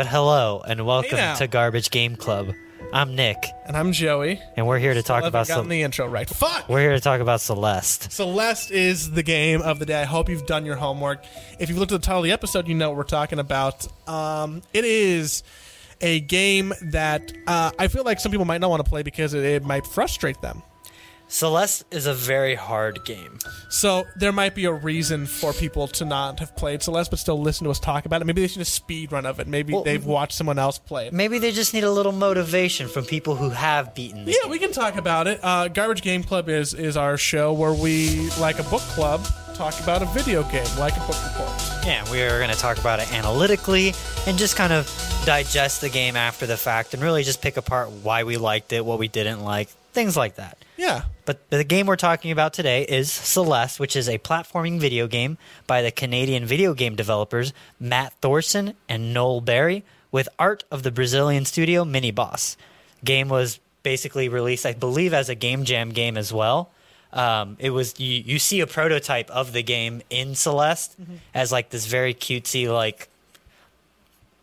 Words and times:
but 0.00 0.06
hello 0.06 0.62
and 0.66 0.86
welcome 0.86 1.18
now. 1.18 1.34
to 1.34 1.46
Garbage 1.46 1.90
Game 1.90 2.16
Club. 2.16 2.54
I'm 2.90 3.14
Nick, 3.14 3.36
And 3.66 3.76
I'm 3.76 3.92
Joey. 3.92 4.40
and 4.56 4.66
we're 4.66 4.78
here 4.78 4.94
to 4.94 5.02
talk 5.02 5.24
I've 5.24 5.28
about 5.28 5.46
gotten 5.46 5.64
Cel- 5.64 5.68
the 5.68 5.82
intro 5.82 6.06
right. 6.06 6.26
Fuck! 6.26 6.70
we're 6.70 6.80
here 6.80 6.92
to 6.92 7.00
talk 7.00 7.20
about 7.20 7.42
Celeste. 7.42 8.10
Celeste 8.10 8.70
is 8.70 9.10
the 9.10 9.22
game 9.22 9.60
of 9.60 9.78
the 9.78 9.84
day. 9.84 10.00
I 10.00 10.06
hope 10.06 10.30
you've 10.30 10.46
done 10.46 10.64
your 10.64 10.76
homework. 10.76 11.22
If 11.58 11.68
you've 11.68 11.76
looked 11.76 11.92
at 11.92 12.00
the 12.00 12.06
title 12.06 12.20
of 12.20 12.24
the 12.24 12.32
episode, 12.32 12.66
you 12.66 12.74
know 12.74 12.88
what 12.88 12.96
we're 12.96 13.02
talking 13.02 13.38
about. 13.40 13.86
Um, 14.08 14.62
it 14.72 14.86
is 14.86 15.42
a 16.00 16.20
game 16.20 16.72
that 16.80 17.30
uh, 17.46 17.70
I 17.78 17.88
feel 17.88 18.04
like 18.04 18.20
some 18.20 18.32
people 18.32 18.46
might 18.46 18.62
not 18.62 18.70
want 18.70 18.82
to 18.82 18.88
play 18.88 19.02
because 19.02 19.34
it, 19.34 19.44
it 19.44 19.64
might 19.64 19.86
frustrate 19.86 20.40
them. 20.40 20.62
Celeste 21.30 21.84
is 21.92 22.06
a 22.06 22.12
very 22.14 22.56
hard 22.56 23.04
game. 23.04 23.38
So 23.68 24.04
there 24.16 24.32
might 24.32 24.56
be 24.56 24.64
a 24.64 24.72
reason 24.72 25.26
for 25.26 25.52
people 25.52 25.86
to 25.88 26.04
not 26.04 26.40
have 26.40 26.56
played 26.56 26.82
Celeste, 26.82 27.10
but 27.10 27.20
still 27.20 27.40
listen 27.40 27.64
to 27.64 27.70
us 27.70 27.78
talk 27.78 28.04
about 28.04 28.20
it. 28.20 28.24
Maybe 28.24 28.40
they 28.42 28.48
should 28.48 28.62
a 28.62 28.64
speed 28.64 29.12
run 29.12 29.24
of 29.26 29.38
it. 29.38 29.46
Maybe 29.46 29.72
Well, 29.72 29.84
they've 29.84 30.04
watched 30.04 30.32
someone 30.32 30.58
else 30.58 30.78
play 30.78 31.06
it. 31.06 31.12
Maybe 31.12 31.38
they 31.38 31.52
just 31.52 31.72
need 31.72 31.84
a 31.84 31.90
little 31.90 32.10
motivation 32.10 32.88
from 32.88 33.04
people 33.04 33.36
who 33.36 33.50
have 33.50 33.94
beaten 33.94 34.24
the 34.24 34.32
Yeah, 34.32 34.38
game. 34.42 34.50
we 34.50 34.58
can 34.58 34.72
talk 34.72 34.96
about 34.96 35.28
it. 35.28 35.38
Uh, 35.40 35.68
Garbage 35.68 36.02
Game 36.02 36.24
Club 36.24 36.48
is 36.48 36.74
is 36.74 36.96
our 36.96 37.16
show 37.16 37.52
where 37.52 37.72
we, 37.72 38.28
like 38.40 38.58
a 38.58 38.64
book 38.64 38.82
club, 38.82 39.24
talk 39.54 39.78
about 39.80 40.02
a 40.02 40.06
video 40.06 40.42
game, 40.50 40.66
like 40.80 40.96
a 40.96 41.00
book 41.06 41.16
report. 41.28 41.52
Yeah, 41.86 42.10
we 42.10 42.22
are 42.22 42.38
going 42.38 42.50
to 42.50 42.58
talk 42.58 42.78
about 42.78 42.98
it 42.98 43.10
analytically 43.12 43.94
and 44.26 44.36
just 44.36 44.56
kind 44.56 44.72
of 44.72 44.86
digest 45.24 45.80
the 45.80 45.90
game 45.90 46.16
after 46.16 46.46
the 46.46 46.56
fact 46.56 46.92
and 46.92 47.02
really 47.02 47.22
just 47.22 47.40
pick 47.40 47.56
apart 47.56 47.90
why 48.02 48.24
we 48.24 48.36
liked 48.36 48.72
it, 48.72 48.84
what 48.84 48.98
we 48.98 49.06
didn't 49.06 49.44
like, 49.44 49.68
things 49.92 50.16
like 50.16 50.34
that. 50.36 50.58
Yeah. 50.76 51.02
But 51.30 51.48
the 51.48 51.62
game 51.62 51.86
we're 51.86 51.94
talking 51.94 52.32
about 52.32 52.52
today 52.52 52.82
is 52.82 53.12
Celeste, 53.12 53.78
which 53.78 53.94
is 53.94 54.08
a 54.08 54.18
platforming 54.18 54.80
video 54.80 55.06
game 55.06 55.38
by 55.64 55.80
the 55.80 55.92
Canadian 55.92 56.44
video 56.44 56.74
game 56.74 56.96
developers 56.96 57.52
Matt 57.78 58.14
Thorson 58.20 58.74
and 58.88 59.14
Noel 59.14 59.40
Berry, 59.40 59.84
with 60.10 60.28
art 60.40 60.64
of 60.72 60.82
the 60.82 60.90
Brazilian 60.90 61.44
studio 61.44 61.84
Mini 61.84 62.10
Boss. 62.10 62.56
Game 63.04 63.28
was 63.28 63.60
basically 63.84 64.28
released, 64.28 64.66
I 64.66 64.72
believe, 64.72 65.14
as 65.14 65.28
a 65.28 65.36
Game 65.36 65.62
Jam 65.62 65.90
game 65.90 66.16
as 66.16 66.32
well. 66.32 66.72
Um, 67.12 67.56
it 67.60 67.70
was 67.70 68.00
you, 68.00 68.24
you 68.26 68.40
see 68.40 68.58
a 68.58 68.66
prototype 68.66 69.30
of 69.30 69.52
the 69.52 69.62
game 69.62 70.02
in 70.10 70.34
Celeste 70.34 70.96
as 71.32 71.52
like 71.52 71.70
this 71.70 71.86
very 71.86 72.12
cutesy 72.12 72.66
like 72.66 73.08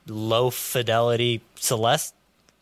low 0.08 0.50
fidelity 0.50 1.42
Celeste 1.56 2.14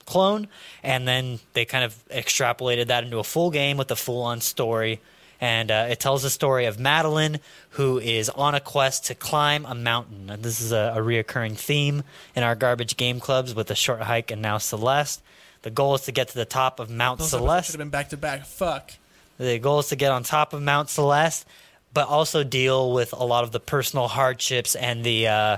clone, 0.06 0.48
and 0.84 1.08
then 1.08 1.39
they 1.53 1.66
kind 1.66 1.84
of 1.84 1.95
extrapolated 2.09 2.88
that 2.88 3.03
into 3.03 3.20
a 3.20 3.23
full 3.23 3.52
game 3.52 3.78
with 3.78 3.92
a 3.92 3.95
full 3.95 4.22
on 4.23 4.42
story. 4.42 5.02
And 5.42 5.70
uh, 5.70 5.88
it 5.89 6.00
tells 6.00 6.23
the 6.23 6.30
story 6.30 6.66
of 6.66 6.80
Madeline, 6.80 7.39
who 7.72 8.00
is 8.00 8.30
on 8.30 8.56
a 8.56 8.61
quest 8.61 9.06
to 9.08 9.16
climb 9.16 9.66
a 9.66 9.76
mountain. 9.76 10.30
And 10.30 10.42
this 10.42 10.61
is 10.61 10.72
a, 10.72 10.94
a 10.95 11.00
reoccurring 11.00 11.58
theme 11.58 12.03
in 12.36 12.44
our 12.44 12.56
garbage 12.56 12.95
game 12.95 13.20
clubs 13.20 13.53
with 13.53 13.67
the 13.67 13.76
short 13.76 14.02
hike 14.02 14.31
and 14.31 14.42
now 14.42 14.59
Celeste. 14.59 15.22
The 15.64 15.72
goal 15.72 15.95
is 15.95 16.02
to 16.03 16.11
get 16.11 16.30
to 16.30 16.36
the 16.36 16.45
top 16.45 16.80
of 16.80 16.89
Mount 16.89 17.20
Those 17.20 17.31
Celeste. 17.31 17.67
should 17.67 17.73
have 17.73 17.80
been 17.80 17.89
back 17.89 18.09
to 18.09 18.17
back. 18.17 18.45
Fuck. 18.45 18.94
The 19.38 19.59
goal 19.59 19.80
is 19.80 19.88
to 19.88 19.95
get 19.98 20.11
on 20.11 20.23
top 20.23 20.53
of 20.53 20.61
Mount 20.61 20.89
Celeste, 20.89 21.45
but 21.94 22.08
also 22.08 22.44
deal 22.44 22.94
with 22.94 23.11
a 23.11 23.26
lot 23.26 23.44
of 23.44 23.52
the 23.52 23.59
personal 23.59 24.08
hardships 24.08 24.76
and 24.76 25.03
the, 25.03 25.28
uh, 25.28 25.58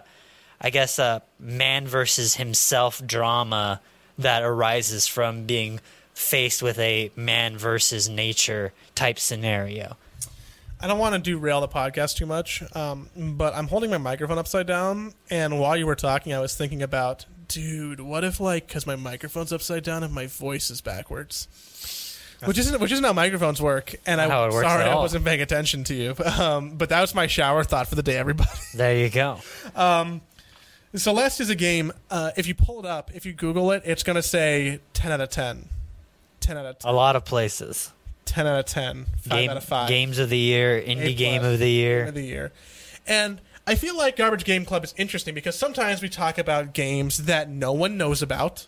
I 0.59 0.69
guess, 0.71 0.97
uh, 0.97 1.19
man 1.39 1.87
versus 1.87 2.35
himself 2.35 3.05
drama 3.05 3.79
that 4.17 4.43
arises 4.43 5.07
from 5.07 5.45
being 5.45 5.79
faced 6.13 6.63
with 6.63 6.79
a 6.79 7.11
man 7.15 7.57
versus 7.57 8.09
nature 8.09 8.73
type 8.95 9.19
scenario. 9.19 9.97
I 10.79 10.87
don't 10.87 10.99
want 10.99 11.15
to 11.15 11.19
derail 11.19 11.61
the 11.61 11.67
podcast 11.67 12.17
too 12.17 12.25
much, 12.27 12.63
um, 12.75 13.09
but 13.15 13.55
I'm 13.55 13.67
holding 13.67 13.89
my 13.89 13.97
microphone 13.97 14.37
upside 14.37 14.67
down, 14.67 15.13
and 15.29 15.59
while 15.59 15.75
you 15.75 15.87
were 15.87 15.95
talking, 15.95 16.33
I 16.33 16.39
was 16.39 16.55
thinking 16.55 16.83
about, 16.83 17.25
dude, 17.47 17.99
what 17.99 18.23
if 18.23 18.39
like 18.39 18.67
because 18.67 18.85
my 18.85 18.95
microphone's 18.95 19.51
upside 19.51 19.83
down 19.83 20.03
and 20.03 20.13
my 20.13 20.27
voice 20.27 20.69
is 20.69 20.81
backwards, 20.81 21.47
which 22.45 22.59
isn't 22.59 22.79
which 22.79 22.91
isn't 22.91 23.03
how 23.03 23.13
microphones 23.13 23.59
work. 23.59 23.95
And 24.05 24.21
I 24.21 24.27
Not 24.27 24.51
works 24.51 24.67
sorry 24.67 24.83
I 24.83 24.95
wasn't 24.95 25.25
paying 25.25 25.41
attention 25.41 25.83
to 25.85 25.95
you, 25.95 26.15
um, 26.25 26.75
but 26.77 26.89
that 26.89 27.01
was 27.01 27.15
my 27.15 27.25
shower 27.25 27.63
thought 27.63 27.87
for 27.87 27.95
the 27.95 28.03
day, 28.03 28.17
everybody. 28.17 28.49
There 28.75 28.97
you 28.97 29.09
go. 29.09 29.39
Celeste 30.99 31.41
is 31.41 31.49
a 31.49 31.55
game. 31.55 31.91
Uh, 32.09 32.31
if 32.37 32.47
you 32.47 32.55
pull 32.55 32.79
it 32.79 32.85
up, 32.85 33.11
if 33.13 33.25
you 33.25 33.33
Google 33.33 33.71
it, 33.71 33.83
it's 33.85 34.03
gonna 34.03 34.23
say 34.23 34.79
10 34.93 35.11
out 35.11 35.21
of 35.21 35.29
10. 35.29 35.69
10 36.39 36.57
out 36.57 36.65
of 36.65 36.79
10. 36.79 36.89
A 36.91 36.93
lot 36.93 37.15
of 37.15 37.25
places. 37.25 37.91
10 38.25 38.45
out 38.47 38.59
of 38.59 38.65
10. 38.65 39.05
5 39.21 39.29
Game, 39.31 39.49
out 39.49 39.57
of 39.57 39.63
5. 39.63 39.87
Games 39.89 40.19
of 40.19 40.29
the 40.29 40.37
year, 40.37 40.79
indie 40.81 41.15
game 41.15 41.43
of 41.43 41.53
the 41.59 41.65
Game 41.65 41.75
year. 41.75 42.05
of 42.05 42.13
the 42.13 42.23
year. 42.23 42.51
And 43.07 43.39
I 43.65 43.75
feel 43.75 43.97
like 43.97 44.15
Garbage 44.17 44.43
Game 44.43 44.65
Club 44.65 44.83
is 44.83 44.93
interesting 44.97 45.33
because 45.33 45.57
sometimes 45.57 46.01
we 46.01 46.09
talk 46.09 46.37
about 46.37 46.73
games 46.73 47.25
that 47.25 47.49
no 47.49 47.71
one 47.73 47.97
knows 47.97 48.21
about, 48.21 48.67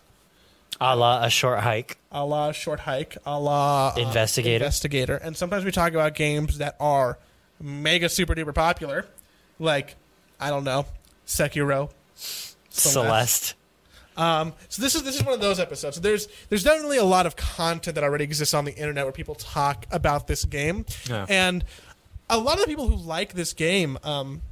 A 0.80 0.96
la 0.96 1.22
a 1.24 1.30
short 1.30 1.60
hike. 1.60 1.98
a 2.12 2.24
la 2.24 2.52
Short 2.52 2.80
Hike, 2.80 3.16
a 3.26 3.38
la 3.38 3.88
uh, 3.88 3.94
Investigator. 4.00 4.64
Investigator, 4.64 5.16
and 5.16 5.36
sometimes 5.36 5.64
we 5.64 5.70
talk 5.70 5.92
about 5.92 6.14
games 6.14 6.58
that 6.58 6.76
are 6.80 7.18
mega 7.60 8.08
super 8.08 8.34
duper 8.34 8.54
popular, 8.54 9.06
like 9.58 9.96
I 10.40 10.48
don't 10.50 10.64
know, 10.64 10.86
Sekiro, 11.26 11.90
Celeste. 12.68 13.54
Um, 14.16 14.52
so 14.68 14.82
this 14.82 14.94
is 14.94 15.02
this 15.02 15.16
is 15.16 15.24
one 15.24 15.34
of 15.34 15.40
those 15.40 15.58
episodes. 15.60 15.96
So 15.96 16.02
there's 16.02 16.28
there's 16.48 16.62
definitely 16.64 16.98
a 16.98 17.04
lot 17.04 17.26
of 17.26 17.36
content 17.36 17.94
that 17.94 18.04
already 18.04 18.24
exists 18.24 18.52
on 18.54 18.64
the 18.64 18.74
internet 18.74 19.04
where 19.04 19.12
people 19.12 19.34
talk 19.34 19.86
about 19.90 20.26
this 20.26 20.44
game, 20.44 20.84
Yeah. 21.08 21.26
and 21.28 21.64
a 22.28 22.38
lot 22.38 22.54
of 22.54 22.60
the 22.60 22.66
people 22.66 22.88
who 22.88 22.96
like 22.96 23.32
this 23.34 23.52
game 23.54 23.98
um, 24.04 24.42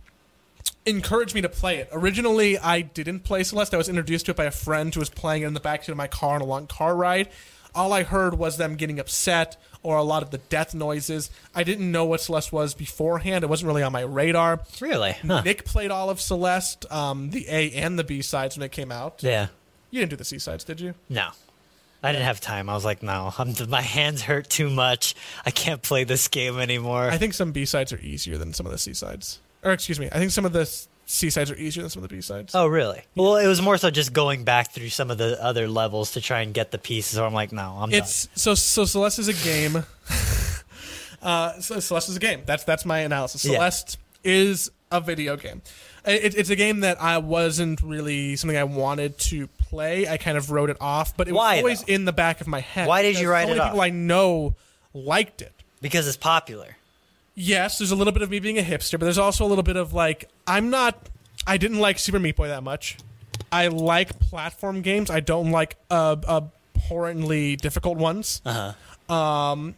encouraged 0.87 1.35
me 1.35 1.43
to 1.43 1.49
play 1.49 1.79
it. 1.79 1.89
Originally, 1.93 2.59
I 2.59 2.81
didn't 2.81 3.21
play 3.21 3.43
Celeste. 3.45 3.75
I 3.75 3.77
was 3.77 3.89
introduced 3.89 4.27
to 4.27 4.31
it 4.33 4.37
by 4.37 4.45
a 4.45 4.51
friend 4.51 4.93
who 4.95 5.01
was 5.01 5.11
playing 5.11 5.43
it 5.43 5.47
in 5.47 5.55
the 5.55 5.61
backseat 5.61 5.89
of 5.91 5.97
my 5.97 6.07
car 6.09 6.35
on 6.37 6.41
a 6.41 6.45
long 6.47 6.67
car 6.67 6.95
ride. 6.97 7.29
All 7.75 7.93
I 7.93 8.03
heard 8.03 8.39
was 8.39 8.57
them 8.57 8.77
getting 8.77 8.99
upset 8.99 9.57
or 9.83 9.97
a 9.97 10.03
lot 10.03 10.23
of 10.23 10.31
the 10.31 10.39
death 10.39 10.75
noises. 10.75 11.31
I 11.55 11.63
didn't 11.63 11.91
know 11.91 12.05
what 12.05 12.21
Celeste 12.21 12.53
was 12.53 12.75
beforehand. 12.75 13.45
It 13.45 13.47
wasn't 13.47 13.69
really 13.69 13.83
on 13.83 13.93
my 13.93 14.01
radar. 14.01 14.61
Really? 14.81 15.13
Huh. 15.13 15.43
Nick 15.45 15.65
played 15.65 15.91
all 15.91 16.11
of 16.11 16.21
Celeste, 16.21 16.91
um, 16.91 17.31
the 17.31 17.47
A 17.49 17.73
and 17.73 17.99
the 17.99 18.05
B 18.05 18.23
sides 18.23 18.57
when 18.57 18.65
it 18.65 18.73
came 18.73 18.91
out. 18.91 19.23
Yeah. 19.23 19.49
You 19.91 20.01
didn't 20.01 20.11
do 20.11 20.17
the 20.17 20.25
C 20.25 20.39
sides, 20.39 20.65
did 20.65 20.81
you? 20.81 20.95
No. 21.09 21.29
I 22.03 22.13
didn't 22.13 22.27
have 22.27 22.41
time. 22.41 22.69
I 22.69 22.75
was 22.75 22.85
like, 22.85 23.03
no, 23.03 23.33
I'm, 23.39 23.55
my 23.69 23.81
hands 23.81 24.23
hurt 24.23 24.49
too 24.49 24.71
much. 24.71 25.15
I 25.45 25.51
can't 25.51 25.83
play 25.83 26.05
this 26.05 26.29
game 26.29 26.59
anymore. 26.59 27.11
I 27.11 27.19
think 27.19 27.35
some 27.35 27.53
B 27.53 27.65
sides 27.65 27.93
are 27.93 27.99
easier 28.01 28.39
than 28.39 28.53
some 28.53 28.67
of 28.67 28.73
the 28.73 28.79
C 28.79 28.95
sides. 28.95 29.41
Or 29.65 29.73
excuse 29.73 29.99
me, 29.99 30.09
I 30.13 30.19
think 30.19 30.31
some 30.31 30.45
of 30.45 30.53
the 30.53 30.71
C 31.11 31.31
sides 31.31 31.51
are 31.51 31.57
easier 31.57 31.83
than 31.83 31.89
some 31.89 32.03
of 32.03 32.09
the 32.11 32.15
B 32.15 32.21
sides. 32.21 32.55
oh, 32.55 32.67
really? 32.67 33.01
Well, 33.17 33.37
it 33.37 33.47
was 33.47 33.63
more 33.63 33.79
so 33.79 33.91
just 33.91 34.13
going 34.13 34.45
back 34.45 34.73
through 34.73 34.91
some 34.91 35.11
of 35.11 35.17
the 35.17 35.43
other 35.43 35.67
levels 35.67 36.13
to 36.13 36.21
try 36.21 36.43
and 36.43 36.53
get 36.53 36.71
the 36.71 36.77
pieces. 36.77 37.19
Or 37.19 37.27
I'm 37.27 37.33
like, 37.33 37.51
no, 37.51 37.79
I'm 37.81 37.91
it's 37.91 38.29
so 38.35 38.55
so. 38.55 38.85
Celeste 38.85 39.21
is 39.21 39.29
a 39.29 39.33
game. 39.33 39.85
uh, 41.23 41.59
so 41.61 41.81
Celeste 41.81 42.11
is 42.11 42.17
a 42.17 42.21
game. 42.21 42.43
That's 42.45 42.63
that's 42.65 42.85
my 42.85 42.99
analysis. 42.99 43.43
Yeah. 43.43 43.53
Celeste 43.53 43.97
is 44.23 44.71
a 44.93 45.01
video 45.01 45.39
game. 45.39 45.63
It, 46.05 46.37
it's 46.37 46.51
a 46.51 46.57
game 46.57 46.81
that 46.81 47.01
I 47.01 47.17
wasn't 47.17 47.81
really 47.81 48.37
something 48.37 48.59
I 48.59 48.65
wanted 48.65 49.19
to 49.19 49.47
play. 49.47 50.07
I 50.07 50.19
kind 50.19 50.37
of 50.37 50.51
wrote 50.51 50.69
it 50.69 50.77
off, 50.79 51.17
but 51.17 51.27
it 51.27 51.33
Why, 51.33 51.55
was 51.55 51.61
always 51.61 51.83
though? 51.85 51.95
in 51.95 52.05
the 52.05 52.13
back 52.13 52.43
of 52.43 52.47
my 52.47 52.61
head. 52.61 52.87
Why 52.87 53.01
did 53.01 53.19
you 53.19 53.31
write 53.31 53.49
it 53.49 53.59
off? 53.59 53.69
People 53.69 53.81
I 53.81 53.89
know 53.89 54.57
liked 54.93 55.41
it. 55.41 55.55
Because 55.81 56.07
it's 56.07 56.19
popular. 56.19 56.77
Yes, 57.39 57.79
there's 57.79 57.93
a 57.93 57.97
little 57.97 58.13
bit 58.13 58.23
of 58.23 58.31
me 58.31 58.41
being 58.41 58.59
a 58.59 58.63
hipster, 58.63 58.93
but 58.99 59.07
there's 59.07 59.19
also 59.19 59.45
a 59.45 59.49
little 59.49 59.63
bit 59.63 59.77
of 59.77 59.93
like 59.93 60.29
I'm 60.47 60.71
not. 60.71 61.09
I 61.47 61.57
didn't 61.57 61.79
like 61.79 61.99
Super 61.99 62.19
Meat 62.19 62.37
Boy 62.37 62.49
that 62.49 62.63
much. 62.63 62.99
I 63.51 63.69
like 63.69 64.19
platform 64.19 64.83
games. 64.83 65.09
I 65.11 65.21
don't 65.21 65.51
like 65.53 65.77
uh, 65.91 66.17
abhorrently 66.77 67.57
difficult 67.57 67.97
ones. 67.99 68.43
Uh 68.45 68.73
huh. 69.09 69.15
Um, 69.15 69.75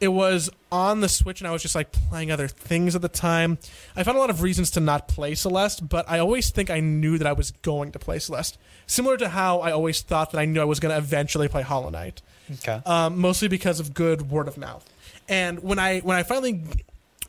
it 0.00 0.08
was 0.08 0.50
on 0.72 1.00
the 1.00 1.08
Switch, 1.08 1.40
and 1.40 1.46
I 1.46 1.52
was 1.52 1.62
just 1.62 1.76
like 1.76 1.92
playing 1.92 2.32
other 2.32 2.48
things 2.48 2.96
at 2.96 3.02
the 3.02 3.08
time. 3.08 3.58
I 3.94 4.02
found 4.02 4.16
a 4.16 4.20
lot 4.20 4.30
of 4.30 4.42
reasons 4.42 4.70
to 4.72 4.80
not 4.80 5.06
play 5.06 5.36
Celeste, 5.36 5.88
but 5.88 6.04
I 6.10 6.18
always 6.18 6.50
think 6.50 6.70
I 6.70 6.80
knew 6.80 7.18
that 7.18 7.26
I 7.26 7.32
was 7.32 7.52
going 7.62 7.92
to 7.92 8.00
play 8.00 8.18
Celeste. 8.18 8.58
Similar 8.88 9.16
to 9.18 9.28
how 9.28 9.60
I 9.60 9.70
always 9.70 10.00
thought 10.00 10.32
that 10.32 10.38
I 10.38 10.44
knew 10.44 10.60
I 10.60 10.64
was 10.64 10.80
going 10.80 10.90
to 10.92 10.98
eventually 10.98 11.46
play 11.46 11.62
Hollow 11.62 11.88
Knight 11.90 12.20
Okay. 12.54 12.82
um, 12.84 13.18
mostly 13.18 13.46
because 13.46 13.78
of 13.78 13.94
good 13.94 14.28
word 14.28 14.48
of 14.48 14.58
mouth. 14.58 14.84
And 15.28 15.62
when 15.62 15.78
I 15.78 16.00
when 16.00 16.16
I 16.16 16.24
finally 16.24 16.64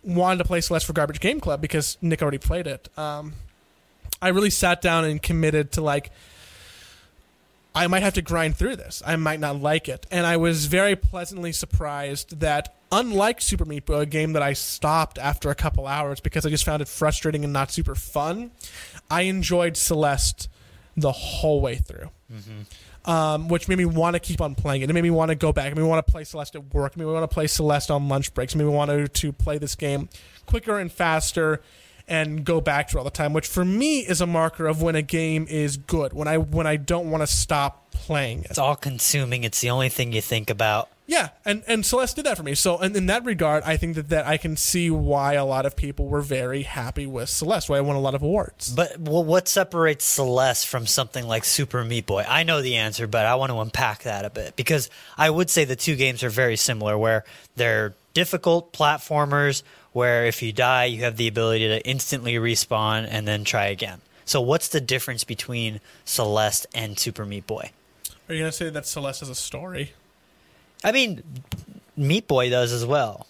wanted 0.04 0.38
to 0.40 0.46
play 0.46 0.62
Celeste 0.62 0.86
for 0.86 0.94
Garbage 0.94 1.20
Game 1.20 1.40
Club 1.40 1.62
because 1.62 1.98
Nick 2.02 2.22
already 2.22 2.38
played 2.38 2.68
it, 2.68 2.90
um, 2.98 3.34
I 4.22 4.30
really 4.30 4.50
sat 4.50 4.82
down 4.82 5.06
and 5.06 5.22
committed 5.22 5.72
to 5.74 5.82
like. 5.82 6.12
I 7.76 7.88
might 7.88 8.04
have 8.04 8.14
to 8.14 8.22
grind 8.22 8.56
through 8.56 8.76
this. 8.76 9.02
I 9.04 9.16
might 9.16 9.40
not 9.40 9.60
like 9.60 9.90
it. 9.90 10.06
And 10.12 10.28
I 10.28 10.38
was 10.38 10.68
very 10.68 10.96
pleasantly 10.96 11.52
surprised 11.52 12.40
that, 12.40 12.76
unlike 12.92 13.42
Super 13.42 13.66
Meat 13.66 13.88
Boy, 13.88 14.02
a 14.02 14.06
game 14.06 14.34
that 14.34 14.44
I 14.44 14.54
stopped 14.54 15.18
after 15.18 15.50
a 15.50 15.56
couple 15.56 15.88
hours 15.88 16.20
because 16.20 16.46
I 16.46 16.50
just 16.50 16.66
found 16.66 16.84
it 16.84 16.88
frustrating 16.88 17.44
and 17.44 17.52
not 17.52 17.72
super 17.72 17.96
fun, 17.96 18.52
I 19.10 19.24
enjoyed 19.24 19.76
Celeste 19.76 20.50
the 20.96 21.12
whole 21.12 21.62
way 21.62 21.78
through 21.78 22.12
um, 23.06 23.48
which 23.48 23.68
made 23.68 23.78
me 23.78 23.86
want 23.86 24.16
to 24.16 24.20
keep 24.20 24.42
on 24.42 24.56
playing 24.56 24.82
it. 24.82 24.90
It 24.90 24.94
made 24.94 25.04
me 25.04 25.10
want 25.10 25.30
to 25.30 25.36
go 25.36 25.52
back. 25.52 25.68
It 25.72 25.76
made 25.76 25.82
me 25.82 25.88
want 25.88 26.06
to 26.06 26.12
play 26.12 26.24
Celeste 26.24 26.56
at 26.56 26.74
work. 26.74 26.94
It 26.94 26.98
made 26.98 27.06
me 27.06 27.12
want 27.12 27.30
to 27.30 27.34
play 27.34 27.48
Celeste 27.48 27.92
on 27.92 28.08
lunch 28.08 28.34
breaks. 28.34 28.56
It 28.56 28.58
made 28.58 28.66
me 28.66 28.72
want 28.72 29.14
to, 29.14 29.34
play 29.34 29.58
this 29.58 29.76
game 29.76 30.10
quicker 30.46 30.80
and 30.80 30.92
faster. 30.92 31.62
and 32.08 32.44
go 32.44 32.60
back 32.60 32.90
to 32.90 32.98
it 32.98 33.00
all 33.00 33.06
the 33.06 33.10
time, 33.10 33.32
which 33.34 33.48
for 33.48 33.64
me 33.64 34.00
is 34.00 34.20
a 34.20 34.28
marker 34.28 34.68
of 34.68 34.82
when 34.82 34.96
a 34.96 35.02
game 35.02 35.48
is 35.50 35.78
good. 35.78 36.12
When 36.14 36.28
I 36.28 36.38
when 36.38 36.68
I 36.68 36.76
don't 36.76 37.10
want 37.10 37.22
to 37.22 37.28
stop 37.28 37.92
playing 37.92 38.40
it. 38.44 38.52
It's 38.52 38.60
all 38.60 38.76
consuming. 38.76 39.44
It's 39.46 39.62
the 39.62 39.70
only 39.70 39.90
thing 39.90 40.12
you 40.12 40.22
think 40.22 40.50
about. 40.50 40.90
Yeah, 41.06 41.30
and 41.44 41.64
and 41.68 41.86
Celeste 41.86 42.16
did 42.16 42.26
that 42.26 42.38
for 42.38 42.44
me. 42.44 42.56
So, 42.56 42.78
and 42.78 42.96
in 42.96 43.08
that 43.08 43.26
regard, 43.26 43.64
I 43.64 43.76
think 43.76 43.96
that 43.96 44.10
that 44.10 44.26
I 44.26 44.38
can 44.38 44.56
see 44.56 44.90
why 44.90 45.34
a 45.34 45.44
lot 45.44 45.66
of 45.66 45.76
people 45.76 46.08
were 46.08 46.22
very 46.22 46.64
happy 46.64 47.06
with 47.06 47.28
Celeste. 47.30 47.70
Why 47.70 47.78
I 47.78 47.82
won 47.82 47.98
a 47.98 48.00
lot 48.00 48.16
of 48.16 48.24
awards. 48.24 48.74
But 48.74 48.98
well, 49.00 49.24
what 49.24 49.48
separates 49.50 50.06
Celeste 50.06 50.66
from 50.66 50.88
something 50.88 51.28
like 51.28 51.44
Super 51.44 51.84
Meat 51.84 52.06
Boy? 52.06 52.26
I 52.28 52.44
know 52.44 52.62
the 52.62 52.78
answer, 52.78 53.06
but 53.06 53.26
I 53.26 53.36
want 53.36 53.52
to 53.52 53.60
unpack 53.60 54.04
that 54.04 54.24
a 54.24 54.30
bit 54.30 54.56
because 54.56 54.90
I 55.18 55.30
would 55.30 55.50
say 55.50 55.66
the 55.66 55.76
two 55.76 55.98
games 55.98 56.24
are 56.24 56.30
very 56.30 56.56
similar, 56.56 56.98
where 56.98 57.26
they're 57.56 57.96
difficult 58.14 58.72
platformers 58.72 59.64
where 59.94 60.26
if 60.26 60.42
you 60.42 60.52
die, 60.52 60.86
you 60.86 61.04
have 61.04 61.18
the 61.18 61.28
ability 61.28 61.68
to 61.68 61.88
instantly 61.88 62.34
respawn 62.36 63.08
and 63.10 63.28
then 63.28 63.44
try 63.44 63.68
again. 63.68 64.02
So, 64.26 64.42
what's 64.42 64.68
the 64.68 64.82
difference 64.82 65.24
between 65.24 65.80
Celeste 66.06 66.66
and 66.74 66.98
Super 66.98 67.26
Meat 67.26 67.48
Boy? 67.48 67.72
Are 68.28 68.34
you 68.34 68.42
gonna 68.42 68.52
say 68.52 68.70
that 68.70 68.88
Celeste 68.88 69.22
has 69.22 69.30
a 69.30 69.36
story? 69.36 69.94
I 70.84 70.92
mean, 70.92 71.24
Meat 71.96 72.28
Boy 72.28 72.50
does 72.50 72.72
as 72.72 72.86
well. 72.86 73.28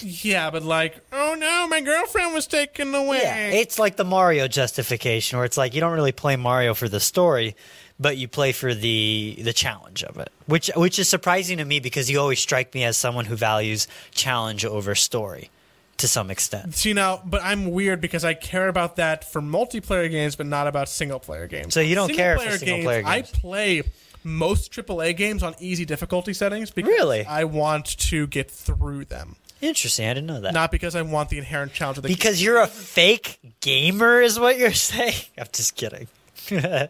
Yeah, 0.00 0.50
but 0.50 0.62
like, 0.62 0.96
oh 1.12 1.36
no, 1.38 1.66
my 1.68 1.80
girlfriend 1.80 2.32
was 2.32 2.46
taken 2.46 2.94
away. 2.94 3.20
Yeah, 3.22 3.48
it's 3.48 3.78
like 3.78 3.96
the 3.96 4.04
Mario 4.04 4.48
justification, 4.48 5.38
where 5.38 5.44
it's 5.44 5.58
like 5.58 5.74
you 5.74 5.80
don't 5.80 5.92
really 5.92 6.12
play 6.12 6.36
Mario 6.36 6.72
for 6.72 6.88
the 6.88 7.00
story, 7.00 7.54
but 8.00 8.16
you 8.16 8.26
play 8.26 8.52
for 8.52 8.72
the 8.72 9.36
the 9.40 9.52
challenge 9.52 10.02
of 10.04 10.16
it, 10.18 10.30
which 10.46 10.70
which 10.76 10.98
is 10.98 11.08
surprising 11.08 11.58
to 11.58 11.64
me 11.64 11.80
because 11.80 12.10
you 12.10 12.18
always 12.18 12.40
strike 12.40 12.74
me 12.74 12.84
as 12.84 12.96
someone 12.96 13.26
who 13.26 13.36
values 13.36 13.86
challenge 14.12 14.64
over 14.64 14.94
story 14.94 15.50
to 15.98 16.08
some 16.08 16.30
extent. 16.30 16.74
See 16.74 16.92
now, 16.92 17.20
but 17.24 17.42
I'm 17.42 17.70
weird 17.70 18.00
because 18.00 18.24
I 18.24 18.34
care 18.34 18.68
about 18.68 18.96
that 18.96 19.30
for 19.30 19.42
multiplayer 19.42 20.10
games, 20.10 20.36
but 20.36 20.46
not 20.46 20.66
about 20.66 20.88
single 20.88 21.18
player 21.18 21.46
games. 21.46 21.74
So 21.74 21.80
you 21.80 21.94
don't 21.94 22.14
care 22.14 22.38
for 22.38 22.50
Single-player 22.56 23.02
single-player 23.02 23.06
I 23.06 23.22
play 23.22 23.82
most 24.26 24.72
AAA 24.72 25.16
games 25.16 25.42
on 25.42 25.54
easy 25.58 25.84
difficulty 25.84 26.32
settings 26.34 26.70
because 26.70 26.88
Really? 26.90 27.24
I 27.24 27.44
want 27.44 27.86
to 27.98 28.26
get 28.26 28.50
through 28.50 29.06
them, 29.06 29.36
Interesting, 29.62 30.06
I 30.08 30.14
didn't 30.14 30.26
know 30.26 30.40
that. 30.40 30.52
not 30.52 30.70
because 30.70 30.94
I 30.94 31.00
want 31.02 31.30
the 31.30 31.38
inherent 31.38 31.72
challenge 31.72 31.96
of 31.98 32.02
the 32.02 32.08
because 32.08 32.42
you're 32.42 32.60
a 32.60 32.66
fake 32.66 33.38
gamer, 33.60 34.20
is 34.20 34.38
what 34.38 34.58
you're 34.58 34.72
saying. 34.74 35.14
I'm 35.38 35.46
just 35.52 35.76
kidding. 35.76 36.08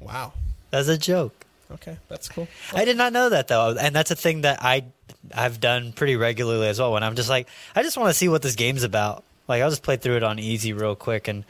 Wow. 0.00 0.32
That's 0.70 0.88
a 0.88 0.98
joke. 0.98 1.44
Okay, 1.70 1.96
that's 2.08 2.28
cool. 2.28 2.48
I 2.74 2.84
did 2.84 2.96
not 2.96 3.12
know 3.12 3.28
that 3.30 3.48
though, 3.48 3.76
and 3.78 3.94
that's 3.94 4.10
a 4.10 4.16
thing 4.16 4.42
that 4.42 4.58
I 4.62 4.84
I've 5.34 5.60
done 5.60 5.92
pretty 5.92 6.16
regularly 6.16 6.66
as 6.68 6.78
well. 6.78 6.92
When 6.92 7.02
I'm 7.02 7.14
just 7.14 7.30
like, 7.30 7.48
I 7.74 7.82
just 7.82 7.96
want 7.96 8.10
to 8.10 8.14
see 8.14 8.28
what 8.28 8.42
this 8.42 8.56
game's 8.56 8.82
about. 8.82 9.24
Like 9.48 9.62
I'll 9.62 9.70
just 9.70 9.82
play 9.82 9.96
through 9.96 10.16
it 10.16 10.22
on 10.22 10.38
easy 10.38 10.72
real 10.72 10.94
quick, 10.96 11.28
and 11.28 11.44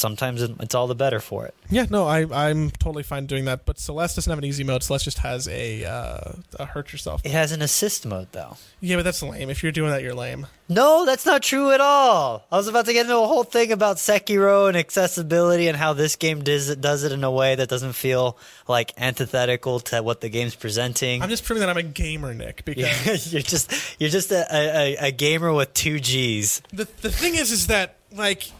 sometimes 0.00 0.42
it's 0.42 0.74
all 0.74 0.86
the 0.86 0.94
better 0.94 1.20
for 1.20 1.46
it. 1.46 1.54
Yeah, 1.68 1.86
no, 1.88 2.06
I 2.06 2.26
I'm 2.48 2.70
totally 2.70 3.02
fine 3.02 3.26
doing 3.26 3.44
that. 3.44 3.64
But 3.66 3.78
Celeste 3.78 4.16
doesn't 4.16 4.30
have 4.30 4.38
an 4.38 4.44
easy 4.44 4.64
mode. 4.64 4.82
Celeste 4.82 5.04
just 5.04 5.18
has 5.18 5.46
a, 5.48 5.84
uh, 5.84 6.32
a 6.58 6.66
hurt 6.66 6.92
yourself. 6.92 7.20
It 7.24 7.32
has 7.32 7.52
an 7.52 7.62
assist 7.62 8.06
mode 8.06 8.28
though. 8.32 8.56
Yeah, 8.80 8.96
but 8.96 9.02
that's 9.02 9.22
lame. 9.22 9.50
If 9.50 9.62
you're 9.62 9.72
doing 9.72 9.90
that, 9.90 10.02
you're 10.02 10.14
lame. 10.14 10.46
No, 10.68 11.04
that's 11.04 11.26
not 11.26 11.42
true 11.42 11.72
at 11.72 11.80
all. 11.80 12.46
I 12.50 12.56
was 12.56 12.68
about 12.68 12.86
to 12.86 12.92
get 12.92 13.02
into 13.02 13.18
a 13.18 13.26
whole 13.26 13.42
thing 13.44 13.72
about 13.72 13.96
Sekiro 13.96 14.68
and 14.68 14.76
accessibility 14.76 15.66
and 15.66 15.76
how 15.76 15.92
this 15.92 16.14
game 16.16 16.42
does 16.44 16.70
it, 16.70 16.80
does 16.80 17.02
it 17.02 17.10
in 17.10 17.24
a 17.24 17.30
way 17.30 17.56
that 17.56 17.68
doesn't 17.68 17.94
feel 17.94 18.38
like 18.68 18.92
antithetical 18.96 19.80
to 19.80 20.02
what 20.02 20.20
the 20.20 20.28
game's 20.28 20.54
presenting. 20.54 21.22
I'm 21.22 21.28
just 21.28 21.44
proving 21.44 21.60
that 21.60 21.70
I'm 21.70 21.76
a 21.76 21.82
gamer, 21.82 22.34
Nick. 22.34 22.64
Because 22.70 23.32
you're 23.32 23.42
just 23.42 23.96
you're 24.00 24.10
just 24.10 24.30
a, 24.30 24.46
a, 24.50 24.96
a 25.08 25.10
gamer 25.10 25.52
with 25.52 25.74
two 25.74 25.98
G's. 26.00 26.62
the 26.72 26.88
the 27.02 27.10
thing 27.10 27.34
is, 27.34 27.50
is 27.50 27.66
that 27.66 27.96
like, 28.14 28.50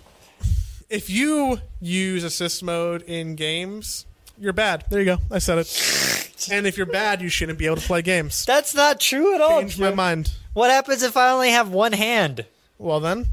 if 0.91 1.09
you 1.09 1.61
use 1.81 2.25
assist 2.25 2.63
mode 2.63 3.03
in 3.03 3.37
games, 3.37 4.05
you're 4.37 4.53
bad. 4.53 4.85
There 4.91 4.99
you 4.99 5.07
go. 5.07 5.19
I 5.31 5.39
said 5.39 5.59
it. 5.59 6.37
and 6.51 6.67
if 6.67 6.77
you're 6.77 6.87
bad, 6.87 7.23
you 7.23 7.29
shouldn't 7.29 7.59
be 7.59 7.67
able 7.67 7.77
to 7.77 7.87
play 7.87 8.03
games. 8.03 8.45
That's 8.45 8.75
not 8.75 9.01
true 9.01 9.35
at 9.35 9.41
all. 9.41 9.61
Change 9.61 9.79
my 9.79 9.95
mind. 9.95 10.33
What 10.53 10.71
happens 10.71 11.03
if 11.03 11.17
I 11.17 11.31
only 11.31 11.51
have 11.51 11.71
one 11.71 11.93
hand? 11.93 12.45
Well 12.77 13.01
then, 13.01 13.27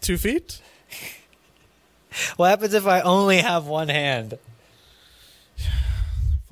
two 0.00 0.16
feet. 0.16 0.60
What 2.36 2.50
happens 2.50 2.74
if 2.74 2.86
I 2.86 3.00
only 3.00 3.38
have 3.38 3.64
one 3.64 3.88
hand? 3.88 4.36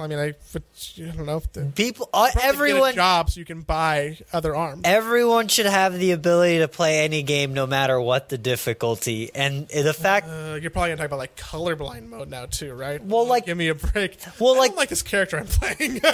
I 0.00 0.06
mean, 0.06 0.18
I, 0.18 0.26
I 0.28 1.12
don't 1.12 1.26
know. 1.26 1.36
If 1.36 1.52
the, 1.52 1.64
People, 1.74 2.08
uh, 2.12 2.28
everyone, 2.42 2.94
job 2.94 3.30
so 3.30 3.38
you 3.40 3.46
can 3.46 3.62
buy 3.62 4.18
other 4.32 4.54
arms. 4.56 4.82
everyone 4.84 5.48
should 5.48 5.66
have 5.66 5.98
the 5.98 6.12
ability 6.12 6.58
to 6.58 6.68
play 6.68 7.04
any 7.04 7.22
game, 7.22 7.54
no 7.54 7.66
matter 7.66 8.00
what 8.00 8.28
the 8.28 8.38
difficulty. 8.38 9.30
And 9.34 9.68
the 9.68 9.92
fact, 9.94 10.28
Uh, 10.28 10.58
you're 10.60 10.70
probably 10.70 10.90
gonna 10.90 10.96
talk 10.98 11.06
about 11.06 11.18
like 11.18 11.36
colorblind 11.36 12.08
mode 12.08 12.28
now 12.28 12.46
too, 12.46 12.72
right? 12.72 13.02
Well, 13.04 13.26
like- 13.26 13.46
give 13.46 13.56
me 13.56 13.68
a 13.68 13.74
break. 13.74 14.18
Well, 14.38 14.54
I 14.54 14.58
like- 14.58 14.70
don't 14.72 14.78
like 14.78 14.88
this 14.88 15.02
character 15.02 15.38
I'm 15.38 15.46
playing. 15.46 15.96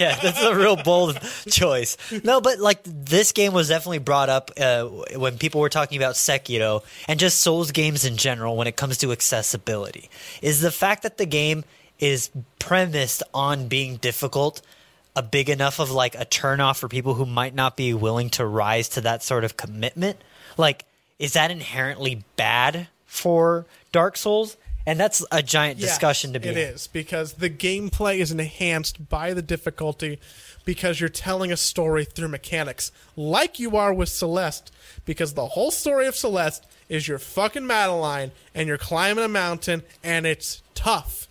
yeah, 0.00 0.18
that's 0.22 0.42
a 0.42 0.54
real 0.54 0.76
bold 0.76 1.18
choice. 1.48 1.96
No, 2.24 2.40
but 2.40 2.58
like 2.58 2.80
this 2.84 3.32
game 3.32 3.52
was 3.52 3.68
definitely 3.68 3.98
brought 3.98 4.28
up 4.28 4.50
uh, 4.58 4.84
when 5.16 5.38
people 5.38 5.60
were 5.60 5.68
talking 5.68 5.96
about 5.98 6.14
Sekiro 6.14 6.82
and 7.08 7.18
just 7.20 7.38
Souls 7.38 7.70
games 7.72 8.04
in 8.04 8.16
general 8.16 8.56
when 8.56 8.66
it 8.66 8.76
comes 8.76 8.98
to 8.98 9.12
accessibility. 9.12 10.08
Is 10.42 10.60
the 10.60 10.70
fact 10.72 11.02
that 11.02 11.18
the 11.18 11.26
game 11.26 11.64
is 11.98 12.30
premised 12.58 13.22
on 13.32 13.68
being 13.68 13.96
difficult 13.96 14.62
a 15.14 15.22
big 15.22 15.48
enough 15.48 15.78
of 15.80 15.90
like 15.90 16.14
a 16.14 16.26
turnoff 16.26 16.78
for 16.78 16.88
people 16.88 17.14
who 17.14 17.24
might 17.24 17.54
not 17.54 17.74
be 17.76 17.94
willing 17.94 18.28
to 18.28 18.44
rise 18.44 18.88
to 18.90 19.00
that 19.00 19.22
sort 19.22 19.44
of 19.44 19.56
commitment? 19.56 20.18
Like, 20.58 20.84
is 21.18 21.32
that 21.32 21.50
inherently 21.50 22.22
bad 22.36 22.88
for 23.06 23.64
Dark 23.92 24.16
Souls? 24.18 24.56
And 24.84 25.00
that's 25.00 25.24
a 25.32 25.42
giant 25.42 25.78
Yeah, 25.80 25.86
discussion 25.86 26.32
to 26.34 26.38
be 26.38 26.50
It 26.50 26.56
had. 26.56 26.74
is 26.74 26.86
because 26.86 27.34
the 27.34 27.48
gameplay 27.50 28.18
is 28.18 28.30
enhanced 28.30 29.08
by 29.08 29.32
the 29.32 29.42
difficulty 29.42 30.20
because 30.66 31.00
you're 31.00 31.08
telling 31.08 31.50
a 31.50 31.56
story 31.56 32.04
through 32.04 32.28
mechanics, 32.28 32.92
like 33.16 33.58
you 33.58 33.76
are 33.76 33.92
with 33.94 34.10
Celeste. 34.10 34.70
Because 35.04 35.32
the 35.34 35.46
whole 35.48 35.70
story 35.70 36.06
of 36.06 36.14
Celeste 36.14 36.66
is 36.88 37.08
you're 37.08 37.18
fucking 37.18 37.66
Madeline 37.66 38.32
and 38.54 38.68
you're 38.68 38.76
climbing 38.78 39.24
a 39.24 39.28
mountain 39.28 39.82
and 40.04 40.26
it's 40.26 40.62
tough. 40.74 41.26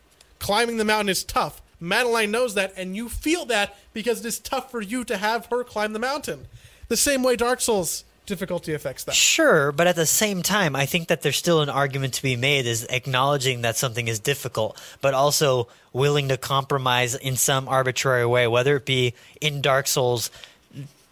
Climbing 0.45 0.77
the 0.77 0.85
mountain 0.85 1.09
is 1.09 1.23
tough. 1.23 1.59
Madeline 1.79 2.29
knows 2.29 2.53
that, 2.53 2.71
and 2.77 2.95
you 2.95 3.09
feel 3.09 3.47
that 3.47 3.75
because 3.93 4.19
it 4.19 4.27
is 4.27 4.37
tough 4.37 4.69
for 4.69 4.79
you 4.79 5.03
to 5.05 5.17
have 5.17 5.47
her 5.47 5.63
climb 5.63 5.93
the 5.93 5.97
mountain. 5.97 6.45
The 6.87 6.95
same 6.95 7.23
way 7.23 7.35
Dark 7.35 7.61
Souls 7.61 8.03
difficulty 8.27 8.71
affects 8.71 9.05
that. 9.05 9.15
Sure, 9.15 9.71
but 9.71 9.87
at 9.87 9.95
the 9.95 10.05
same 10.05 10.43
time, 10.43 10.75
I 10.75 10.85
think 10.85 11.07
that 11.07 11.23
there's 11.23 11.35
still 11.35 11.61
an 11.61 11.69
argument 11.69 12.13
to 12.13 12.21
be 12.21 12.35
made 12.35 12.67
is 12.67 12.85
acknowledging 12.91 13.63
that 13.63 13.75
something 13.75 14.07
is 14.07 14.19
difficult, 14.19 14.79
but 15.01 15.15
also 15.15 15.67
willing 15.93 16.27
to 16.27 16.37
compromise 16.37 17.15
in 17.15 17.37
some 17.37 17.67
arbitrary 17.67 18.27
way, 18.27 18.45
whether 18.47 18.75
it 18.75 18.85
be 18.85 19.15
in 19.41 19.63
Dark 19.63 19.87
Souls. 19.87 20.29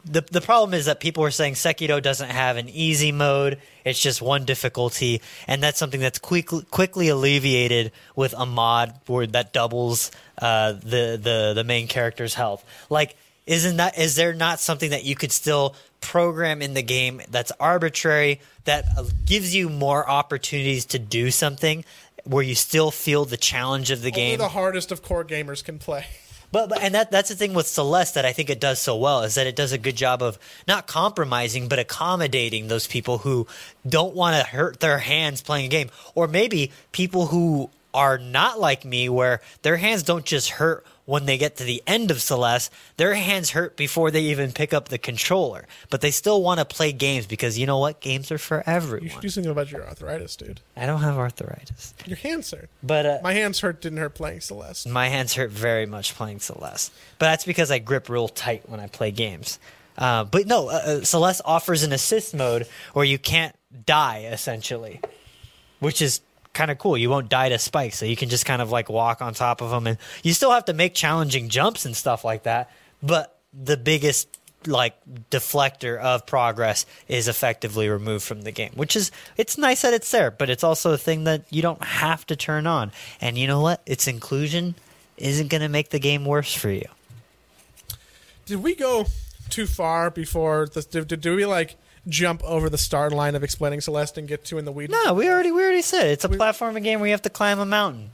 The, 0.05 0.21
the 0.21 0.41
problem 0.41 0.73
is 0.73 0.85
that 0.85 0.99
people 0.99 1.23
are 1.23 1.31
saying 1.31 1.53
Sekiro 1.53 2.01
doesn't 2.01 2.29
have 2.29 2.57
an 2.57 2.67
easy 2.69 3.11
mode. 3.11 3.59
It's 3.85 3.99
just 4.01 4.21
one 4.21 4.43
difficulty, 4.43 5.21
and 5.47 5.63
that's 5.63 5.79
something 5.79 6.01
that's 6.01 6.19
quickly 6.19 6.63
quickly 6.71 7.07
alleviated 7.07 7.91
with 8.15 8.33
a 8.37 8.45
mod 8.45 8.93
where 9.07 9.25
that 9.27 9.53
doubles 9.53 10.11
uh, 10.39 10.73
the 10.73 11.19
the 11.21 11.53
the 11.55 11.63
main 11.63 11.87
character's 11.87 12.33
health. 12.33 12.65
Like, 12.89 13.15
isn't 13.47 13.77
that 13.77 13.97
is 13.97 14.15
there 14.15 14.33
not 14.33 14.59
something 14.59 14.89
that 14.89 15.05
you 15.05 15.15
could 15.15 15.31
still 15.31 15.75
program 16.01 16.61
in 16.61 16.73
the 16.73 16.83
game 16.83 17.21
that's 17.29 17.51
arbitrary 17.59 18.41
that 18.65 18.85
gives 19.25 19.55
you 19.55 19.69
more 19.69 20.07
opportunities 20.09 20.83
to 20.87 20.99
do 20.99 21.31
something 21.31 21.85
where 22.25 22.43
you 22.43 22.55
still 22.55 22.91
feel 22.91 23.23
the 23.25 23.37
challenge 23.37 23.89
of 23.89 24.01
the 24.01 24.09
Only 24.09 24.21
game? 24.21 24.37
the 24.37 24.49
hardest 24.49 24.91
of 24.91 25.01
core 25.01 25.23
gamers 25.25 25.63
can 25.63 25.79
play. 25.79 26.05
But, 26.53 26.69
but 26.69 26.83
and 26.83 26.93
that 26.93 27.09
that's 27.09 27.29
the 27.29 27.35
thing 27.35 27.55
with 27.55 27.65
Celeste 27.65 28.13
that 28.13 28.25
I 28.25 28.31
think 28.31 28.51
it 28.51 28.59
does 28.59 28.79
so 28.79 28.95
well 28.95 29.23
is 29.23 29.33
that 29.33 29.47
it 29.47 29.55
does 29.55 29.71
a 29.71 29.77
good 29.79 29.95
job 29.95 30.21
of 30.21 30.37
not 30.67 30.85
compromising 30.85 31.67
but 31.67 31.79
accommodating 31.79 32.67
those 32.67 32.85
people 32.85 33.17
who 33.17 33.47
don't 33.89 34.13
want 34.13 34.37
to 34.37 34.47
hurt 34.47 34.79
their 34.79 34.99
hands 34.99 35.41
playing 35.41 35.65
a 35.65 35.69
game. 35.69 35.89
Or 36.13 36.27
maybe 36.27 36.71
people 36.91 37.25
who 37.25 37.71
are 37.91 38.19
not 38.19 38.59
like 38.59 38.85
me 38.85 39.09
where 39.09 39.41
their 39.63 39.77
hands 39.77 40.03
don't 40.03 40.25
just 40.25 40.51
hurt 40.51 40.85
when 41.05 41.25
they 41.25 41.37
get 41.37 41.57
to 41.57 41.63
the 41.63 41.81
end 41.85 42.09
of 42.11 42.21
Celeste 42.21 42.71
their 42.97 43.13
hands 43.15 43.51
hurt 43.51 43.75
before 43.75 44.09
they 44.11 44.21
even 44.21 44.51
pick 44.51 44.73
up 44.73 44.89
the 44.89 44.97
controller 44.97 45.65
but 45.89 46.01
they 46.01 46.11
still 46.11 46.41
want 46.41 46.59
to 46.59 46.65
play 46.65 46.91
games 46.91 47.25
because 47.25 47.57
you 47.59 47.65
know 47.65 47.77
what 47.79 47.99
games 47.99 48.31
are 48.31 48.37
for 48.37 48.63
everyone. 48.65 49.03
You 49.03 49.09
should 49.09 49.21
do 49.21 49.29
something 49.29 49.51
about 49.51 49.71
your 49.71 49.87
arthritis, 49.87 50.35
dude. 50.35 50.61
I 50.77 50.85
don't 50.85 51.01
have 51.01 51.17
arthritis 51.17 51.93
Your 52.05 52.17
hands 52.17 52.51
hurt. 52.51 52.69
but 52.81 53.05
uh, 53.05 53.19
My 53.23 53.33
hands 53.33 53.59
hurt 53.59 53.81
didn't 53.81 53.97
hurt 53.99 54.15
playing 54.15 54.41
Celeste. 54.41 54.87
My 54.87 55.07
hands 55.09 55.33
hurt 55.35 55.51
very 55.51 55.85
much 55.85 56.15
playing 56.15 56.39
Celeste, 56.39 56.93
but 57.19 57.25
that's 57.27 57.45
because 57.45 57.69
I 57.71 57.79
grip 57.79 58.09
real 58.09 58.27
tight 58.27 58.69
when 58.69 58.79
I 58.79 58.87
play 58.87 59.11
games. 59.11 59.59
Uh, 59.97 60.23
but 60.23 60.47
no, 60.47 60.69
uh, 60.69 60.71
uh, 60.73 61.03
Celeste 61.03 61.41
offers 61.45 61.83
an 61.83 61.91
assist 61.93 62.33
mode 62.33 62.67
where 62.93 63.05
you 63.05 63.19
can't 63.19 63.55
die 63.85 64.27
essentially, 64.31 64.99
which 65.79 66.01
is 66.01 66.21
kind 66.53 66.71
of 66.71 66.77
cool. 66.77 66.97
You 66.97 67.09
won't 67.09 67.29
die 67.29 67.49
to 67.49 67.59
spikes, 67.59 67.97
so 67.97 68.05
you 68.05 68.15
can 68.15 68.29
just 68.29 68.45
kind 68.45 68.61
of 68.61 68.71
like 68.71 68.89
walk 68.89 69.21
on 69.21 69.33
top 69.33 69.61
of 69.61 69.69
them, 69.71 69.87
and 69.87 69.97
you 70.23 70.33
still 70.33 70.51
have 70.51 70.65
to 70.65 70.73
make 70.73 70.93
challenging 70.93 71.49
jumps 71.49 71.85
and 71.85 71.95
stuff 71.95 72.23
like 72.23 72.43
that. 72.43 72.71
But 73.01 73.37
the 73.53 73.77
biggest 73.77 74.39
like 74.65 74.95
deflector 75.29 75.97
of 75.99 76.25
progress 76.25 76.85
is 77.09 77.27
effectively 77.27 77.89
removed 77.89 78.23
from 78.23 78.43
the 78.43 78.51
game 78.51 78.71
which 78.75 78.95
is 78.95 79.11
it's 79.35 79.57
nice 79.57 79.81
that 79.81 79.93
it's 79.93 80.09
there 80.11 80.31
but 80.31 80.49
it's 80.49 80.63
also 80.63 80.93
a 80.93 80.97
thing 80.97 81.25
that 81.25 81.43
you 81.49 81.61
don't 81.61 81.83
have 81.83 82.25
to 82.25 82.33
turn 82.33 82.65
on 82.65 82.89
and 83.19 83.37
you 83.37 83.45
know 83.45 83.59
what 83.59 83.81
its 83.85 84.07
inclusion 84.07 84.73
isn't 85.17 85.49
going 85.49 85.59
to 85.59 85.67
make 85.67 85.89
the 85.89 85.99
game 85.99 86.23
worse 86.23 86.53
for 86.53 86.69
you 86.71 86.87
Did 88.45 88.63
we 88.63 88.73
go 88.73 89.05
too 89.49 89.67
far 89.67 90.09
before 90.09 90.67
the? 90.67 90.81
Did, 90.81 91.07
did, 91.07 91.21
did 91.21 91.35
we 91.35 91.45
like 91.45 91.75
jump 92.07 92.43
over 92.43 92.69
the 92.69 92.77
start 92.77 93.11
line 93.13 93.35
of 93.35 93.43
explaining 93.43 93.79
Celeste 93.81 94.17
and 94.17 94.27
get 94.27 94.43
to 94.45 94.57
in 94.57 94.65
the 94.65 94.71
weeds? 94.71 94.91
no 94.91 95.13
we 95.13 95.29
already 95.29 95.51
we 95.51 95.61
already 95.63 95.81
said 95.81 96.07
it's 96.07 96.25
a 96.25 96.29
platforming 96.29 96.83
game 96.83 96.99
where 96.99 97.07
you 97.07 97.13
have 97.13 97.21
to 97.21 97.29
climb 97.29 97.59
a 97.59 97.65
mountain 97.65 98.11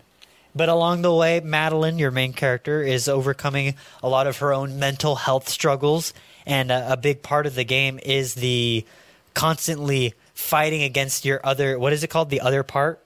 but 0.56 0.70
along 0.70 1.02
the 1.02 1.14
way 1.14 1.40
madeline 1.40 1.98
your 1.98 2.12
main 2.12 2.34
character 2.34 2.82
is 2.84 3.08
overcoming 3.08 3.74
a 4.04 4.10
lot 4.10 4.28
of 4.28 4.38
her 4.38 4.54
own 4.54 4.78
mental 4.80 5.16
health 5.16 5.50
struggles 5.50 6.14
and 6.46 6.72
a, 6.72 6.94
a 6.94 6.98
big 6.98 7.22
part 7.24 7.46
of 7.46 7.56
the 7.56 7.64
game 7.64 8.00
is 8.04 8.36
the 8.36 8.86
constantly 9.34 10.14
fighting 10.34 10.84
against 10.84 11.26
your 11.26 11.40
other 11.44 11.78
what 11.80 11.94
is 11.94 12.04
it 12.04 12.10
called 12.10 12.30
the 12.30 12.42
other 12.42 12.64
part 12.64 13.04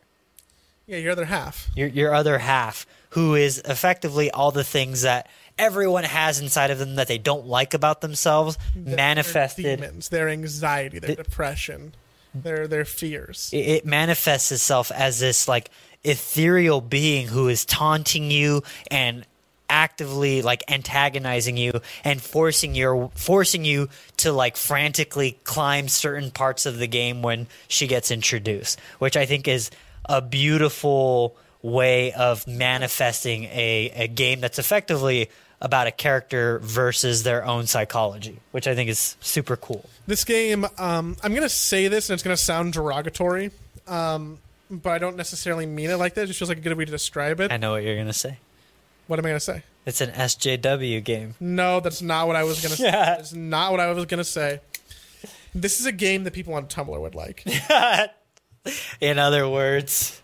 Yeah, 0.87 0.97
your 0.97 1.11
other 1.11 1.25
half. 1.25 1.69
your 1.75 1.87
your 1.87 2.13
other 2.13 2.39
half 2.39 2.85
who 3.11 3.35
is 3.35 3.59
effectively 3.65 4.31
all 4.31 4.51
the 4.51 4.63
things 4.63 5.03
that 5.03 5.27
everyone 5.57 6.03
has 6.03 6.39
inside 6.39 6.72
of 6.72 6.79
them 6.79 6.95
that 6.95 7.07
they 7.07 7.17
don't 7.17 7.45
like 7.48 7.74
about 7.74 8.01
themselves 8.01 8.57
Their 8.75 8.95
manifested 8.95 9.79
demons, 9.79 10.10
their 10.10 10.29
anxiety, 10.29 11.00
their 11.00 11.15
The- 11.15 11.24
depression, 11.24 11.93
their 12.33 12.67
their 12.67 12.86
fears. 12.86 13.50
it, 13.53 13.57
it 13.57 13.86
manifests 13.86 14.51
itself 14.51 14.91
as 14.91 15.19
this 15.19 15.48
like 15.48 15.69
ethereal 16.03 16.81
being 16.81 17.27
who 17.27 17.48
is 17.48 17.63
taunting 17.65 18.29
you 18.31 18.63
and 18.91 19.25
actively 19.69 20.41
like 20.41 20.63
antagonizing 20.69 21.57
you 21.57 21.72
and 22.03 22.22
forcing 22.22 22.75
your 22.75 23.10
forcing 23.15 23.63
you 23.65 23.88
to 24.17 24.31
like 24.31 24.57
frantically 24.57 25.38
climb 25.45 25.88
certain 25.88 26.29
parts 26.29 26.65
of 26.65 26.77
the 26.77 26.88
game 26.88 27.22
when 27.22 27.48
she 27.69 27.88
gets 27.88 28.12
introduced 28.12 28.79
which 29.00 29.15
i 29.15 29.25
think 29.25 29.48
is 29.48 29.72
a 30.05 30.22
beautiful 30.22 31.36
way 31.63 32.12
of 32.13 32.46
manifesting 32.46 33.46
a, 33.46 33.91
a 33.96 34.08
game 34.08 34.39
that's 34.41 34.60
effectively 34.60 35.29
about 35.62 35.88
a 35.88 35.91
character 35.91 36.60
versus 36.60 37.24
their 37.24 37.46
own 37.46 37.65
psychology 37.65 38.38
which 38.51 38.67
i 38.67 38.75
think 38.75 38.89
is 38.89 39.15
super 39.22 39.55
cool 39.55 39.89
This 40.05 40.25
game, 40.25 40.65
um, 40.77 41.15
I'm 41.24 41.34
gonna 41.34 41.48
say 41.48 41.88
this, 41.88 42.10
and 42.10 42.15
it's 42.15 42.24
gonna 42.24 42.36
sound 42.36 42.74
derogatory, 42.74 43.50
um, 43.88 44.39
but 44.70 44.89
I 44.91 44.98
don't 44.98 45.15
necessarily 45.15 45.65
mean 45.65 45.89
it 45.89 45.96
like 45.96 46.15
that. 46.15 46.24
It 46.24 46.27
just 46.27 46.39
feels 46.39 46.50
like 46.50 46.58
a 46.58 46.62
good 46.62 46.77
way 46.77 46.84
to 46.84 46.91
describe 46.91 47.39
it. 47.39 47.51
i 47.53 47.58
know 47.58 47.72
what 47.72 47.84
you're 47.84 47.96
gonna 47.96 48.12
say 48.12 48.38
What 49.08 49.17
am 49.20 49.25
I 49.25 49.29
gonna 49.29 49.39
say? 49.39 49.63
it's 49.86 50.01
an 50.01 50.10
sjw 50.12 51.01
game 51.03 51.36
No, 51.39 51.79
that's 51.79 52.01
not 52.01 52.27
what 52.27 52.36
I 52.36 52.43
was 52.43 52.62
gonna 52.62 52.75
say. 52.84 52.84
Yeah. 52.86 53.15
That's 53.15 53.32
not 53.34 53.72
what 53.72 53.79
I 53.79 53.89
was 53.93 54.05
gonna 54.05 54.24
say. 54.25 54.60
This 55.55 55.79
is 55.79 55.86
a 55.86 55.91
game 55.93 56.25
that 56.25 56.34
people 56.34 56.55
on 56.55 56.65
Tumblr 56.67 57.00
would 57.00 57.15
like. 57.15 57.46
In 59.00 59.20
other 59.20 59.48
words, 59.48 60.22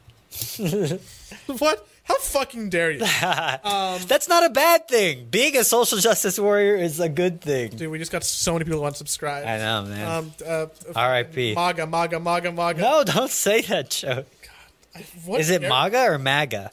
what? 1.60 1.88
How 2.03 2.17
fucking 2.17 2.69
dare 2.69 2.91
you? 2.91 3.00
that's 3.00 4.27
not 4.27 4.43
a 4.46 4.50
bad 4.50 4.88
thing. 4.88 5.27
Being 5.29 5.55
a 5.58 5.63
social 5.63 6.00
justice 6.00 6.39
warrior 6.39 6.75
is 6.75 7.00
a 7.00 7.08
good 7.10 7.39
thing. 7.41 7.69
Dude, 7.72 7.91
we 7.91 8.00
just 8.00 8.12
got 8.12 8.24
so 8.24 8.53
many 8.53 8.65
people 8.65 8.79
who 8.81 8.88
unsubscribe. 8.89 9.46
I 9.46 9.58
know, 9.60 9.84
man. 9.84 10.08
Um, 10.08 10.31
uh, 10.46 10.65
R.I.P. 10.96 11.53
MAGA, 11.53 11.86
MAGA, 11.86 12.19
MAGA, 12.19 12.51
MAGA. 12.51 12.81
no, 12.81 13.03
don't 13.03 13.29
say 13.29 13.62
that 13.62 13.91
joke. 13.91 14.25
What 15.25 15.39
Is 15.39 15.51
it 15.51 15.60
dare- 15.62 15.69
MAGA 15.69 16.03
or 16.05 16.17
MAGA? 16.17 16.72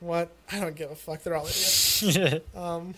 What? 0.00 0.30
I 0.50 0.58
don't 0.58 0.74
give 0.74 0.90
a 0.90 0.96
fuck. 0.96 1.22
They're 1.22 1.36
all 1.36 1.46
idiots. 1.46 2.02
Um, 2.56 2.94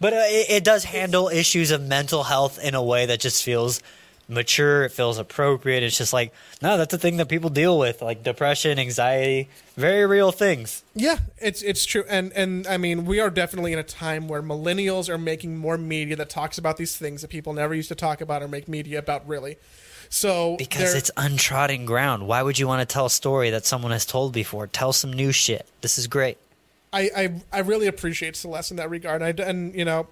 But 0.00 0.12
uh, 0.12 0.16
it, 0.26 0.50
it 0.50 0.64
does 0.64 0.84
handle 0.84 1.28
issues 1.28 1.72
of 1.72 1.82
mental 1.82 2.22
health 2.22 2.60
in 2.62 2.76
a 2.76 2.82
way 2.82 3.06
that 3.06 3.18
just 3.18 3.42
feels 3.42 3.82
mature. 4.28 4.84
It 4.84 4.92
feels 4.92 5.18
appropriate. 5.18 5.82
It's 5.82 5.96
just 5.96 6.12
like, 6.12 6.32
no, 6.62 6.76
that's 6.76 6.92
a 6.94 6.98
thing 6.98 7.16
that 7.16 7.28
people 7.28 7.50
deal 7.50 7.78
with, 7.78 8.02
like 8.02 8.22
depression, 8.22 8.78
anxiety, 8.78 9.48
very 9.76 10.06
real 10.06 10.30
things. 10.32 10.84
yeah, 10.94 11.18
it's 11.38 11.62
it's 11.62 11.84
true, 11.84 12.04
and 12.08 12.32
and 12.34 12.66
I 12.66 12.76
mean, 12.76 13.04
we 13.04 13.20
are 13.20 13.30
definitely 13.30 13.72
in 13.72 13.78
a 13.78 13.84
time 13.84 14.28
where 14.28 14.42
millennials 14.42 15.08
are 15.08 15.18
making 15.18 15.56
more 15.56 15.78
media 15.78 16.16
that 16.16 16.28
talks 16.30 16.58
about 16.58 16.76
these 16.76 16.96
things 16.96 17.22
that 17.22 17.28
people 17.28 17.52
never 17.52 17.74
used 17.74 17.88
to 17.88 17.94
talk 17.94 18.20
about 18.20 18.42
or 18.42 18.48
make 18.48 18.68
media 18.68 18.98
about. 18.98 19.26
Really, 19.26 19.56
so 20.10 20.56
Because 20.56 20.94
it's 20.94 21.10
untrodden 21.16 21.86
ground. 21.86 22.26
Why 22.26 22.42
would 22.42 22.58
you 22.58 22.66
want 22.66 22.86
to 22.86 22.92
tell 22.92 23.06
a 23.06 23.10
story 23.10 23.50
that 23.50 23.66
someone 23.66 23.92
has 23.92 24.06
told 24.06 24.32
before? 24.32 24.66
Tell 24.66 24.92
some 24.92 25.12
new 25.12 25.32
shit. 25.32 25.66
This 25.80 25.98
is 25.98 26.06
great. 26.06 26.38
I, 26.92 27.10
I 27.16 27.42
I 27.52 27.58
really 27.60 27.86
appreciate 27.86 28.34
Celeste 28.36 28.70
in 28.72 28.76
that 28.78 28.90
regard. 28.90 29.22
I, 29.22 29.30
and 29.42 29.74
you 29.74 29.84
know, 29.84 30.06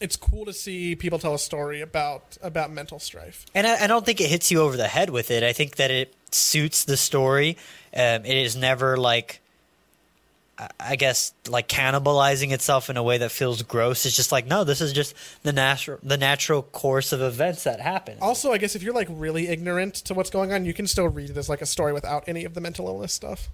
it's 0.00 0.16
cool 0.16 0.44
to 0.46 0.52
see 0.52 0.96
people 0.96 1.18
tell 1.18 1.34
a 1.34 1.38
story 1.38 1.80
about 1.80 2.36
about 2.42 2.70
mental 2.72 2.98
strife. 2.98 3.46
And 3.54 3.66
I, 3.66 3.84
I 3.84 3.86
don't 3.86 4.04
think 4.04 4.20
it 4.20 4.28
hits 4.28 4.50
you 4.50 4.60
over 4.62 4.76
the 4.76 4.88
head 4.88 5.10
with 5.10 5.30
it. 5.30 5.42
I 5.42 5.52
think 5.52 5.76
that 5.76 5.90
it 5.90 6.14
suits 6.30 6.84
the 6.84 6.96
story. 6.96 7.56
Um, 7.94 8.24
it 8.24 8.36
is 8.36 8.56
never 8.56 8.96
like, 8.96 9.40
I- 10.58 10.68
I 10.80 10.96
guess, 10.96 11.32
like 11.48 11.68
cannibalizing 11.68 12.52
itself 12.52 12.88
in 12.90 12.96
a 12.96 13.02
way 13.02 13.18
that 13.18 13.30
feels 13.30 13.62
gross. 13.62 14.06
It's 14.06 14.16
just 14.16 14.32
like, 14.32 14.46
no, 14.46 14.64
this 14.64 14.80
is 14.80 14.92
just 14.92 15.14
the 15.42 15.52
natural, 15.52 15.98
the 16.02 16.16
natural 16.16 16.62
course 16.62 17.12
of 17.12 17.20
events 17.20 17.64
that 17.64 17.80
happen. 17.80 18.18
Also, 18.20 18.52
I 18.52 18.58
guess 18.58 18.74
if 18.74 18.82
you're 18.82 18.94
like 18.94 19.08
really 19.10 19.48
ignorant 19.48 19.94
to 19.96 20.14
what's 20.14 20.30
going 20.30 20.52
on, 20.52 20.64
you 20.64 20.74
can 20.74 20.86
still 20.86 21.08
read 21.08 21.30
it 21.30 21.36
as 21.36 21.48
like 21.48 21.62
a 21.62 21.66
story 21.66 21.92
without 21.92 22.24
any 22.26 22.44
of 22.44 22.54
the 22.54 22.60
mental 22.60 22.86
illness 22.88 23.12
stuff. 23.12 23.48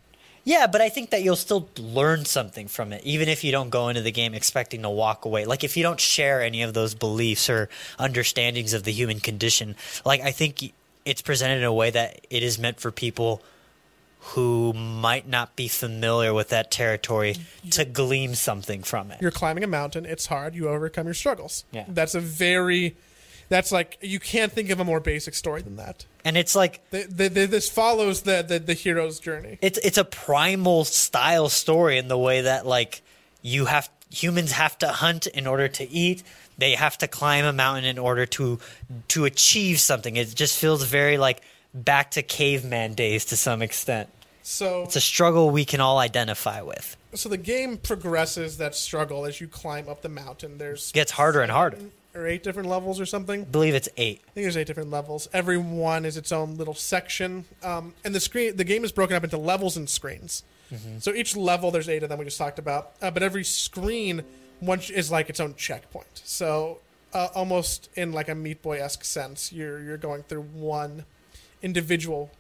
Yeah, 0.44 0.66
but 0.66 0.80
I 0.80 0.88
think 0.88 1.10
that 1.10 1.22
you'll 1.22 1.36
still 1.36 1.68
learn 1.78 2.24
something 2.24 2.68
from 2.68 2.92
it, 2.92 3.02
even 3.04 3.28
if 3.28 3.44
you 3.44 3.52
don't 3.52 3.70
go 3.70 3.88
into 3.88 4.00
the 4.00 4.12
game 4.12 4.34
expecting 4.34 4.82
to 4.82 4.90
walk 4.90 5.24
away. 5.24 5.44
Like 5.44 5.64
if 5.64 5.76
you 5.76 5.82
don't 5.82 6.00
share 6.00 6.42
any 6.42 6.62
of 6.62 6.74
those 6.74 6.94
beliefs 6.94 7.50
or 7.50 7.68
understandings 7.98 8.72
of 8.72 8.84
the 8.84 8.92
human 8.92 9.20
condition, 9.20 9.76
like 10.04 10.20
I 10.20 10.30
think 10.30 10.72
it's 11.04 11.22
presented 11.22 11.58
in 11.58 11.64
a 11.64 11.72
way 11.72 11.90
that 11.90 12.26
it 12.30 12.42
is 12.42 12.58
meant 12.58 12.80
for 12.80 12.90
people 12.90 13.42
who 14.20 14.72
might 14.72 15.28
not 15.28 15.56
be 15.56 15.68
familiar 15.68 16.34
with 16.34 16.48
that 16.50 16.70
territory 16.70 17.34
mm-hmm. 17.34 17.68
to 17.70 17.84
glean 17.84 18.34
something 18.34 18.82
from 18.82 19.10
it. 19.10 19.20
You're 19.20 19.30
climbing 19.30 19.64
a 19.64 19.68
mountain. 19.68 20.04
It's 20.04 20.26
hard. 20.26 20.54
You 20.54 20.68
overcome 20.68 21.06
your 21.06 21.14
struggles. 21.14 21.64
Yeah. 21.70 21.84
That's 21.88 22.14
a 22.14 22.20
very, 22.20 22.96
that's 23.48 23.72
like 23.72 23.98
you 24.00 24.20
can't 24.20 24.52
think 24.52 24.70
of 24.70 24.80
a 24.80 24.84
more 24.84 25.00
basic 25.00 25.34
story 25.34 25.62
than 25.62 25.76
that. 25.76 26.04
And 26.24 26.36
it's 26.36 26.54
like 26.54 26.80
The, 26.90 27.04
the, 27.04 27.28
the, 27.28 27.46
this 27.46 27.68
follows 27.70 28.22
the, 28.22 28.42
the 28.46 28.58
the 28.58 28.74
hero's 28.74 29.18
journey. 29.20 29.58
it's 29.62 29.78
it's 29.78 29.98
a 29.98 30.04
primal 30.04 30.84
style 30.84 31.48
story 31.48 31.98
in 31.98 32.08
the 32.08 32.18
way 32.18 32.42
that 32.42 32.66
like 32.66 33.02
you 33.42 33.66
have 33.66 33.88
humans 34.10 34.52
have 34.52 34.76
to 34.78 34.88
hunt 34.88 35.26
in 35.26 35.46
order 35.46 35.68
to 35.68 35.88
eat 35.90 36.22
they 36.56 36.72
have 36.74 36.96
to 36.98 37.06
climb 37.06 37.44
a 37.44 37.52
mountain 37.52 37.84
in 37.84 37.98
order 37.98 38.24
to 38.26 38.58
to 39.08 39.24
achieve 39.26 39.78
something 39.78 40.16
it 40.16 40.34
just 40.34 40.58
feels 40.58 40.82
very 40.84 41.18
like 41.18 41.42
back 41.74 42.10
to 42.12 42.22
caveman 42.22 42.94
days 42.94 43.26
to 43.26 43.36
some 43.36 43.60
extent 43.60 44.08
So 44.42 44.82
it's 44.84 44.96
a 44.96 45.00
struggle 45.00 45.50
we 45.50 45.66
can 45.66 45.80
all 45.80 45.98
identify 45.98 46.62
with 46.62 46.96
so 47.14 47.28
the 47.28 47.36
game 47.36 47.76
progresses 47.76 48.56
that 48.58 48.74
struggle 48.74 49.26
as 49.26 49.40
you 49.40 49.48
climb 49.48 49.88
up 49.88 50.02
the 50.02 50.08
mountain. 50.10 50.58
There's 50.58 50.90
gets 50.92 51.12
harder 51.12 51.40
and 51.42 51.50
harder 51.52 51.78
or 52.18 52.26
eight 52.26 52.42
different 52.42 52.68
levels 52.68 53.00
or 53.00 53.06
something. 53.06 53.42
i 53.42 53.44
believe 53.44 53.74
it's 53.74 53.88
eight 53.96 54.20
I 54.26 54.30
think 54.32 54.44
there's 54.44 54.56
eight 54.56 54.66
different 54.66 54.90
levels. 54.90 55.28
Every 55.32 55.56
one 55.56 56.04
is 56.04 56.16
its 56.16 56.32
own 56.32 56.56
little 56.56 56.74
section, 56.74 57.44
um, 57.62 57.94
and 58.04 58.14
the 58.14 58.20
screen 58.20 58.56
the 58.56 58.64
game 58.64 58.84
is 58.84 58.92
broken 58.92 59.16
up 59.16 59.24
into 59.24 59.38
levels 59.38 59.76
and 59.76 59.88
screens. 59.88 60.42
So 60.98 61.14
each 61.14 61.34
level, 61.34 61.70
there's 61.70 61.88
eight 61.88 62.02
of 62.02 62.10
them 62.10 62.18
we 62.18 62.26
just 62.26 62.36
talked 62.36 62.58
about, 62.58 62.92
uh, 63.00 63.10
but 63.10 63.22
every 63.22 63.42
screen 63.42 64.22
one 64.60 64.80
is 64.92 65.10
like 65.10 65.30
its 65.30 65.40
own 65.40 65.54
checkpoint. 65.54 66.20
So 66.24 66.80
uh, 67.14 67.28
almost 67.34 67.88
in 67.94 68.12
like 68.12 68.28
a 68.28 68.34
Meat 68.34 68.60
Boy 68.60 68.78
esque 68.82 69.02
sense, 69.04 69.50
you're 69.50 69.80
you're 69.80 69.96
going 69.96 70.24
through 70.24 70.42
one 70.42 71.06
individual. 71.62 72.30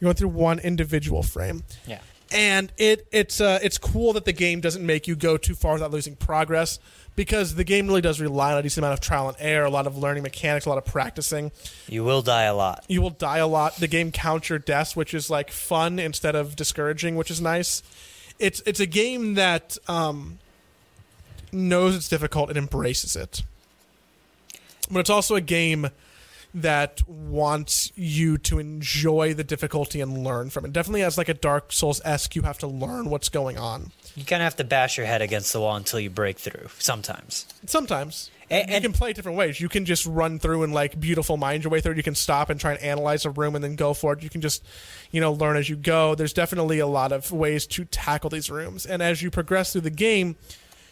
You're 0.00 0.08
going 0.08 0.16
through 0.16 0.28
one 0.30 0.58
individual 0.58 1.22
frame 1.22 1.62
yeah 1.86 2.00
and 2.32 2.72
it 2.76 3.06
it's 3.12 3.40
uh, 3.40 3.58
it's 3.62 3.78
cool 3.78 4.12
that 4.14 4.24
the 4.24 4.32
game 4.32 4.60
doesn't 4.60 4.84
make 4.84 5.06
you 5.06 5.14
go 5.16 5.36
too 5.36 5.54
far 5.54 5.74
without 5.74 5.90
losing 5.90 6.16
progress 6.16 6.78
because 7.14 7.54
the 7.54 7.64
game 7.64 7.86
really 7.86 8.00
does 8.00 8.20
rely 8.20 8.52
on 8.52 8.58
a 8.58 8.62
decent 8.62 8.84
amount 8.84 8.98
of 8.98 9.00
trial 9.00 9.28
and 9.28 9.36
error, 9.40 9.64
a 9.64 9.70
lot 9.70 9.86
of 9.86 9.96
learning 9.96 10.22
mechanics, 10.22 10.66
a 10.66 10.68
lot 10.68 10.78
of 10.78 10.84
practicing. 10.84 11.50
you 11.88 12.04
will 12.04 12.22
die 12.22 12.42
a 12.42 12.54
lot 12.54 12.84
You 12.88 13.00
will 13.00 13.10
die 13.10 13.38
a 13.38 13.46
lot. 13.46 13.76
The 13.76 13.88
game 13.88 14.12
counts 14.12 14.48
your 14.48 14.58
deaths, 14.58 14.94
which 14.94 15.14
is 15.14 15.30
like 15.30 15.50
fun 15.50 15.98
instead 15.98 16.34
of 16.34 16.56
discouraging, 16.56 17.16
which 17.16 17.30
is 17.30 17.40
nice. 17.40 17.82
It's 18.38 18.62
it's 18.66 18.80
a 18.80 18.86
game 18.86 19.34
that 19.34 19.78
um, 19.88 20.38
knows 21.52 21.96
it's 21.96 22.08
difficult 22.08 22.50
and 22.50 22.58
embraces 22.58 23.16
it, 23.16 23.42
but 24.90 25.00
it's 25.00 25.10
also 25.10 25.36
a 25.36 25.40
game 25.40 25.88
that 26.56 27.06
wants 27.06 27.92
you 27.96 28.38
to 28.38 28.58
enjoy 28.58 29.34
the 29.34 29.44
difficulty 29.44 30.00
and 30.00 30.24
learn 30.24 30.48
from 30.48 30.64
it. 30.64 30.72
Definitely 30.72 31.02
has 31.02 31.18
like 31.18 31.28
a 31.28 31.34
Dark 31.34 31.70
Souls 31.70 32.00
esque. 32.02 32.34
You 32.34 32.42
have 32.42 32.56
to 32.58 32.66
learn 32.66 33.10
what's 33.10 33.28
going 33.28 33.58
on. 33.58 33.92
you 34.14 34.24
kind 34.24 34.40
of 34.40 34.44
have 34.44 34.56
to 34.56 34.64
bash 34.64 34.96
your 34.96 35.04
head 35.04 35.20
against 35.20 35.52
the 35.52 35.60
wall 35.60 35.76
until 35.76 36.00
you 36.00 36.08
break 36.08 36.38
through 36.38 36.68
sometimes 36.78 37.44
Sometimes. 37.66 38.30
And- 38.48 38.70
you 38.70 38.80
can 38.80 38.92
play 38.94 39.12
different 39.12 39.36
ways. 39.36 39.60
You 39.60 39.68
can 39.68 39.84
just 39.84 40.06
run 40.06 40.38
through 40.38 40.62
and 40.62 40.72
like 40.72 40.98
beautiful 40.98 41.36
mind 41.36 41.64
your 41.64 41.70
way 41.70 41.82
through. 41.82 41.94
You 41.94 42.02
can 42.02 42.14
stop 42.14 42.48
and 42.48 42.58
try 42.58 42.72
and 42.72 42.80
analyze 42.80 43.26
a 43.26 43.30
room 43.30 43.54
and 43.54 43.62
then 43.62 43.76
go 43.76 43.92
for 43.92 44.14
it. 44.14 44.22
You 44.22 44.30
can 44.30 44.40
just, 44.40 44.64
you 45.10 45.20
know, 45.20 45.32
learn 45.32 45.56
as 45.58 45.68
you 45.68 45.76
go. 45.76 46.14
There's 46.14 46.32
definitely 46.32 46.78
a 46.78 46.86
lot 46.86 47.12
of 47.12 47.30
ways 47.32 47.66
to 47.66 47.84
tackle 47.84 48.30
these 48.30 48.50
rooms. 48.50 48.86
And 48.86 49.02
as 49.02 49.20
you 49.20 49.30
progress 49.30 49.72
through 49.72 49.82
the 49.82 49.90
game, 49.90 50.36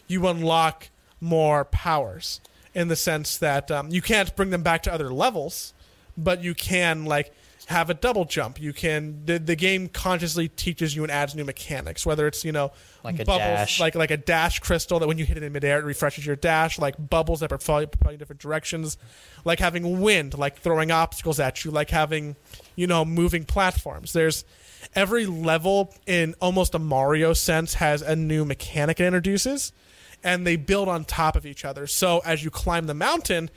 you 0.07 0.27
unlock 0.27 0.89
more 1.19 1.65
powers. 1.65 2.39
In 2.75 2.87
the 2.89 2.95
sense 2.95 3.37
that 3.37 3.71
um, 3.71 3.89
you 3.89 4.01
can't 4.01 4.35
bring 4.35 4.51
them 4.51 4.61
back 4.61 4.83
to 4.83 4.93
other 4.93 5.09
levels, 5.11 5.73
but 6.17 6.43
you 6.43 6.53
can 6.53 7.05
like 7.05 7.33
have 7.67 7.89
a 7.89 7.95
double 7.95 8.25
jump. 8.25 8.61
You 8.61 8.73
can 8.73 9.25
the, 9.25 9.39
the 9.39 9.55
game 9.55 9.87
consciously 9.89 10.47
teaches 10.49 10.95
you 10.95 11.01
and 11.03 11.11
adds 11.11 11.33
new 11.33 11.43
mechanics, 11.45 12.05
whether 12.05 12.27
it's 12.27 12.45
you 12.45 12.51
know 12.51 12.71
Like 13.03 13.15
a 13.19 13.25
bubbles, 13.25 13.39
dash. 13.39 13.79
like 13.79 13.95
like 13.95 14.11
a 14.11 14.17
dash 14.17 14.59
crystal 14.59 14.99
that 14.99 15.07
when 15.07 15.17
you 15.17 15.25
hit 15.25 15.37
it 15.37 15.41
in 15.43 15.51
midair 15.51 15.79
it 15.79 15.85
refreshes 15.85 16.25
your 16.27 16.35
dash, 16.35 16.77
like 16.77 16.95
bubbles 17.09 17.39
that 17.39 17.49
propel 17.49 17.87
propel 17.87 18.11
you 18.11 18.15
in 18.15 18.19
different 18.19 18.41
directions, 18.41 18.97
like 19.45 19.59
having 19.59 19.99
wind, 20.01 20.37
like 20.37 20.59
throwing 20.59 20.91
obstacles 20.91 21.39
at 21.39 21.65
you, 21.65 21.71
like 21.71 21.89
having 21.89 22.35
you 22.75 22.85
know 22.85 23.03
moving 23.03 23.45
platforms. 23.45 24.13
There's 24.13 24.45
every 24.93 25.25
level 25.25 25.93
in 26.05 26.35
almost 26.41 26.75
a 26.75 26.79
Mario 26.79 27.33
sense 27.33 27.75
has 27.75 28.01
a 28.01 28.15
new 28.15 28.45
mechanic 28.45 28.99
it 28.99 29.05
introduces, 29.05 29.71
and 30.23 30.45
they 30.45 30.55
build 30.55 30.87
on 30.87 31.05
top 31.05 31.35
of 31.35 31.45
each 31.45 31.65
other. 31.65 31.87
So 31.87 32.21
as 32.25 32.43
you 32.43 32.51
climb 32.51 32.87
the 32.87 32.93
mountain, 32.93 33.49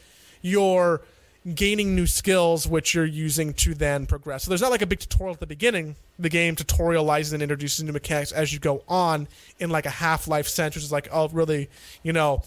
you're 0.43 1.03
gaining 1.55 1.95
new 1.95 2.07
skills 2.07 2.67
which 2.67 2.95
you're 2.95 3.07
using 3.07 3.55
to 3.55 3.75
then 3.75 4.07
progress. 4.07 4.45
So 4.45 4.51
there's 4.51 4.61
not 4.61 4.71
like 4.71 4.83
a 4.83 4.87
big 4.87 4.99
tutorial 4.99 5.35
at 5.35 5.41
the 5.41 5.47
beginning. 5.47 5.97
The 6.19 6.29
game 6.29 6.57
tutorializes 6.57 7.33
and 7.33 7.43
introduces 7.43 7.85
new 7.85 7.93
mechanics 7.93 8.33
as 8.33 8.53
you 8.53 8.59
go 8.59 8.83
on 8.89 9.29
in 9.59 9.71
like 9.71 9.87
a 9.87 9.91
Half-Life 9.91 10.49
sense, 10.49 10.75
which 10.75 10.85
is 10.85 10.93
like 10.93 11.09
oh 11.13 11.29
really, 11.29 11.71
you 12.03 12.13
know, 12.13 12.43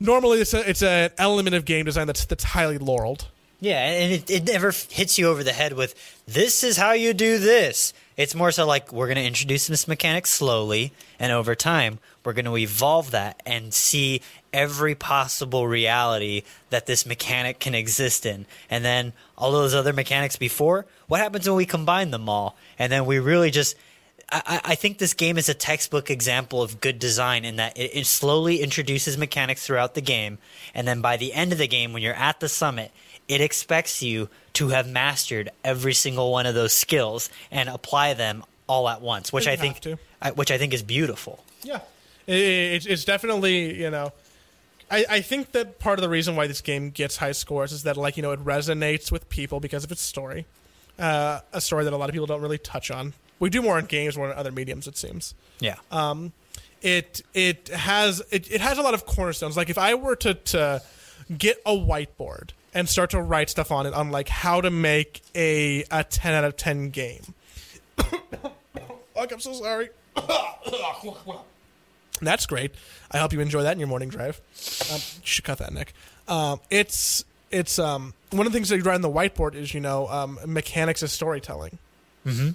normally 0.00 0.40
it's 0.40 0.54
a, 0.54 0.68
it's 0.68 0.82
an 0.82 1.10
element 1.18 1.54
of 1.54 1.64
game 1.64 1.84
design 1.84 2.06
that's 2.06 2.24
that's 2.24 2.44
highly 2.44 2.78
laureled. 2.78 3.28
Yeah, 3.60 3.80
and 3.80 4.12
it, 4.12 4.30
it 4.30 4.44
never 4.44 4.70
hits 4.70 5.18
you 5.18 5.26
over 5.26 5.42
the 5.42 5.52
head 5.52 5.72
with 5.72 5.94
this 6.26 6.62
is 6.62 6.76
how 6.76 6.92
you 6.92 7.12
do 7.12 7.38
this. 7.38 7.92
It's 8.16 8.34
more 8.34 8.52
so 8.52 8.66
like 8.66 8.92
we're 8.92 9.06
going 9.06 9.16
to 9.16 9.24
introduce 9.24 9.66
this 9.66 9.88
mechanic 9.88 10.26
slowly, 10.26 10.92
and 11.18 11.32
over 11.32 11.56
time, 11.56 11.98
we're 12.24 12.34
going 12.34 12.44
to 12.44 12.56
evolve 12.56 13.10
that 13.12 13.42
and 13.44 13.74
see 13.74 14.22
every 14.52 14.94
possible 14.94 15.66
reality 15.66 16.42
that 16.70 16.86
this 16.86 17.04
mechanic 17.04 17.58
can 17.58 17.74
exist 17.74 18.26
in. 18.26 18.46
And 18.70 18.84
then 18.84 19.12
all 19.36 19.50
those 19.50 19.74
other 19.74 19.92
mechanics 19.92 20.36
before, 20.36 20.86
what 21.08 21.20
happens 21.20 21.48
when 21.48 21.56
we 21.56 21.66
combine 21.66 22.12
them 22.12 22.28
all? 22.28 22.56
And 22.78 22.92
then 22.92 23.06
we 23.06 23.18
really 23.18 23.50
just. 23.50 23.76
I, 24.30 24.60
I 24.62 24.74
think 24.74 24.98
this 24.98 25.14
game 25.14 25.38
is 25.38 25.48
a 25.48 25.54
textbook 25.54 26.10
example 26.10 26.60
of 26.62 26.80
good 26.80 26.98
design 26.98 27.46
in 27.46 27.56
that 27.56 27.78
it, 27.78 27.92
it 27.94 28.06
slowly 28.06 28.60
introduces 28.60 29.16
mechanics 29.16 29.66
throughout 29.66 29.94
the 29.94 30.02
game, 30.02 30.38
and 30.74 30.86
then 30.86 31.00
by 31.00 31.16
the 31.16 31.32
end 31.32 31.52
of 31.52 31.58
the 31.58 31.66
game, 31.66 31.92
when 31.92 32.02
you're 32.02 32.14
at 32.14 32.38
the 32.38 32.48
summit, 32.48 32.92
it 33.28 33.40
expects 33.40 34.02
you 34.02 34.28
to 34.54 34.68
have 34.68 34.88
mastered 34.88 35.50
every 35.62 35.94
single 35.94 36.32
one 36.32 36.46
of 36.46 36.54
those 36.54 36.72
skills 36.72 37.30
and 37.50 37.68
apply 37.68 38.14
them 38.14 38.42
all 38.66 38.88
at 38.88 39.00
once, 39.00 39.32
which 39.32 39.46
I 39.46 39.56
think. 39.56 39.86
I, 40.20 40.32
which 40.32 40.50
I 40.50 40.58
think 40.58 40.74
is 40.74 40.82
beautiful. 40.82 41.44
Yeah, 41.62 41.80
it, 42.26 42.34
it's 42.34 42.86
it's 42.86 43.04
definitely 43.04 43.80
you 43.80 43.90
know. 43.90 44.12
I, 44.90 45.04
I 45.10 45.20
think 45.20 45.52
that 45.52 45.78
part 45.78 45.98
of 45.98 46.02
the 46.02 46.08
reason 46.08 46.34
why 46.34 46.46
this 46.46 46.62
game 46.62 46.88
gets 46.90 47.18
high 47.18 47.32
scores 47.32 47.72
is 47.72 47.82
that 47.82 47.96
like 47.98 48.16
you 48.16 48.22
know 48.22 48.32
it 48.32 48.40
resonates 48.44 49.12
with 49.12 49.28
people 49.28 49.60
because 49.60 49.84
of 49.84 49.92
its 49.92 50.00
story, 50.00 50.46
uh, 50.98 51.40
a 51.52 51.60
story 51.60 51.84
that 51.84 51.92
a 51.92 51.96
lot 51.96 52.08
of 52.08 52.14
people 52.14 52.26
don't 52.26 52.40
really 52.40 52.58
touch 52.58 52.90
on. 52.90 53.12
We 53.38 53.50
do 53.50 53.62
more 53.62 53.78
in 53.78 53.84
games, 53.84 54.16
more 54.16 54.30
in 54.30 54.36
other 54.36 54.50
mediums, 54.50 54.88
it 54.88 54.96
seems. 54.96 55.34
Yeah, 55.60 55.76
It 56.80 57.22
it 57.34 57.68
has 57.68 58.22
it, 58.30 58.50
it 58.50 58.60
has 58.60 58.78
a 58.78 58.82
lot 58.82 58.94
of 58.94 59.04
cornerstones. 59.04 59.56
Like 59.56 59.68
if 59.68 59.78
I 59.78 59.94
were 59.94 60.16
to 60.16 60.34
to 60.34 60.82
get 61.36 61.60
a 61.66 61.72
whiteboard 61.72 62.50
and 62.78 62.88
start 62.88 63.10
to 63.10 63.20
write 63.20 63.50
stuff 63.50 63.72
on 63.72 63.86
it 63.86 63.92
on 63.92 64.12
like 64.12 64.28
how 64.28 64.60
to 64.60 64.70
make 64.70 65.20
a 65.34 65.84
a 65.90 66.04
ten 66.04 66.32
out 66.32 66.44
of 66.44 66.56
ten 66.56 66.90
game. 66.90 67.34
Fuck, 67.96 69.32
I'm 69.32 69.40
so 69.40 69.52
sorry. 69.52 69.88
That's 72.22 72.46
great. 72.46 72.70
I 73.10 73.18
hope 73.18 73.32
you 73.32 73.40
enjoy 73.40 73.64
that 73.64 73.72
in 73.72 73.80
your 73.80 73.88
morning 73.88 74.08
drive. 74.08 74.40
Um, 74.92 74.96
you 74.96 75.22
should 75.24 75.44
cut 75.44 75.58
that, 75.58 75.72
Nick. 75.72 75.92
Um, 76.28 76.60
it's 76.70 77.24
it's 77.50 77.80
um, 77.80 78.14
one 78.30 78.46
of 78.46 78.52
the 78.52 78.56
things 78.56 78.68
that 78.68 78.76
you 78.76 78.84
write 78.84 78.94
on 78.94 79.00
the 79.00 79.10
whiteboard 79.10 79.56
is 79.56 79.74
you 79.74 79.80
know 79.80 80.06
um, 80.08 80.38
mechanics 80.46 81.02
of 81.02 81.10
storytelling. 81.10 81.78
Mm-hmm. 82.24 82.50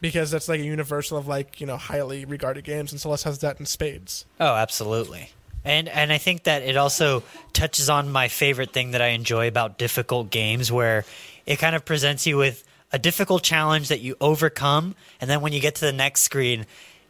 Because 0.00 0.32
that's 0.32 0.48
like 0.48 0.58
a 0.58 0.64
universal 0.64 1.16
of 1.18 1.28
like 1.28 1.60
you 1.60 1.68
know 1.68 1.76
highly 1.76 2.24
regarded 2.24 2.64
games, 2.64 2.90
and 2.90 3.00
Celeste 3.00 3.24
has 3.24 3.38
that 3.38 3.60
in 3.60 3.66
spades. 3.66 4.26
Oh, 4.40 4.56
absolutely. 4.56 5.30
And 5.64 5.88
and 5.88 6.12
I 6.12 6.18
think 6.18 6.44
that 6.44 6.62
it 6.62 6.76
also 6.76 7.22
touches 7.52 7.88
on 7.88 8.10
my 8.10 8.28
favorite 8.28 8.72
thing 8.72 8.92
that 8.92 9.02
I 9.02 9.08
enjoy 9.08 9.48
about 9.48 9.78
difficult 9.78 10.30
games 10.30 10.72
where 10.72 11.04
it 11.46 11.58
kind 11.58 11.76
of 11.76 11.84
presents 11.84 12.26
you 12.26 12.36
with 12.36 12.64
a 12.92 12.98
difficult 12.98 13.42
challenge 13.42 13.88
that 13.88 14.00
you 14.00 14.16
overcome 14.20 14.94
and 15.20 15.30
then 15.30 15.40
when 15.40 15.52
you 15.52 15.60
get 15.60 15.76
to 15.76 15.84
the 15.86 15.92
next 15.92 16.22
screen 16.22 16.66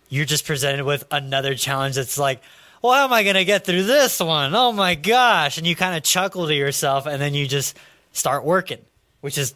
you're 0.08 0.24
just 0.24 0.46
presented 0.46 0.84
with 0.84 1.04
another 1.10 1.54
challenge 1.54 1.96
that's 1.96 2.18
like 2.18 2.40
well 2.82 2.92
how 2.92 3.04
am 3.04 3.12
I 3.12 3.22
going 3.22 3.36
to 3.36 3.44
get 3.44 3.64
through 3.64 3.84
this 3.84 4.20
one? 4.20 4.54
Oh 4.54 4.72
my 4.72 4.94
gosh. 4.96 5.56
And 5.56 5.66
you 5.66 5.74
kind 5.74 5.96
of 5.96 6.02
chuckle 6.02 6.46
to 6.48 6.54
yourself 6.54 7.06
and 7.06 7.22
then 7.22 7.32
you 7.32 7.46
just 7.46 7.76
start 8.12 8.44
working, 8.44 8.80
which 9.20 9.38
is 9.38 9.54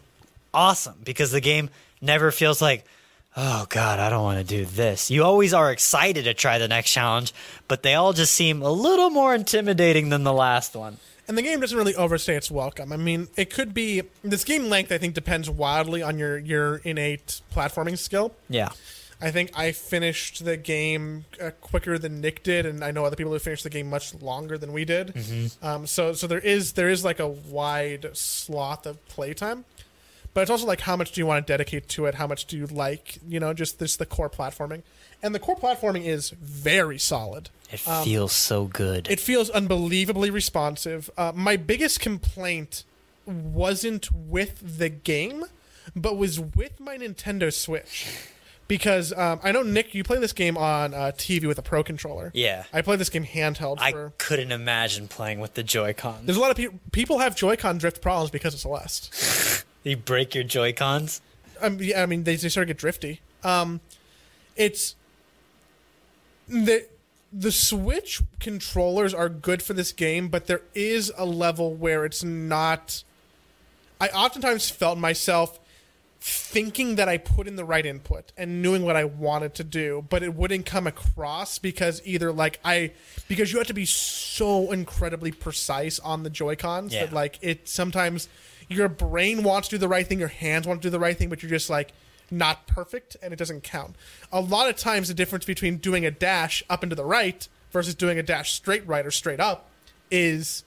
awesome 0.53 0.95
because 1.03 1.31
the 1.31 1.41
game 1.41 1.69
never 2.01 2.31
feels 2.31 2.61
like 2.61 2.85
oh 3.37 3.65
god 3.69 3.99
i 3.99 4.09
don't 4.09 4.23
want 4.23 4.39
to 4.39 4.43
do 4.43 4.65
this 4.65 5.09
you 5.11 5.23
always 5.23 5.53
are 5.53 5.71
excited 5.71 6.23
to 6.23 6.33
try 6.33 6.57
the 6.57 6.67
next 6.67 6.91
challenge 6.91 7.33
but 7.67 7.83
they 7.83 7.93
all 7.93 8.11
just 8.11 8.33
seem 8.33 8.61
a 8.61 8.71
little 8.71 9.09
more 9.09 9.33
intimidating 9.35 10.09
than 10.09 10.23
the 10.23 10.33
last 10.33 10.75
one 10.75 10.97
And 11.27 11.37
the 11.37 11.41
game 11.41 11.59
doesn't 11.59 11.77
really 11.77 11.93
overstay 11.95 12.35
its 12.37 12.49
welcome. 12.49 12.93
I 12.93 12.95
mean, 12.95 13.27
it 13.35 13.49
could 13.53 13.73
be 13.73 14.03
this 14.23 14.45
game 14.45 14.69
length. 14.69 14.93
I 14.93 14.97
think 14.97 15.13
depends 15.13 15.49
wildly 15.49 16.01
on 16.01 16.17
your 16.17 16.37
your 16.37 16.77
innate 16.85 17.41
platforming 17.53 17.97
skill. 17.97 18.31
yeah 18.49 18.69
I 19.19 19.31
think 19.31 19.51
I 19.57 19.71
finished 19.73 20.45
the 20.45 20.55
game 20.57 21.25
uh, 21.41 21.49
quicker 21.59 21.97
than 21.97 22.21
Nick 22.21 22.43
did, 22.43 22.65
and 22.67 22.83
I 22.83 22.91
know 22.91 23.03
other 23.03 23.15
people 23.15 23.33
who 23.33 23.39
finished 23.39 23.63
the 23.63 23.69
game 23.71 23.89
much 23.89 24.13
longer 24.21 24.57
than 24.59 24.71
we 24.71 24.85
did. 24.85 25.05
Um, 25.61 25.87
so, 25.87 26.13
so 26.13 26.27
there 26.27 26.39
is 26.39 26.73
there 26.73 26.87
is 26.87 27.03
like 27.03 27.19
a 27.19 27.27
wide 27.27 28.05
swath 28.13 28.85
of 28.85 28.95
playtime, 29.09 29.65
but 30.37 30.43
it's 30.43 30.51
also 30.51 30.67
like 30.67 30.81
how 30.81 30.95
much 30.95 31.13
do 31.13 31.19
you 31.19 31.25
want 31.25 31.47
to 31.47 31.51
dedicate 31.51 31.89
to 31.89 32.05
it? 32.05 32.13
How 32.13 32.27
much 32.27 32.45
do 32.45 32.55
you 32.59 32.67
like, 32.67 33.17
you 33.27 33.39
know, 33.39 33.55
just 33.55 33.79
this 33.79 33.95
the 33.95 34.05
core 34.05 34.29
platforming, 34.29 34.83
and 35.23 35.33
the 35.33 35.39
core 35.39 35.55
platforming 35.55 36.05
is 36.05 36.29
very 36.29 36.99
solid. 36.99 37.49
it 37.71 37.79
feels 37.79 38.33
so 38.33 38.65
good 38.65 39.07
It 39.09 39.19
feels 39.19 39.49
unbelievably 39.49 40.29
responsive. 40.29 41.09
Uh, 41.17 41.31
my 41.33 41.57
biggest 41.57 42.01
complaint 42.01 42.83
wasn't 43.25 44.11
with 44.11 44.77
the 44.77 44.89
game, 44.89 45.45
but 45.95 46.17
was 46.17 46.39
with 46.39 46.79
my 46.79 46.99
Nintendo 46.99 47.51
Switch. 47.51 48.05
Because 48.67 49.11
um, 49.13 49.39
I 49.43 49.51
know 49.51 49.63
Nick, 49.63 49.95
you 49.95 50.03
play 50.03 50.19
this 50.19 50.33
game 50.33 50.55
on 50.55 50.93
uh, 50.93 51.13
TV 51.17 51.47
with 51.47 51.57
a 51.57 51.63
Pro 51.63 51.83
controller. 51.83 52.29
yeah 52.35 52.65
I 52.71 52.83
play 52.83 52.95
this 52.95 53.09
game 53.09 53.25
handheld. 53.25 53.77
i 53.79 53.91
couldn't 54.19 54.51
imagine 54.51 55.07
playing 55.07 55.39
with 55.39 55.55
the 55.55 55.63
Joy-Con. 55.63 56.27
there's 56.27 56.37
a 56.37 56.41
lot 56.41 56.51
of 56.51 56.57
people. 56.57 56.79
People 56.91 57.17
have 57.17 57.35
Joy-Con 57.35 57.79
drift 57.79 58.03
problems 58.03 58.29
because 58.29 58.53
of 58.53 58.59
Celeste. 58.59 59.63
you 59.89 59.97
break 59.97 60.35
your 60.35 60.43
joy 60.43 60.73
cons 60.73 61.21
Um, 61.61 61.77
yeah, 61.81 62.03
I 62.03 62.05
mean, 62.05 62.23
they, 62.23 62.35
they 62.35 62.49
sort 62.49 62.63
of 62.63 62.67
get 62.67 62.77
drifty. 62.77 63.21
Um, 63.43 63.81
it's 64.55 64.95
the 66.47 66.87
the 67.33 67.51
Switch 67.51 68.21
controllers 68.39 69.13
are 69.13 69.27
good 69.29 69.61
for 69.61 69.73
this 69.73 69.91
game, 69.91 70.29
but 70.29 70.47
there 70.47 70.61
is 70.73 71.11
a 71.17 71.25
level 71.25 71.73
where 71.73 72.05
it's 72.05 72.23
not. 72.23 73.03
I 73.99 74.07
oftentimes 74.09 74.69
felt 74.69 74.97
myself 74.97 75.59
thinking 76.19 76.95
that 76.95 77.07
I 77.07 77.17
put 77.17 77.47
in 77.47 77.55
the 77.57 77.65
right 77.65 77.85
input 77.85 78.31
and 78.37 78.61
knowing 78.61 78.83
what 78.83 78.95
I 78.95 79.03
wanted 79.03 79.53
to 79.55 79.63
do, 79.63 80.05
but 80.09 80.23
it 80.23 80.33
wouldn't 80.33 80.65
come 80.65 80.87
across 80.87 81.59
because 81.59 82.01
either 82.05 82.31
like 82.31 82.59
I 82.63 82.91
because 83.27 83.51
you 83.51 83.57
have 83.59 83.67
to 83.67 83.73
be 83.73 83.85
so 83.85 84.71
incredibly 84.71 85.31
precise 85.31 85.99
on 85.99 86.23
the 86.23 86.29
Joy 86.29 86.55
Cons 86.55 86.93
Yeah. 86.93 87.05
that 87.05 87.13
like 87.13 87.37
it 87.41 87.67
sometimes 87.67 88.29
your 88.69 88.89
brain 88.89 89.43
wants 89.43 89.67
to 89.69 89.75
do 89.75 89.79
the 89.79 89.87
right 89.87 90.05
thing, 90.05 90.19
your 90.19 90.27
hands 90.27 90.67
want 90.67 90.81
to 90.81 90.87
do 90.87 90.89
the 90.91 90.99
right 90.99 91.17
thing, 91.17 91.29
but 91.29 91.41
you're 91.41 91.49
just 91.49 91.69
like 91.69 91.91
not 92.29 92.67
perfect 92.67 93.15
and 93.21 93.31
it 93.33 93.37
doesn't 93.39 93.63
count. 93.63 93.95
A 94.31 94.41
lot 94.41 94.69
of 94.69 94.75
times 94.75 95.07
the 95.07 95.13
difference 95.13 95.45
between 95.45 95.77
doing 95.77 96.05
a 96.05 96.11
dash 96.11 96.63
up 96.69 96.83
and 96.83 96.89
to 96.89 96.95
the 96.95 97.05
right 97.05 97.47
versus 97.71 97.95
doing 97.95 98.19
a 98.19 98.23
dash 98.23 98.53
straight 98.53 98.85
right 98.87 99.05
or 99.05 99.11
straight 99.11 99.39
up 99.39 99.69
is 100.11 100.63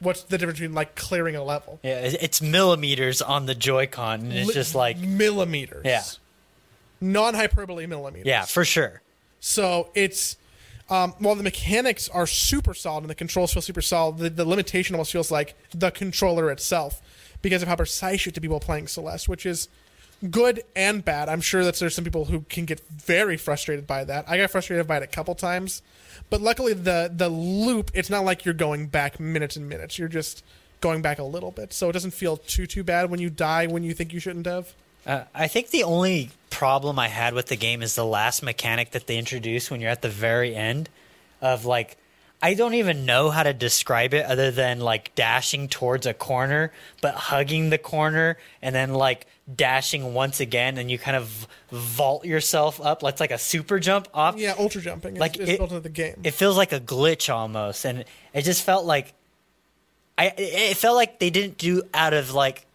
what's 0.00 0.22
the 0.24 0.36
difference 0.38 0.58
between 0.58 0.74
like 0.74 0.94
clearing 0.94 1.36
a 1.36 1.42
level. 1.44 1.78
yeah 1.82 1.98
it's 2.00 2.42
millimeters 2.42 3.22
on 3.22 3.46
the 3.46 3.54
joy 3.54 3.86
con 3.86 4.20
and 4.20 4.32
it's 4.32 4.52
just 4.52 4.74
like 4.74 4.98
millimeters. 4.98 5.84
Yeah. 5.84 6.02
Non 7.00 7.34
hyperbole 7.34 7.86
millimeters. 7.86 8.26
yeah 8.26 8.44
for 8.44 8.64
sure 8.64 9.00
So 9.40 9.90
it's 9.94 10.36
um, 10.88 11.14
while 11.18 11.34
the 11.34 11.42
mechanics 11.42 12.08
are 12.08 12.26
super 12.26 12.72
solid 12.74 13.02
and 13.02 13.10
the 13.10 13.14
controls 13.14 13.52
feel 13.52 13.62
super 13.62 13.82
solid, 13.82 14.18
the, 14.18 14.30
the 14.30 14.44
limitation 14.44 14.94
almost 14.94 15.10
feels 15.12 15.30
like 15.32 15.54
the 15.72 15.90
controller 15.90 16.50
itself 16.50 17.00
because 17.46 17.62
of 17.62 17.68
how 17.68 17.76
precise 17.76 18.26
you 18.26 18.30
have 18.30 18.34
to 18.34 18.40
be 18.40 18.48
while 18.48 18.58
playing 18.58 18.88
Celeste, 18.88 19.28
which 19.28 19.46
is 19.46 19.68
good 20.32 20.64
and 20.74 21.04
bad. 21.04 21.28
I'm 21.28 21.40
sure 21.40 21.62
that 21.62 21.76
there's 21.76 21.94
some 21.94 22.02
people 22.02 22.24
who 22.24 22.40
can 22.48 22.64
get 22.64 22.80
very 22.88 23.36
frustrated 23.36 23.86
by 23.86 24.02
that. 24.02 24.28
I 24.28 24.36
got 24.36 24.50
frustrated 24.50 24.88
by 24.88 24.96
it 24.96 25.04
a 25.04 25.06
couple 25.06 25.32
times, 25.36 25.80
but 26.28 26.40
luckily 26.40 26.72
the 26.72 27.08
the 27.14 27.28
loop 27.28 27.92
it's 27.94 28.10
not 28.10 28.24
like 28.24 28.44
you're 28.44 28.52
going 28.52 28.88
back 28.88 29.20
minutes 29.20 29.54
and 29.54 29.68
minutes. 29.68 29.96
You're 29.96 30.08
just 30.08 30.42
going 30.80 31.02
back 31.02 31.20
a 31.20 31.22
little 31.22 31.52
bit, 31.52 31.72
so 31.72 31.88
it 31.88 31.92
doesn't 31.92 32.14
feel 32.14 32.36
too 32.36 32.66
too 32.66 32.82
bad 32.82 33.10
when 33.10 33.20
you 33.20 33.30
die 33.30 33.68
when 33.68 33.84
you 33.84 33.94
think 33.94 34.12
you 34.12 34.18
shouldn't 34.18 34.46
have. 34.46 34.74
Uh, 35.06 35.22
I 35.32 35.46
think 35.46 35.70
the 35.70 35.84
only 35.84 36.30
problem 36.50 36.98
I 36.98 37.06
had 37.06 37.32
with 37.32 37.46
the 37.46 37.56
game 37.56 37.80
is 37.80 37.94
the 37.94 38.04
last 38.04 38.42
mechanic 38.42 38.90
that 38.90 39.06
they 39.06 39.18
introduce 39.18 39.70
when 39.70 39.80
you're 39.80 39.90
at 39.90 40.02
the 40.02 40.08
very 40.08 40.56
end 40.56 40.88
of 41.40 41.64
like 41.64 41.96
I 42.42 42.54
don't 42.54 42.74
even 42.74 43.06
know 43.06 43.30
how 43.30 43.42
to 43.42 43.52
describe 43.54 44.12
it 44.12 44.26
other 44.26 44.50
than 44.50 44.80
like 44.80 45.14
dashing 45.14 45.68
towards 45.68 46.06
a 46.06 46.14
corner, 46.14 46.70
but 47.00 47.14
hugging 47.14 47.70
the 47.70 47.78
corner 47.78 48.36
and 48.60 48.74
then 48.74 48.92
like 48.92 49.26
dashing 49.54 50.12
once 50.12 50.40
again, 50.40 50.76
and 50.76 50.90
you 50.90 50.98
kind 50.98 51.16
of 51.16 51.46
vault 51.70 52.24
yourself 52.24 52.80
up. 52.80 53.02
It's 53.04 53.20
like 53.20 53.30
a 53.30 53.38
super 53.38 53.78
jump 53.78 54.08
off. 54.12 54.36
Yeah, 54.36 54.54
ultra 54.58 54.80
jumping. 54.82 55.14
Like 55.16 55.38
is 55.38 55.48
it- 55.48 55.58
built 55.58 55.70
into 55.70 55.80
the 55.80 55.88
game. 55.88 56.20
It 56.24 56.32
feels 56.32 56.56
like 56.56 56.72
a 56.72 56.80
glitch 56.80 57.32
almost, 57.32 57.84
and 57.84 58.04
it 58.34 58.42
just 58.42 58.62
felt 58.62 58.84
like 58.84 59.14
I. 60.18 60.32
It 60.36 60.76
felt 60.76 60.96
like 60.96 61.18
they 61.18 61.30
didn't 61.30 61.58
do 61.58 61.82
out 61.94 62.12
of 62.12 62.32
like. 62.34 62.66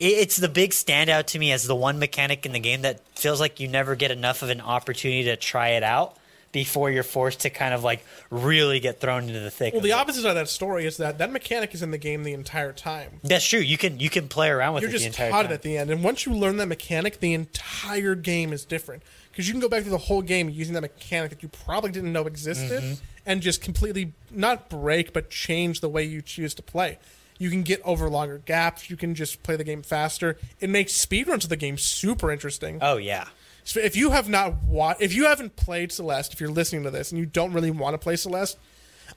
It's 0.00 0.36
the 0.36 0.48
big 0.48 0.70
standout 0.70 1.26
to 1.26 1.40
me 1.40 1.50
as 1.50 1.66
the 1.66 1.74
one 1.74 1.98
mechanic 1.98 2.46
in 2.46 2.52
the 2.52 2.60
game 2.60 2.82
that 2.82 3.00
feels 3.18 3.40
like 3.40 3.58
you 3.58 3.66
never 3.66 3.96
get 3.96 4.12
enough 4.12 4.42
of 4.42 4.48
an 4.48 4.60
opportunity 4.60 5.24
to 5.24 5.34
try 5.36 5.70
it 5.70 5.82
out 5.82 6.16
before 6.52 6.90
you're 6.90 7.02
forced 7.02 7.40
to 7.40 7.50
kind 7.50 7.74
of 7.74 7.84
like 7.84 8.04
really 8.30 8.80
get 8.80 9.00
thrown 9.00 9.24
into 9.28 9.40
the 9.40 9.50
thick. 9.50 9.74
well, 9.74 9.82
the 9.82 9.90
it. 9.90 9.92
opposite 9.92 10.24
of 10.24 10.34
that 10.34 10.48
story 10.48 10.86
is 10.86 10.96
that 10.96 11.18
that 11.18 11.30
mechanic 11.30 11.74
is 11.74 11.82
in 11.82 11.90
the 11.90 11.98
game 11.98 12.22
the 12.22 12.32
entire 12.32 12.72
time. 12.72 13.20
That's 13.22 13.46
true. 13.46 13.60
You 13.60 13.76
can 13.78 14.00
you 14.00 14.08
can 14.10 14.28
play 14.28 14.48
around 14.48 14.74
with 14.74 14.82
it, 14.82 14.86
You're 14.86 14.90
it 14.90 14.98
the 14.98 15.04
just 15.06 15.18
entire 15.18 15.30
taught 15.30 15.42
time. 15.42 15.50
it 15.52 15.54
at 15.54 15.62
the 15.62 15.76
end, 15.76 15.90
and 15.90 16.02
once 16.02 16.24
you 16.26 16.32
learn 16.32 16.56
that 16.56 16.66
mechanic, 16.66 17.20
the 17.20 17.34
entire 17.34 18.14
game 18.14 18.52
is 18.52 18.64
different 18.64 19.02
because 19.30 19.46
you 19.46 19.52
can 19.54 19.60
go 19.60 19.68
back 19.68 19.82
through 19.82 19.90
the 19.92 19.98
whole 19.98 20.22
game 20.22 20.48
using 20.48 20.74
that 20.74 20.80
mechanic 20.80 21.30
that 21.30 21.42
you 21.42 21.48
probably 21.48 21.90
didn't 21.90 22.12
know 22.12 22.26
existed, 22.26 22.82
Mm-hmm. 22.82 22.94
and 23.26 23.40
just 23.42 23.60
completely 23.62 24.12
not 24.30 24.68
break 24.70 25.12
but 25.12 25.30
change 25.30 25.80
the 25.80 25.88
way 25.88 26.02
you 26.04 26.22
choose 26.22 26.54
to 26.54 26.62
play. 26.62 26.98
You 27.38 27.50
can 27.50 27.62
get 27.62 27.80
over 27.84 28.08
longer 28.10 28.38
gaps. 28.38 28.90
You 28.90 28.96
can 28.96 29.14
just 29.14 29.44
play 29.44 29.54
the 29.54 29.62
game 29.62 29.82
faster. 29.82 30.36
It 30.60 30.70
makes 30.70 30.92
speedruns 30.92 31.44
of 31.44 31.50
the 31.50 31.56
game 31.56 31.78
super 31.78 32.32
interesting. 32.32 32.78
oh 32.82 32.96
yeah. 32.96 33.26
So 33.68 33.80
if 33.80 33.94
you 33.94 34.12
have 34.12 34.30
not 34.30 34.62
wa- 34.64 34.94
if 34.98 35.12
you 35.14 35.26
haven't 35.26 35.56
played 35.56 35.92
Celeste, 35.92 36.32
if 36.32 36.40
you're 36.40 36.48
listening 36.50 36.84
to 36.84 36.90
this 36.90 37.12
and 37.12 37.18
you 37.18 37.26
don't 37.26 37.52
really 37.52 37.70
want 37.70 37.92
to 37.92 37.98
play 37.98 38.16
Celeste, 38.16 38.56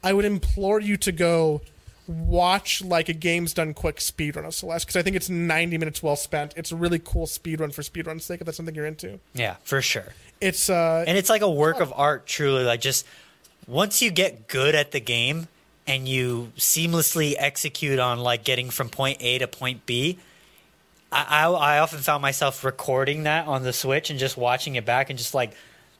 I 0.03 0.11
would 0.11 0.25
implore 0.25 0.81
you 0.81 0.97
to 0.97 1.11
go 1.13 1.61
watch 2.05 2.83
like 2.83 3.07
a 3.07 3.13
games 3.13 3.53
done 3.53 3.73
quick 3.73 3.97
speedrun 3.97 4.45
of 4.45 4.53
Celeste 4.53 4.85
because 4.87 4.97
I 4.99 5.03
think 5.03 5.15
it's 5.15 5.29
90 5.29 5.77
minutes 5.77 6.03
well 6.03 6.17
spent. 6.17 6.53
It's 6.57 6.69
a 6.73 6.75
really 6.75 6.99
cool 6.99 7.27
speedrun 7.27 7.73
for 7.73 7.81
speedrun's 7.81 8.25
sake 8.25 8.41
if 8.41 8.45
that's 8.45 8.57
something 8.57 8.75
you're 8.75 8.85
into. 8.85 9.19
Yeah, 9.33 9.55
for 9.63 9.81
sure. 9.81 10.07
It's 10.41 10.69
uh 10.69 11.05
And 11.07 11.17
it's 11.17 11.29
like 11.29 11.41
a 11.43 11.49
work 11.49 11.79
of 11.79 11.93
art, 11.95 12.27
truly. 12.27 12.65
Like 12.65 12.81
just 12.81 13.05
once 13.67 14.01
you 14.01 14.11
get 14.11 14.49
good 14.49 14.75
at 14.75 14.91
the 14.91 14.99
game 14.99 15.47
and 15.87 16.09
you 16.09 16.51
seamlessly 16.57 17.35
execute 17.37 17.99
on 17.99 18.19
like 18.19 18.43
getting 18.43 18.69
from 18.69 18.89
point 18.89 19.19
A 19.21 19.37
to 19.37 19.47
point 19.47 19.85
B, 19.85 20.17
I, 21.11 21.45
I, 21.45 21.49
I 21.49 21.79
often 21.79 21.99
found 21.99 22.21
myself 22.21 22.63
recording 22.63 23.23
that 23.23 23.47
on 23.47 23.63
the 23.63 23.73
Switch 23.73 24.09
and 24.09 24.19
just 24.19 24.37
watching 24.37 24.75
it 24.75 24.85
back 24.85 25.09
and 25.09 25.19
just 25.19 25.33
like, 25.33 25.53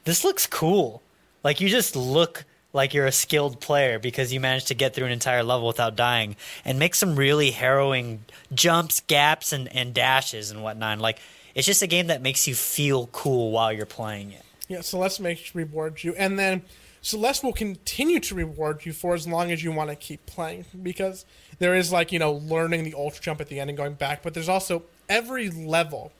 this 0.04 0.24
looks 0.24 0.46
cool. 0.46 1.02
Like 1.44 1.60
you 1.60 1.68
just 1.68 1.96
look 1.96 2.44
like 2.72 2.94
you're 2.94 3.06
a 3.06 3.12
skilled 3.12 3.60
player 3.60 3.98
because 3.98 4.32
you 4.32 4.40
managed 4.40 4.68
to 4.68 4.74
get 4.74 4.94
through 4.94 5.06
an 5.06 5.12
entire 5.12 5.42
level 5.42 5.66
without 5.66 5.96
dying 5.96 6.36
and 6.64 6.78
make 6.78 6.94
some 6.94 7.16
really 7.16 7.50
harrowing 7.50 8.24
jumps, 8.54 9.00
gaps, 9.00 9.52
and, 9.52 9.68
and 9.76 9.92
dashes 9.92 10.50
and 10.50 10.62
whatnot. 10.62 10.98
Like 10.98 11.18
it's 11.54 11.66
just 11.66 11.82
a 11.82 11.86
game 11.86 12.06
that 12.06 12.22
makes 12.22 12.48
you 12.48 12.54
feel 12.54 13.08
cool 13.08 13.50
while 13.50 13.72
you're 13.72 13.86
playing 13.86 14.32
it. 14.32 14.42
Yeah, 14.68 14.80
Celeste 14.80 15.20
makes 15.20 15.54
reward 15.54 16.02
you, 16.02 16.14
and 16.14 16.38
then 16.38 16.62
Celeste 17.02 17.44
will 17.44 17.52
continue 17.52 18.20
to 18.20 18.34
reward 18.34 18.86
you 18.86 18.92
for 18.92 19.12
as 19.12 19.26
long 19.26 19.50
as 19.50 19.62
you 19.62 19.72
want 19.72 19.90
to 19.90 19.96
keep 19.96 20.24
playing 20.24 20.64
because 20.82 21.26
there 21.58 21.74
is 21.74 21.92
like 21.92 22.10
you 22.10 22.18
know 22.18 22.32
learning 22.32 22.84
the 22.84 22.94
ultra 22.94 23.22
jump 23.22 23.40
at 23.40 23.48
the 23.48 23.60
end 23.60 23.68
and 23.68 23.76
going 23.76 23.94
back, 23.94 24.22
but 24.22 24.32
there's 24.32 24.48
also 24.48 24.84
every 25.08 25.50
level 25.50 26.12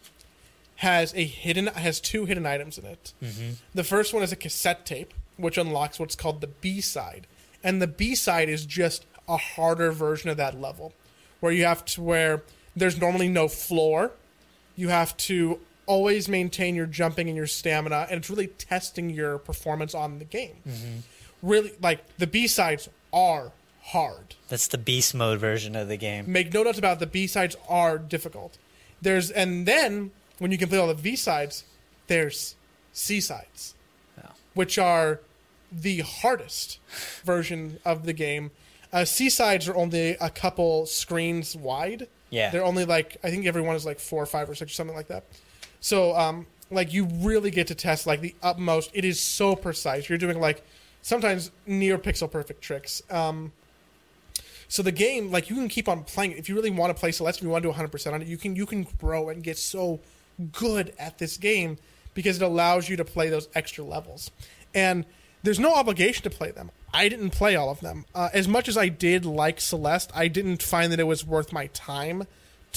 has 0.77 1.15
a 1.15 1.25
hidden 1.25 1.67
has 1.69 2.01
two 2.01 2.25
hidden 2.25 2.47
items 2.47 2.79
in 2.79 2.85
it. 2.85 3.13
Mm-hmm. 3.23 3.51
The 3.75 3.85
first 3.85 4.13
one 4.13 4.23
is 4.23 4.33
a 4.33 4.37
cassette 4.37 4.85
tape, 4.85 5.15
which 5.37 5.57
unlocks 5.59 5.99
what's 6.01 6.17
called 6.17 6.41
the 6.41 6.49
B 6.49 6.81
side, 6.81 7.27
and 7.63 7.81
the 7.81 7.87
B 7.87 8.15
side 8.15 8.49
is 8.49 8.67
just 8.67 9.07
a 9.29 9.37
harder 9.37 9.93
version 9.93 10.29
of 10.31 10.37
that 10.37 10.61
level, 10.61 10.93
where 11.41 11.53
you 11.53 11.65
have 11.65 11.85
to 11.87 12.03
where 12.03 12.43
there's 12.75 13.01
normally 13.01 13.29
no 13.29 13.49
floor 13.49 14.13
you 14.77 14.89
have 14.89 15.15
to 15.19 15.59
always 15.85 16.29
maintain 16.29 16.75
your 16.75 16.87
jumping 16.87 17.29
and 17.29 17.37
your 17.37 17.47
stamina 17.47 18.07
and 18.09 18.19
it's 18.19 18.31
really 18.31 18.47
testing 18.47 19.11
your 19.11 19.37
performance 19.39 19.95
on 19.95 20.19
the 20.19 20.25
game 20.25 20.55
really 21.43 21.73
like 21.83 22.01
the 22.19 22.27
b-sides 22.27 22.89
are 23.13 23.53
hard 23.83 24.37
That's 24.49 24.69
the 24.69 24.79
beast 24.79 25.15
mode 25.15 25.39
version 25.39 25.77
of 25.77 25.89
the 25.89 25.97
game. 25.97 26.31
make 26.33 26.55
no 26.55 26.65
doubts 26.65 26.79
about 26.79 26.95
it, 26.97 27.01
the 27.01 27.07
b-sides 27.07 27.57
are 27.69 27.99
difficult 27.99 28.57
there's 29.03 29.31
and 29.31 29.67
then 29.67 30.11
when 30.39 30.51
you 30.51 30.59
complete 30.59 30.79
all 30.79 30.89
the 30.89 30.95
B 30.95 31.15
sides, 31.17 31.65
there's 32.07 32.57
c-sides 32.93 33.75
Yeah. 34.19 34.31
which 34.55 34.79
are 34.79 35.21
the 35.71 36.01
hardest 36.01 36.79
version 37.25 37.79
of 37.85 38.05
the 38.05 38.13
game 38.13 38.51
uh, 38.93 39.05
c-sides 39.07 39.67
are 39.69 39.75
only 39.75 40.11
a 40.21 40.29
couple 40.29 40.85
screens 40.87 41.57
wide 41.57 42.07
Yeah. 42.31 42.51
they're 42.51 42.65
only 42.65 42.85
like 42.85 43.17
I 43.25 43.31
think 43.31 43.47
every 43.47 43.63
one 43.63 43.77
is 43.77 43.87
like 43.87 43.99
four 43.99 44.23
or 44.23 44.27
five 44.27 44.49
or 44.51 44.55
six 44.55 44.73
or 44.73 44.75
something 44.75 44.97
like 44.97 45.09
that. 45.09 45.25
So 45.81 46.15
um, 46.17 46.47
like 46.71 46.93
you 46.93 47.07
really 47.07 47.51
get 47.51 47.67
to 47.69 47.75
test 47.75 48.07
like 48.07 48.21
the 48.21 48.35
utmost. 48.43 48.91
It 48.95 49.05
is 49.05 49.19
so 49.21 49.57
precise. 49.57 50.09
You're 50.09 50.19
doing 50.19 50.39
like 50.41 50.63
sometimes 51.03 51.51
near 51.67 51.99
pixel 51.99 52.31
perfect 52.31 52.63
tricks. 52.63 53.03
Um, 53.11 53.53
so 54.73 54.83
the 54.83 54.91
game 54.91 55.31
like 55.31 55.51
you 55.51 55.57
can 55.57 55.69
keep 55.69 55.87
on 55.87 56.03
playing 56.03 56.33
it 56.33 56.39
if 56.39 56.49
you 56.49 56.55
really 56.55 56.71
want 56.71 56.97
to 56.97 56.99
play 56.99 57.13
Celeste. 57.13 57.41
If 57.41 57.43
you 57.43 57.51
want 57.51 57.61
to 57.61 57.67
do 57.67 57.71
100 57.73 57.89
percent 57.89 58.15
on 58.15 58.23
it, 58.23 58.29
you 58.29 58.39
can 58.39 58.57
you 58.57 58.65
can 58.65 58.87
grow 58.99 59.29
and 59.29 59.43
get 59.43 59.59
so 59.59 60.01
good 60.51 60.95
at 60.99 61.19
this 61.19 61.37
game 61.37 61.77
because 62.15 62.41
it 62.41 62.43
allows 62.43 62.89
you 62.89 62.97
to 62.97 63.05
play 63.05 63.29
those 63.29 63.49
extra 63.55 63.85
levels 63.85 64.31
and. 64.75 65.05
There's 65.45 65.59
no 65.59 65.75
obligation 65.75 66.23
to 66.23 66.31
play 66.31 66.53
them. 66.53 66.71
I 66.95 67.09
didn't 67.09 67.31
play 67.31 67.57
all 67.57 67.69
of 67.69 67.81
them. 67.81 68.05
Uh, 68.15 68.29
as 68.33 68.47
much 68.47 68.69
as 68.69 68.77
I 68.77 68.87
did 68.87 69.25
like 69.25 69.61
Celeste, 69.61 70.13
I 70.15 70.29
didn't 70.29 70.63
find 70.63 70.93
that 70.93 71.01
it 71.01 71.03
was 71.09 71.27
worth 71.27 71.53
my 71.53 71.67
time 71.67 72.29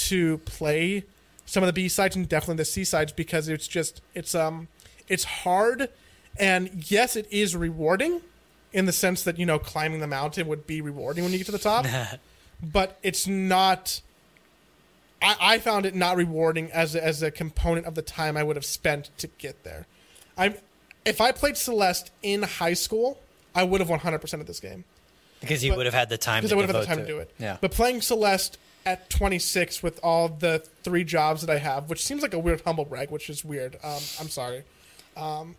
to 0.07 0.39
play 0.39 1.03
some 1.45 1.61
of 1.61 1.67
the 1.67 1.73
B 1.73 1.87
sides 1.87 2.15
and 2.15 2.27
definitely 2.27 2.55
the 2.55 2.65
C 2.65 2.83
sides 2.83 3.11
because 3.11 3.47
it's 3.49 3.67
just 3.67 4.01
it's 4.15 4.33
um 4.33 4.67
it's 5.07 5.23
hard 5.25 5.89
and 6.37 6.89
yes 6.89 7.15
it 7.15 7.27
is 7.29 7.55
rewarding 7.55 8.21
in 8.75 8.85
the 8.85 8.91
sense 8.91 9.23
that 9.23 9.39
you 9.39 9.45
know 9.45 9.57
climbing 9.57 10.01
the 10.01 10.07
mountain 10.07 10.47
would 10.47 10.67
be 10.67 10.81
rewarding 10.81 11.23
when 11.23 11.31
you 11.31 11.39
get 11.39 11.45
to 11.45 11.51
the 11.51 11.57
top 11.57 11.85
but 12.61 12.99
it's 13.01 13.25
not 13.25 14.01
I, 15.21 15.35
I 15.39 15.59
found 15.59 15.85
it 15.85 15.95
not 15.95 16.17
rewarding 16.17 16.69
as 16.71 16.93
a, 16.93 17.03
as 17.03 17.23
a 17.23 17.31
component 17.31 17.85
of 17.87 17.95
the 17.95 18.01
time 18.01 18.35
I 18.37 18.43
would 18.43 18.57
have 18.57 18.65
spent 18.65 19.09
to 19.17 19.27
get 19.27 19.63
there. 19.63 19.87
I'm 20.37 20.55
if 21.05 21.21
I 21.21 21.31
played 21.31 21.55
Celeste 21.55 22.11
in 22.21 22.43
high 22.43 22.73
school, 22.73 23.19
I 23.55 23.63
would 23.63 23.79
have 23.79 23.89
100% 23.89 24.33
of 24.41 24.47
this 24.47 24.59
game 24.59 24.83
Because 25.39 25.63
you 25.63 25.71
But- 25.71 25.77
would 25.77 25.85
have 25.85 25.95
had 25.95 26.09
the 26.09 26.17
time 26.17 26.41
because 26.41 26.49
to 26.49 26.55
I 26.55 26.57
would 26.57 26.67
have 26.67 26.75
had 26.75 26.83
the 26.83 26.87
time 26.87 26.97
to 26.97 27.07
do 27.07 27.19
it. 27.19 27.31
Yeah. 27.39 27.57
But 27.61 27.71
playing 27.71 28.01
Celeste 28.01 28.57
at 28.85 29.09
26 29.09 29.81
with 29.81 29.99
all 30.03 30.27
the 30.27 30.63
three 30.83 31.03
jobs 31.03 31.41
that 31.41 31.49
I 31.49 31.59
have, 31.59 31.89
which 31.89 32.03
seems 32.03 32.21
like 32.21 32.33
a 32.33 32.39
weird 32.39 32.61
humble 32.61 32.85
brag, 32.85 33.09
which 33.09 33.29
is 33.29 33.45
weird. 33.45 33.75
Um, 33.83 34.01
I'm 34.19 34.29
sorry. 34.29 34.63
Um, 35.15 35.55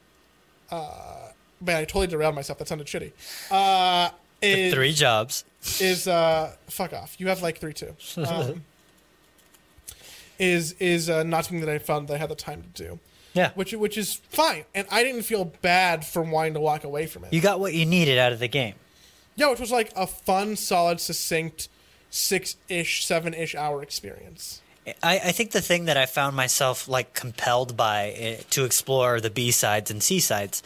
uh, 0.71 1.29
man, 1.61 1.77
I 1.77 1.85
totally 1.85 2.07
derailed 2.07 2.35
myself. 2.35 2.59
That 2.59 2.69
sounded 2.69 2.87
shitty. 2.87 3.13
Uh, 3.51 4.11
is, 4.43 4.73
Three 4.75 4.93
jobs. 4.93 5.45
is 5.81 6.07
uh, 6.07 6.55
fuck 6.67 6.93
off. 6.93 7.17
You 7.19 7.29
have 7.29 7.43
like 7.43 7.59
three 7.59 7.73
too. 7.73 7.95
Um, 8.19 8.63
is 10.39 10.73
is 10.73 11.09
uh, 11.09 11.23
not 11.23 11.45
something 11.45 11.61
that 11.61 11.69
I 11.69 11.79
found 11.79 12.09
that 12.09 12.15
I 12.15 12.19
had 12.19 12.29
the 12.29 12.35
time 12.35 12.63
to 12.63 12.69
do, 12.85 12.99
Yeah. 13.35 13.51
which 13.55 13.73
which 13.73 13.97
is 13.97 14.15
fine, 14.31 14.65
and 14.75 14.87
I 14.91 15.03
didn't 15.03 15.23
feel 15.23 15.45
bad 15.63 16.05
for 16.05 16.23
wanting 16.23 16.55
to 16.55 16.61
walk 16.61 16.85
away 16.85 17.07
from 17.07 17.25
it. 17.25 17.33
You 17.33 17.41
got 17.41 17.61
what 17.61 17.73
you 17.75 17.87
needed 17.87 18.19
out 18.19 18.33
of 18.33 18.39
the 18.39 18.49
game. 18.49 18.75
Yeah, 19.35 19.51
which 19.51 19.61
was 19.61 19.71
like 19.73 19.93
a 19.97 20.07
fun, 20.07 20.57
solid, 20.57 21.01
succinct, 21.01 21.69
six 22.11 22.57
ish, 22.69 23.05
seven 23.05 23.35
ish 23.35 23.55
hour 23.55 23.83
experience. 23.83 24.61
I, 25.03 25.15
I 25.17 25.33
think 25.33 25.51
the 25.51 25.61
thing 25.61 25.87
that 25.87 25.97
I 25.97 26.07
found 26.07 26.37
myself 26.37 26.87
like 26.87 27.13
compelled 27.13 27.77
by 27.77 28.11
eh, 28.17 28.37
to 28.51 28.65
explore 28.65 29.21
the 29.21 29.31
B 29.31 29.51
sides 29.51 29.91
and 29.91 30.01
C 30.03 30.21
sides 30.21 30.63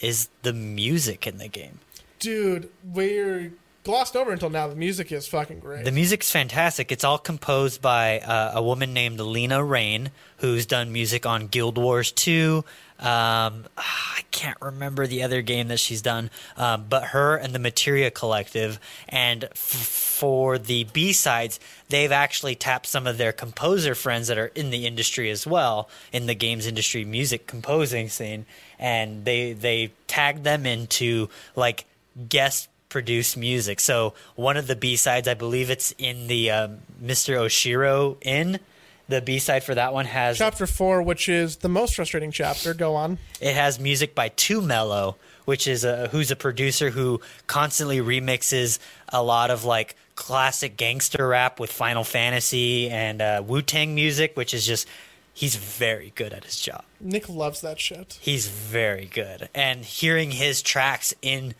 is 0.00 0.28
the 0.42 0.52
music 0.52 1.26
in 1.26 1.38
the 1.38 1.48
game. 1.48 1.80
Dude, 2.18 2.70
we're 2.84 3.52
glossed 3.84 4.16
over 4.16 4.32
until 4.32 4.50
now. 4.50 4.66
The 4.66 4.74
music 4.74 5.12
is 5.12 5.26
fucking 5.26 5.60
great. 5.60 5.84
The 5.84 5.92
music's 5.92 6.30
fantastic. 6.30 6.90
It's 6.90 7.04
all 7.04 7.18
composed 7.18 7.80
by 7.82 8.20
uh, 8.20 8.52
a 8.54 8.62
woman 8.62 8.94
named 8.94 9.20
Lena 9.20 9.62
Raine, 9.62 10.10
who's 10.38 10.66
done 10.66 10.92
music 10.92 11.26
on 11.26 11.46
Guild 11.46 11.78
Wars 11.78 12.10
2. 12.12 12.64
Um, 12.98 13.64
I 13.76 14.20
can't 14.30 14.56
remember 14.60 15.06
the 15.06 15.24
other 15.24 15.42
game 15.42 15.68
that 15.68 15.80
she's 15.80 16.00
done, 16.00 16.30
um, 16.56 16.86
but 16.88 17.06
her 17.06 17.36
and 17.36 17.52
the 17.54 17.58
Materia 17.58 18.10
Collective. 18.10 18.78
And 19.08 19.44
f- 19.44 19.58
for 19.58 20.58
the 20.58 20.84
B 20.84 21.12
sides, 21.12 21.58
they've 21.88 22.12
actually 22.12 22.54
tapped 22.54 22.86
some 22.86 23.06
of 23.06 23.18
their 23.18 23.32
composer 23.32 23.94
friends 23.94 24.28
that 24.28 24.38
are 24.38 24.52
in 24.54 24.70
the 24.70 24.86
industry 24.86 25.30
as 25.30 25.46
well, 25.46 25.88
in 26.12 26.26
the 26.26 26.34
games 26.34 26.66
industry 26.66 27.04
music 27.04 27.46
composing 27.46 28.08
scene, 28.08 28.46
and 28.78 29.24
they 29.24 29.52
they 29.52 29.92
tagged 30.06 30.44
them 30.44 30.66
into 30.66 31.28
like 31.56 31.84
guest 32.28 32.68
produce 32.88 33.36
music. 33.36 33.80
So 33.80 34.14
one 34.36 34.56
of 34.56 34.68
the 34.68 34.76
B 34.76 34.94
sides, 34.96 35.26
I 35.26 35.34
believe 35.34 35.68
it's 35.68 35.92
in 35.98 36.28
the 36.28 36.50
um, 36.52 36.78
Mr. 37.02 37.36
Oshiro 37.36 38.16
Inn. 38.22 38.60
The 39.08 39.20
B 39.20 39.38
side 39.38 39.64
for 39.64 39.74
that 39.74 39.92
one 39.92 40.06
has 40.06 40.38
Chapter 40.38 40.66
four, 40.66 41.02
which 41.02 41.28
is 41.28 41.56
the 41.56 41.68
most 41.68 41.96
frustrating 41.96 42.30
chapter. 42.30 42.72
Go 42.72 42.94
on. 42.94 43.18
it 43.40 43.54
has 43.54 43.78
music 43.78 44.14
by 44.14 44.28
2 44.30 44.62
Mello, 44.62 45.16
which 45.44 45.66
is 45.66 45.84
a 45.84 46.08
who's 46.08 46.30
a 46.30 46.36
producer 46.36 46.88
who 46.88 47.20
constantly 47.46 47.98
remixes 47.98 48.78
a 49.10 49.22
lot 49.22 49.50
of 49.50 49.64
like 49.64 49.94
classic 50.14 50.78
gangster 50.78 51.28
rap 51.28 51.60
with 51.60 51.70
Final 51.70 52.02
Fantasy 52.04 52.88
and 52.88 53.20
uh, 53.20 53.42
Wu 53.46 53.60
Tang 53.60 53.94
music, 53.94 54.36
which 54.36 54.54
is 54.54 54.64
just 54.64 54.88
he's 55.34 55.56
very 55.56 56.12
good 56.14 56.32
at 56.32 56.44
his 56.44 56.58
job. 56.60 56.84
Nick 57.00 57.28
loves 57.28 57.60
that 57.60 57.78
shit. 57.78 58.18
He's 58.20 58.48
very 58.48 59.06
good, 59.06 59.48
and 59.54 59.84
hearing 59.84 60.30
his 60.30 60.62
tracks 60.62 61.12
in 61.20 61.54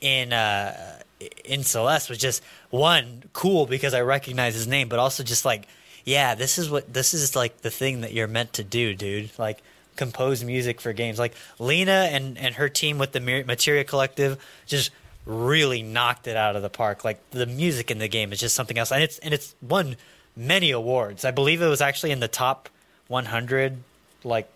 in 0.00 0.32
uh, 0.32 1.00
in 1.44 1.62
Celeste 1.62 2.08
was 2.08 2.18
just 2.18 2.42
one 2.70 3.24
cool 3.32 3.66
because 3.66 3.94
I 3.94 4.00
recognize 4.00 4.54
his 4.54 4.66
name, 4.66 4.88
but 4.88 4.98
also 4.98 5.22
just 5.22 5.44
like 5.44 5.68
yeah, 6.04 6.34
this 6.34 6.56
is 6.56 6.70
what 6.70 6.92
this 6.92 7.12
is 7.12 7.36
like 7.36 7.60
the 7.60 7.70
thing 7.70 8.00
that 8.00 8.12
you're 8.12 8.26
meant 8.26 8.54
to 8.54 8.64
do, 8.64 8.94
dude. 8.94 9.30
Like 9.38 9.62
compose 9.96 10.42
music 10.42 10.80
for 10.80 10.94
games. 10.94 11.18
Like 11.18 11.34
Lena 11.58 12.08
and 12.10 12.38
and 12.38 12.54
her 12.54 12.70
team 12.70 12.96
with 12.96 13.12
the 13.12 13.20
Materia 13.20 13.84
Collective 13.84 14.42
just 14.66 14.90
really 15.26 15.82
knocked 15.82 16.26
it 16.26 16.36
out 16.36 16.56
of 16.56 16.62
the 16.62 16.70
park. 16.70 17.04
Like 17.04 17.18
the 17.30 17.44
music 17.44 17.90
in 17.90 17.98
the 17.98 18.08
game 18.08 18.32
is 18.32 18.40
just 18.40 18.54
something 18.54 18.78
else, 18.78 18.90
and 18.90 19.02
it's 19.02 19.18
and 19.18 19.34
it's 19.34 19.54
won 19.60 19.96
many 20.34 20.70
awards. 20.70 21.26
I 21.26 21.30
believe 21.30 21.60
it 21.60 21.68
was 21.68 21.82
actually 21.82 22.12
in 22.12 22.20
the 22.20 22.28
top 22.28 22.70
100 23.08 23.78
like 24.24 24.48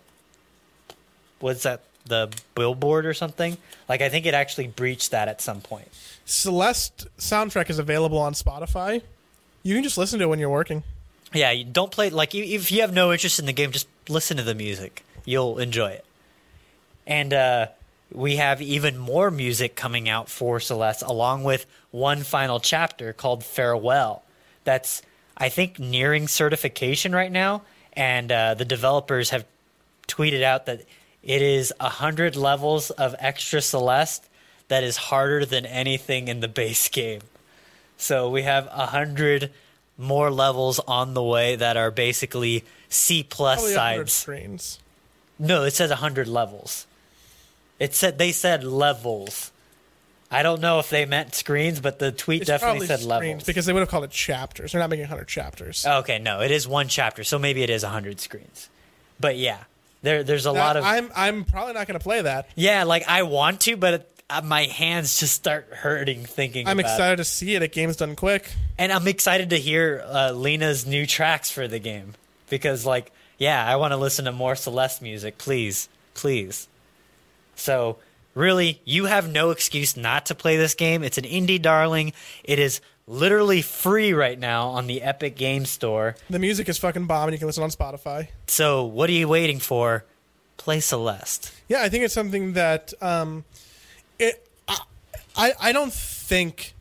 what's 1.39 1.63
that 1.63 1.81
the 2.05 2.29
billboard 2.55 3.05
or 3.05 3.13
something? 3.13 3.57
Like 3.89 4.01
i 4.01 4.09
think 4.09 4.25
it 4.25 4.33
actually 4.33 4.67
breached 4.67 5.11
that 5.11 5.27
at 5.27 5.41
some 5.41 5.61
point. 5.61 5.87
Celeste 6.25 7.07
soundtrack 7.17 7.69
is 7.69 7.79
available 7.79 8.17
on 8.17 8.33
Spotify. 8.33 9.01
You 9.63 9.75
can 9.75 9.83
just 9.83 9.97
listen 9.97 10.19
to 10.19 10.25
it 10.25 10.27
when 10.29 10.39
you're 10.39 10.49
working. 10.49 10.83
yeah 11.33 11.51
you 11.51 11.63
don't 11.65 11.91
play 11.91 12.09
like 12.09 12.33
if 12.35 12.71
you 12.71 12.81
have 12.81 12.93
no 12.93 13.11
interest 13.11 13.39
in 13.39 13.45
the 13.45 13.53
game 13.53 13.71
just 13.71 13.87
listen 14.09 14.37
to 14.37 14.43
the 14.43 14.55
music. 14.55 15.03
You'll 15.25 15.57
enjoy 15.59 15.91
it. 15.91 16.05
And 17.07 17.33
uh 17.33 17.67
we 18.11 18.35
have 18.35 18.61
even 18.61 18.97
more 18.97 19.31
music 19.31 19.75
coming 19.75 20.07
out 20.07 20.29
for 20.29 20.59
celeste 20.59 21.01
along 21.01 21.43
with 21.43 21.65
one 21.89 22.21
final 22.21 22.59
chapter 22.59 23.11
called 23.13 23.43
farewell. 23.43 24.23
That's 24.65 25.01
i 25.37 25.49
think 25.49 25.79
nearing 25.79 26.27
certification 26.27 27.13
right 27.15 27.31
now 27.31 27.63
and 27.93 28.31
uh, 28.31 28.53
the 28.53 28.65
developers 28.65 29.29
have 29.29 29.45
tweeted 30.07 30.43
out 30.43 30.65
that 30.65 30.83
it 31.23 31.41
is 31.41 31.73
100 31.79 32.35
levels 32.35 32.89
of 32.91 33.15
extra 33.19 33.61
celeste 33.61 34.27
that 34.67 34.83
is 34.83 34.97
harder 34.97 35.45
than 35.45 35.65
anything 35.65 36.27
in 36.27 36.39
the 36.41 36.47
base 36.47 36.89
game. 36.89 37.21
So 37.97 38.29
we 38.29 38.41
have 38.41 38.65
100 38.67 39.51
more 39.97 40.29
levels 40.29 40.79
on 40.79 41.13
the 41.13 41.23
way 41.23 41.55
that 41.55 41.77
are 41.77 41.91
basically 41.91 42.63
c 42.89 43.23
plus 43.23 43.59
Probably 43.59 43.75
100 43.75 44.09
sides 44.09 44.13
screens. 44.13 44.79
no 45.39 45.63
it 45.63 45.71
says 45.71 45.89
100 45.91 46.27
levels. 46.27 46.85
It 47.79 47.95
said 47.95 48.17
they 48.17 48.31
said 48.31 48.63
levels 48.63 49.51
i 50.33 50.43
don't 50.43 50.61
know 50.61 50.79
if 50.79 50.89
they 50.89 51.05
meant 51.05 51.33
screens 51.35 51.79
but 51.79 51.99
the 51.99 52.11
tweet 52.11 52.41
It's 52.41 52.47
definitely 52.49 52.87
said 52.87 53.03
levels 53.03 53.43
because 53.43 53.65
they 53.65 53.73
would 53.73 53.79
have 53.81 53.89
called 53.89 54.03
it 54.05 54.11
chapters. 54.11 54.71
They're 54.71 54.81
not 54.81 54.89
making 54.89 55.03
100 55.03 55.27
chapters. 55.27 55.85
okay 55.85 56.19
no 56.19 56.41
it 56.41 56.51
is 56.51 56.67
one 56.67 56.87
chapter 56.87 57.23
so 57.23 57.37
maybe 57.39 57.63
it 57.63 57.69
is 57.69 57.83
100 57.83 58.19
screens 58.19 58.69
but 59.19 59.37
yeah 59.37 59.59
there 60.01 60.23
there's 60.23 60.45
a 60.45 60.51
That- 60.51 60.59
lot 60.59 60.77
of 60.77 60.83
I'm 60.83 61.09
I'm 61.15 61.45
probably 61.45 61.73
not 61.73 61.87
going 61.87 61.97
to 61.97 62.03
play 62.03 62.21
that. 62.23 62.49
Yeah, 62.55 62.83
like 62.83 63.07
I 63.07 63.23
want 63.23 63.61
to, 63.61 63.77
but 63.77 63.93
it, 63.93 64.21
uh, 64.29 64.41
my 64.43 64.63
hands 64.63 65.17
just 65.17 65.33
start 65.33 65.69
hurting 65.71 66.25
thinking. 66.25 66.67
I'm 66.67 66.77
about 66.77 66.89
it. 66.89 66.93
excited 66.93 67.15
to 67.17 67.23
see 67.23 67.55
it. 67.55 67.61
It 67.61 67.71
game's 67.71 67.95
done 67.95 68.17
quick. 68.17 68.51
and 68.77 68.91
I'm 68.91 69.07
excited 69.07 69.51
to 69.51 69.57
hear 69.57 70.03
uh, 70.05 70.31
Lena's 70.33 70.85
new 70.85 71.05
tracks 71.05 71.51
for 71.51 71.69
the 71.69 71.79
game 71.79 72.15
because, 72.49 72.85
like, 72.85 73.13
yeah, 73.37 73.65
I 73.65 73.77
want 73.77 73.93
to 73.93 73.97
listen 73.97 74.25
to 74.25 74.33
more 74.33 74.55
Celeste 74.55 75.01
music, 75.01 75.37
please, 75.37 75.87
please. 76.15 76.67
So, 77.55 77.97
really, 78.33 78.81
you 78.85 79.05
have 79.05 79.31
no 79.31 79.51
excuse 79.51 79.95
not 79.95 80.27
to 80.27 80.35
play 80.35 80.57
this 80.57 80.73
game. 80.73 81.03
It's 81.03 81.17
an 81.17 81.25
indie 81.25 81.61
darling. 81.61 82.13
It 82.43 82.59
is 82.59 82.81
literally 83.07 83.61
free 83.61 84.13
right 84.13 84.37
now 84.37 84.69
on 84.69 84.87
the 84.87 85.01
Epic 85.01 85.35
Game 85.35 85.65
Store. 85.65 86.15
The 86.29 86.39
music 86.39 86.69
is 86.69 86.77
fucking 86.77 87.05
bomb, 87.05 87.29
and 87.29 87.33
you 87.33 87.39
can 87.39 87.47
listen 87.47 87.63
on 87.63 87.69
Spotify. 87.69 88.27
So, 88.47 88.83
what 88.85 89.09
are 89.09 89.13
you 89.13 89.27
waiting 89.27 89.59
for? 89.59 90.05
Play 90.57 90.79
Celeste. 90.79 91.53
Yeah, 91.67 91.81
I 91.81 91.89
think 91.89 92.03
it's 92.03 92.13
something 92.13 92.53
that 92.53 92.93
um, 93.01 93.43
it. 94.19 94.47
I, 94.67 94.77
I 95.35 95.51
I 95.59 95.71
don't 95.71 95.91
think 95.91 96.73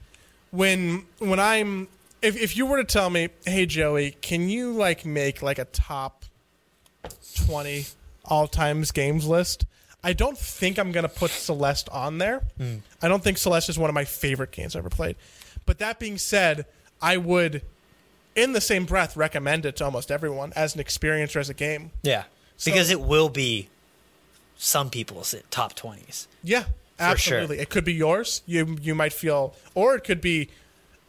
when 0.51 1.07
when 1.19 1.41
I'm 1.41 1.89
if 2.21 2.37
if 2.37 2.57
you 2.57 2.67
were 2.67 2.77
to 2.77 2.85
tell 2.85 3.11
me, 3.11 3.31
hey 3.45 3.67
Joey, 3.67 4.13
can 4.21 4.49
you 4.49 4.73
like 4.73 5.05
make 5.05 5.43
like 5.43 5.59
a 5.59 5.65
top 5.65 6.25
twenty 7.47 7.87
all 8.25 8.47
times 8.47 8.93
games 8.93 9.27
list? 9.27 9.65
I 10.05 10.13
don't 10.13 10.37
think 10.37 10.79
I'm 10.79 10.91
gonna 10.93 11.09
put 11.09 11.31
Celeste 11.31 11.89
on 11.91 12.19
there. 12.19 12.41
Hmm. 12.59 12.77
I 13.01 13.09
don't 13.09 13.23
think 13.23 13.39
Celeste 13.39 13.69
is 13.69 13.79
one 13.79 13.89
of 13.91 13.95
my 13.95 14.05
favorite 14.05 14.51
games 14.51 14.75
I've 14.75 14.81
ever 14.81 14.91
played. 14.91 15.17
But 15.67 15.79
that 15.79 15.99
being 16.01 16.19
said, 16.19 16.67
I 17.01 17.17
would, 17.17 17.63
in 18.35 18.53
the 18.53 18.61
same 18.61 18.85
breath, 18.85 19.17
recommend 19.17 19.65
it 19.65 19.77
to 19.77 19.85
almost 19.85 20.11
everyone 20.11 20.53
as 20.57 20.75
an 20.75 20.81
experience 20.81 21.37
or 21.37 21.41
as 21.41 21.49
a 21.49 21.55
game. 21.55 21.93
Yeah. 22.03 22.25
So- 22.57 22.71
Because 22.71 22.91
it 22.91 23.01
will 23.01 23.29
be 23.29 23.69
some 24.57 24.91
people's 24.91 25.35
top 25.51 25.75
20s. 25.75 26.27
Yeah, 26.43 26.63
sure. 26.65 26.71
absolutely. 26.99 27.59
It 27.59 27.69
could 27.71 27.85
be 27.85 27.95
yours. 27.95 28.43
You 28.47 28.77
you 28.81 28.95
might 28.95 29.13
feel, 29.13 29.55
or 29.75 29.95
it 29.97 30.05
could 30.05 30.21
be 30.21 30.51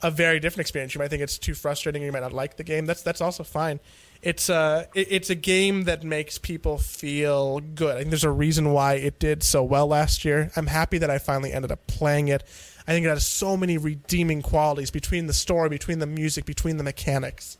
a 0.02 0.12
very 0.12 0.40
different 0.40 0.62
experience. 0.62 0.94
You 0.96 1.00
might 1.00 1.10
think 1.10 1.22
it's 1.22 1.38
too 1.38 1.54
frustrating. 1.54 2.02
or 2.04 2.06
You 2.08 2.12
might 2.12 2.22
not 2.22 2.34
like 2.34 2.58
the 2.58 2.64
game. 2.64 2.86
That's 2.86 3.02
that's 3.02 3.22
also 3.22 3.44
fine. 3.44 3.80
It's 4.24 4.48
a 4.50 4.88
it, 4.96 5.08
it's 5.12 5.30
a 5.30 5.36
game 5.36 5.84
that 5.84 6.04
makes 6.04 6.38
people 6.38 6.78
feel 6.78 7.60
good. 7.60 7.96
I 7.96 8.00
think 8.00 8.10
there's 8.10 8.24
a 8.24 8.32
reason 8.32 8.72
why 8.72 8.94
it 8.94 9.20
did 9.20 9.44
so 9.44 9.62
well 9.64 9.86
last 9.88 10.24
year. 10.24 10.50
I'm 10.56 10.68
happy 10.68 10.98
that 10.98 11.10
I 11.10 11.18
finally 11.18 11.52
ended 11.52 11.72
up 11.72 11.86
playing 11.88 12.30
it. 12.30 12.42
I 12.88 12.92
think 12.94 13.06
it 13.06 13.10
has 13.10 13.28
so 13.28 13.56
many 13.58 13.78
redeeming 13.78 14.42
qualities 14.42 14.92
between 14.92 15.28
the 15.28 15.34
story, 15.34 15.70
between 15.70 16.00
the 16.00 16.06
music, 16.08 16.46
between 16.46 16.78
the 16.78 16.84
mechanics, 16.84 17.58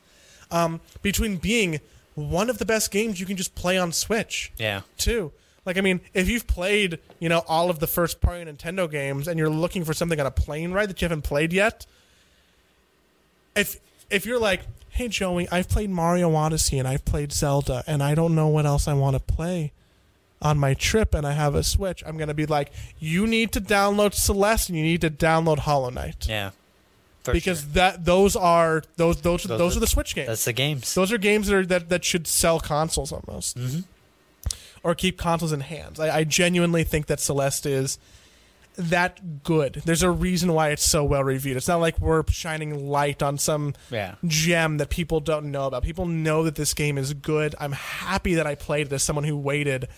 um, 0.50 0.80
between 1.02 1.36
being 1.36 1.80
one 2.14 2.48
of 2.48 2.58
the 2.58 2.64
best 2.66 2.90
games 2.90 3.20
you 3.20 3.26
can 3.26 3.36
just 3.36 3.54
play 3.54 3.76
on 3.76 3.92
Switch 3.92 4.52
Yeah. 4.56 4.82
too. 4.96 5.32
Like 5.66 5.76
I 5.76 5.80
mean, 5.82 6.00
if 6.14 6.28
you've 6.28 6.46
played, 6.46 6.98
you 7.20 7.28
know, 7.28 7.42
all 7.48 7.68
of 7.70 7.78
the 7.78 7.86
first 7.86 8.20
party 8.20 8.44
Nintendo 8.44 8.90
games 8.90 9.28
and 9.28 9.38
you're 9.38 9.50
looking 9.50 9.84
for 9.84 9.92
something 9.94 10.18
on 10.20 10.26
a 10.26 10.30
plane 10.30 10.72
ride 10.72 10.88
that 10.90 11.00
you 11.02 11.06
haven't 11.06 11.22
played 11.22 11.52
yet, 11.52 11.84
if 13.56 13.80
if 14.10 14.26
you're 14.26 14.38
like, 14.38 14.60
"Hey 14.94 15.08
Joey, 15.08 15.48
I've 15.50 15.68
played 15.68 15.90
Mario 15.90 16.34
Odyssey 16.34 16.78
and 16.78 16.86
I've 16.88 17.04
played 17.04 17.32
Zelda 17.32 17.82
and 17.86 18.02
I 18.02 18.14
don't 18.14 18.34
know 18.34 18.48
what 18.48 18.64
else 18.66 18.86
I 18.88 18.94
want 18.94 19.14
to 19.16 19.20
play 19.20 19.72
on 20.42 20.58
my 20.58 20.74
trip 20.74 21.14
and 21.14 21.26
I 21.26 21.32
have 21.32 21.54
a 21.54 21.62
Switch," 21.62 22.02
I'm 22.06 22.16
going 22.16 22.28
to 22.28 22.34
be 22.34 22.46
like, 22.46 22.72
"You 22.98 23.26
need 23.26 23.52
to 23.52 23.60
download 23.60 24.14
Celeste 24.14 24.68
and 24.70 24.78
you 24.78 24.84
need 24.84 25.00
to 25.02 25.10
download 25.10 25.60
Hollow 25.60 25.90
Knight." 25.90 26.26
Yeah. 26.28 26.50
Because 27.24 27.60
sure. 27.60 27.68
that 27.72 28.04
those 28.04 28.36
are 28.36 28.82
those 28.96 29.22
those 29.22 29.44
Those 29.44 29.58
those, 29.58 29.74
are- 29.74 29.78
are 29.78 29.80
the 29.80 29.86
Switch 29.86 30.14
games. 30.14 30.28
that's 30.28 30.44
the 30.44 30.52
games. 30.52 30.92
Those 30.94 31.10
are 31.10 31.18
games 31.18 31.46
that 31.46 31.56
are 31.56 31.66
that, 31.66 31.88
that 31.88 32.04
should 32.04 32.26
sell 32.26 32.60
consoles 32.60 33.12
almost, 33.12 33.56
Mm-hmm. 33.56 33.80
or 34.82 34.94
keep 34.94 35.16
consoles 35.18 35.52
in 35.52 35.60
hands. 35.60 35.98
I, 35.98 36.18
I 36.18 36.24
genuinely 36.24 36.84
think 36.84 37.06
that 37.06 37.20
Celeste 37.20 37.66
is 37.66 37.98
that 38.76 39.42
good. 39.44 39.82
There's 39.84 40.02
a 40.02 40.10
reason 40.10 40.52
why 40.52 40.70
it's 40.70 40.84
so 40.84 41.04
well 41.04 41.22
reviewed. 41.24 41.56
It's 41.56 41.68
not 41.68 41.80
like 41.80 41.98
we're 42.00 42.24
shining 42.28 42.88
light 42.88 43.22
on 43.22 43.38
some 43.38 43.74
Yeah. 43.90 44.14
gem 44.26 44.78
that 44.78 44.90
people 44.90 45.20
don't 45.20 45.50
know 45.50 45.66
about. 45.66 45.82
People 45.82 46.06
know 46.06 46.44
that 46.44 46.54
this 46.56 46.74
game 46.74 46.98
is 46.98 47.14
good. 47.14 47.54
I'm 47.60 47.72
happy 47.72 48.34
that 48.34 48.46
I 48.46 48.54
played 48.54 48.86
it 48.88 48.92
as 48.92 49.02
someone 49.02 49.24
who 49.24 49.36
waited 49.36 49.88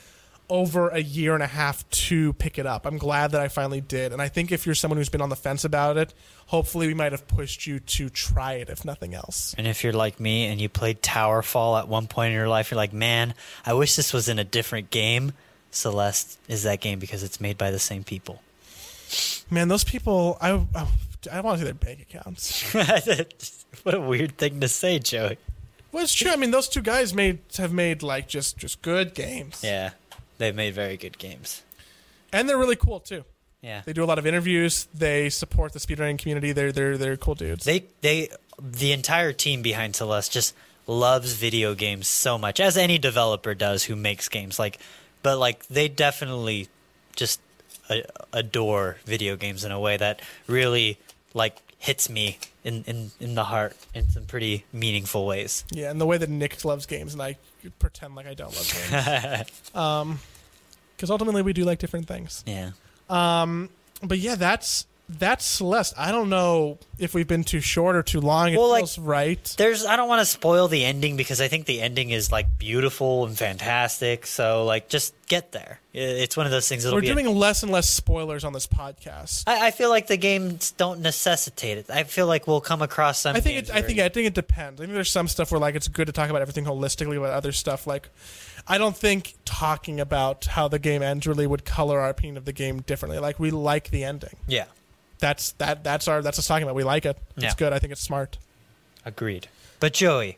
over 0.48 0.90
a 0.90 1.00
year 1.00 1.34
and 1.34 1.42
a 1.42 1.46
half 1.48 1.88
to 1.90 2.32
pick 2.34 2.56
it 2.56 2.66
up. 2.66 2.86
I'm 2.86 2.98
glad 2.98 3.32
that 3.32 3.40
I 3.40 3.48
finally 3.48 3.80
did. 3.80 4.12
And 4.12 4.22
I 4.22 4.28
think 4.28 4.52
if 4.52 4.64
you're 4.64 4.76
someone 4.76 4.96
who's 4.96 5.08
been 5.08 5.20
on 5.20 5.28
the 5.28 5.34
fence 5.34 5.64
about 5.64 5.96
it, 5.96 6.14
hopefully 6.46 6.86
we 6.86 6.94
might 6.94 7.10
have 7.10 7.26
pushed 7.26 7.66
you 7.66 7.80
to 7.80 8.08
try 8.10 8.52
it 8.52 8.68
if 8.70 8.84
nothing 8.84 9.12
else. 9.12 9.56
And 9.58 9.66
if 9.66 9.82
you're 9.82 9.92
like 9.92 10.20
me 10.20 10.46
and 10.46 10.60
you 10.60 10.68
played 10.68 11.02
Towerfall 11.02 11.80
at 11.80 11.88
one 11.88 12.06
point 12.06 12.28
in 12.28 12.34
your 12.34 12.46
life, 12.48 12.70
you're 12.70 12.76
like, 12.76 12.92
man, 12.92 13.34
I 13.64 13.72
wish 13.72 13.96
this 13.96 14.12
was 14.12 14.28
in 14.28 14.38
a 14.38 14.44
different 14.44 14.90
game. 14.92 15.32
Celeste 15.72 16.38
is 16.46 16.62
that 16.62 16.80
game 16.80 17.00
because 17.00 17.24
it's 17.24 17.40
made 17.40 17.58
by 17.58 17.72
the 17.72 17.80
same 17.80 18.04
people. 18.04 18.40
Man, 19.50 19.68
those 19.68 19.84
people, 19.84 20.36
I, 20.40 20.52
I, 20.74 20.86
I 21.32 21.40
want 21.40 21.58
to 21.58 21.64
see 21.64 21.64
their 21.64 21.74
bank 21.74 22.00
accounts. 22.02 22.72
what 23.82 23.94
a 23.94 24.00
weird 24.00 24.38
thing 24.38 24.60
to 24.60 24.68
say, 24.68 24.98
Joey. 24.98 25.38
Well, 25.92 26.04
it's 26.04 26.14
true. 26.14 26.30
I 26.30 26.36
mean, 26.36 26.50
those 26.50 26.68
two 26.68 26.82
guys 26.82 27.14
made 27.14 27.38
have 27.56 27.72
made 27.72 28.02
like 28.02 28.28
just 28.28 28.58
just 28.58 28.82
good 28.82 29.14
games, 29.14 29.60
Yeah. 29.64 29.90
They've 30.38 30.54
made 30.54 30.74
very 30.74 30.96
good 30.98 31.16
games. 31.18 31.62
and 32.32 32.46
they're 32.48 32.58
really 32.58 32.76
cool 32.76 33.00
too. 33.00 33.24
Yeah. 33.62 33.80
They 33.86 33.94
do 33.94 34.04
a 34.04 34.06
lot 34.06 34.18
of 34.18 34.26
interviews. 34.26 34.86
They 34.92 35.30
support 35.30 35.72
the 35.72 35.78
speedrunning 35.78 36.18
community. 36.18 36.52
They're 36.52 36.72
they're 36.72 36.98
they're 36.98 37.16
cool 37.16 37.34
dudes. 37.34 37.64
They 37.64 37.84
they 38.02 38.28
the 38.60 38.92
entire 38.92 39.32
team 39.32 39.62
behind 39.62 39.96
Celeste 39.96 40.32
just 40.32 40.54
loves 40.86 41.32
video 41.32 41.74
games 41.74 42.06
so 42.08 42.36
much 42.36 42.60
as 42.60 42.76
any 42.76 42.98
developer 42.98 43.54
does 43.54 43.84
who 43.84 43.96
makes 43.96 44.28
games 44.28 44.56
like 44.58 44.78
but 45.22 45.36
like 45.36 45.66
they 45.66 45.88
definitely 45.88 46.68
just 47.16 47.40
a- 47.90 48.04
adore 48.32 48.96
video 49.04 49.36
games 49.36 49.64
in 49.64 49.72
a 49.72 49.80
way 49.80 49.96
that 49.96 50.20
really 50.46 50.98
like 51.34 51.56
hits 51.78 52.08
me 52.08 52.38
in, 52.64 52.82
in, 52.86 53.10
in 53.20 53.34
the 53.34 53.44
heart 53.44 53.76
in 53.94 54.08
some 54.10 54.24
pretty 54.24 54.64
meaningful 54.72 55.26
ways. 55.26 55.64
Yeah, 55.70 55.90
and 55.90 56.00
the 56.00 56.06
way 56.06 56.18
that 56.18 56.28
Nick 56.28 56.64
loves 56.64 56.86
games, 56.86 57.12
and 57.12 57.22
I 57.22 57.36
pretend 57.78 58.14
like 58.16 58.26
I 58.26 58.34
don't 58.34 58.54
love 58.54 58.72
games. 58.90 59.70
um, 59.74 60.18
because 60.96 61.10
ultimately 61.10 61.42
we 61.42 61.52
do 61.52 61.64
like 61.64 61.78
different 61.78 62.08
things. 62.08 62.42
yeah. 62.46 62.70
Um, 63.08 63.68
but 64.02 64.18
yeah, 64.18 64.34
that's 64.34 64.86
that's 65.08 65.44
Celeste. 65.44 65.94
I 65.96 66.10
don't 66.12 66.28
know 66.28 66.78
if 66.98 67.14
we've 67.14 67.28
been 67.28 67.44
too 67.44 67.60
short 67.60 67.94
or 67.96 68.02
too 68.02 68.20
long. 68.20 68.52
It 68.52 68.56
Well, 68.58 68.70
like- 68.70 68.80
feels 68.82 68.98
right. 68.98 69.54
There's 69.56 69.84
I 69.86 69.96
don't 69.96 70.08
want 70.08 70.20
to 70.20 70.26
spoil 70.26 70.68
the 70.68 70.84
ending 70.84 71.16
because 71.16 71.40
I 71.40 71.48
think 71.48 71.66
the 71.66 71.80
ending 71.80 72.10
is 72.10 72.32
like 72.32 72.58
beautiful 72.58 73.26
and 73.26 73.36
fantastic. 73.38 74.26
So 74.26 74.64
like 74.64 74.88
just 74.88 75.14
get 75.28 75.52
there. 75.52 75.80
It's 75.92 76.36
one 76.36 76.46
of 76.46 76.52
those 76.52 76.68
things 76.68 76.82
that'll 76.84 76.96
We're 76.96 77.02
be 77.02 77.08
a- 77.10 77.14
doing 77.14 77.26
less 77.34 77.62
and 77.62 77.72
less 77.72 77.88
spoilers 77.88 78.44
on 78.44 78.52
this 78.52 78.66
podcast. 78.66 79.44
I, 79.46 79.68
I 79.68 79.70
feel 79.70 79.88
like 79.90 80.06
the 80.08 80.16
games 80.16 80.72
don't 80.72 81.00
necessitate 81.00 81.78
it. 81.78 81.90
I 81.90 82.04
feel 82.04 82.26
like 82.26 82.46
we'll 82.46 82.60
come 82.60 82.82
across 82.82 83.20
some. 83.20 83.34
I 83.36 83.40
think 83.40 83.58
it, 83.68 83.74
I 83.74 83.82
think 83.82 83.98
I 83.98 84.08
think 84.08 84.26
it 84.26 84.34
depends. 84.34 84.80
I 84.80 84.84
think 84.84 84.94
there's 84.94 85.10
some 85.10 85.28
stuff 85.28 85.50
where 85.50 85.60
like 85.60 85.74
it's 85.74 85.88
good 85.88 86.06
to 86.06 86.12
talk 86.12 86.30
about 86.30 86.42
everything 86.42 86.64
holistically, 86.64 87.18
but 87.20 87.30
other 87.30 87.52
stuff 87.52 87.86
like 87.86 88.08
I 88.68 88.78
don't 88.78 88.96
think 88.96 89.34
talking 89.44 90.00
about 90.00 90.46
how 90.46 90.66
the 90.68 90.78
game 90.78 91.02
ends 91.02 91.26
really 91.26 91.46
would 91.46 91.64
color 91.64 92.00
our 92.00 92.08
opinion 92.08 92.36
of 92.36 92.44
the 92.44 92.52
game 92.52 92.80
differently. 92.82 93.18
Like 93.18 93.38
we 93.38 93.50
like 93.50 93.90
the 93.90 94.02
ending. 94.04 94.36
yeah, 94.48 94.64
That's 95.18 95.52
that 95.52 95.82
that's 95.84 96.08
our 96.08 96.22
that's 96.22 96.38
us 96.38 96.46
talking 96.46 96.64
about. 96.64 96.74
We 96.74 96.84
like 96.84 97.04
it. 97.06 97.16
It's 97.36 97.44
Yeah. 97.44 97.54
good. 97.56 97.72
I 97.72 97.78
think 97.78 97.92
it's 97.92 98.02
smart. 98.02 98.38
agreed. 99.04 99.48
But 99.78 99.92
Joey, 99.92 100.36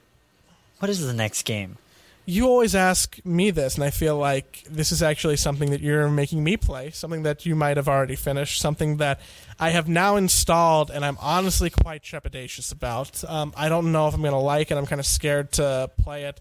what 0.79 0.91
is 0.91 1.05
the 1.07 1.15
next 1.15 1.43
game? 1.45 1.79
You 2.27 2.47
always 2.47 2.75
ask 2.75 3.19
me 3.25 3.51
this, 3.51 3.77
and 3.77 3.85
I 3.85 3.89
feel 3.89 4.19
like 4.19 4.63
this 4.69 4.93
is 4.93 5.03
actually 5.03 5.39
something 5.39 5.71
that 5.71 5.81
you're 5.81 6.11
making 6.11 6.45
me 6.45 6.59
play, 6.59 6.91
something 6.91 7.23
that 7.23 7.47
you 7.47 7.55
might 7.55 7.79
have 7.79 7.89
already 7.89 8.17
finished, 8.17 8.61
something 8.61 8.99
that 8.99 9.19
I 9.59 9.71
have 9.71 9.89
now 9.89 10.17
installed, 10.17 10.91
and 10.91 11.07
I'm 11.07 11.17
honestly 11.23 11.71
quite 11.71 12.03
trepidatious 12.03 12.71
about. 12.71 13.25
Um, 13.25 13.55
I 13.57 13.71
don't 13.71 13.91
know 13.93 14.07
if 14.09 14.13
I'm 14.15 14.21
going 14.21 14.33
to 14.35 14.39
like 14.39 14.71
it. 14.71 14.77
I'm 14.77 14.85
kind 14.85 15.01
of 15.01 15.07
scared 15.07 15.53
to 15.53 15.91
play 15.99 16.25
it. 16.25 16.39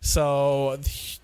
So, 0.00 0.78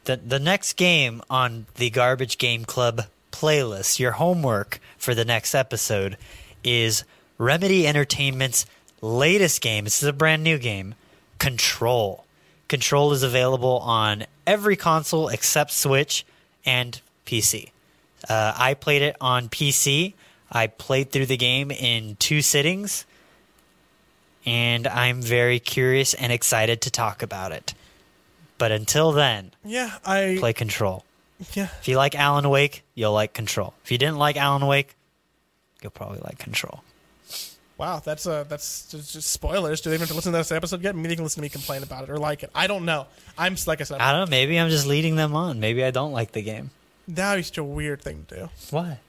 The 0.05 0.17
the 0.19 0.39
next 0.39 0.75
game 0.75 1.23
on 1.31 1.67
the 1.77 1.89
Garbage 1.89 2.37
Game 2.37 2.65
Club 2.67 3.07
playlist, 3.31 3.99
your 3.99 4.13
homework 4.13 4.79
for 4.99 5.15
the 5.15 5.25
next 5.25 5.55
episode 5.55 6.19
is 6.65 7.05
Remedy 7.39 7.87
Entertainment's 7.87 8.67
latest 9.01 9.61
game. 9.61 9.85
This 9.85 10.03
is 10.03 10.09
a 10.09 10.13
brand 10.13 10.43
new 10.45 10.59
game, 10.59 10.95
Control. 11.39 12.25
Control 12.69 13.13
is 13.13 13.23
available 13.23 13.79
on 13.81 14.25
every 14.47 14.77
console 14.77 15.29
except 15.29 15.73
Switch 15.73 16.25
and 16.65 17.01
PC. 17.27 17.71
Uh, 18.29 18.55
I 18.57 18.75
played 18.75 19.03
it 19.03 19.17
on 19.21 19.49
PC. 19.49 20.15
I 20.51 20.69
played 20.69 21.11
through 21.11 21.27
the 21.27 21.37
game 21.37 21.71
in 21.71 22.17
two 22.17 22.41
sittings, 22.43 23.05
and 24.47 24.87
I'm 24.87 25.21
very 25.23 25.59
curious 25.59 26.15
and 26.15 26.33
excited 26.33 26.81
to 26.83 26.91
talk 26.91 27.23
about 27.23 27.53
it. 27.53 27.75
But 28.59 28.71
until 28.73 29.13
then, 29.13 29.53
yeah, 29.65 29.99
I 30.05 30.37
play 30.39 30.53
Control. 30.53 31.05
yeah. 31.55 31.69
If 31.81 31.89
you 31.89 31.97
like 31.97 32.15
Alan 32.15 32.49
Wake, 32.49 32.85
you'll 32.95 33.13
like 33.13 33.33
Control. 33.33 33.75
If 33.85 33.91
you 33.91 33.99
didn't 33.99 34.19
like 34.19 34.37
Alan 34.37 34.67
Wake, 34.67 34.95
you'll 35.83 35.91
probably 35.91 36.21
like 36.25 36.39
Control. 36.39 36.83
Wow, 37.79 38.01
that's 38.05 38.27
uh 38.27 38.45
that's 38.45 38.87
just, 38.91 39.13
just 39.13 39.31
spoilers. 39.31 39.81
Do 39.81 39.91
they 39.91 39.97
even 39.97 40.03
have 40.03 40.11
to 40.11 40.15
listen 40.15 40.33
to 40.33 40.39
this 40.39 40.53
episode 40.53 40.83
yet? 40.83 40.95
Maybe 40.95 41.09
they 41.09 41.15
can 41.17 41.25
listen 41.25 41.41
to 41.41 41.43
me 41.43 41.49
complain 41.49 41.83
about 41.83 42.05
it 42.05 42.11
or 42.11 42.19
like 42.19 42.43
it. 42.43 42.51
I 42.55 42.67
don't 42.67 42.85
know. 42.85 43.07
I'm 43.37 43.57
like 43.67 43.81
I 43.81 43.85
said. 43.85 44.01
I 44.01 44.13
don't 44.13 44.21
know. 44.21 44.31
Maybe 44.31 44.59
I'm 44.61 44.71
just 44.71 44.87
leading 44.87 45.17
them 45.17 45.35
on. 45.35 45.59
Maybe 45.59 45.83
I 45.83 45.91
don't 45.91 46.13
like 46.13 46.33
the 46.33 46.43
game. 46.43 46.71
That 47.09 47.39
is 47.39 47.49
such 47.49 47.59
a 47.59 47.65
weird 47.65 48.01
thing 48.01 48.27
to 48.29 48.37
do. 48.37 48.49
Why? 48.71 49.01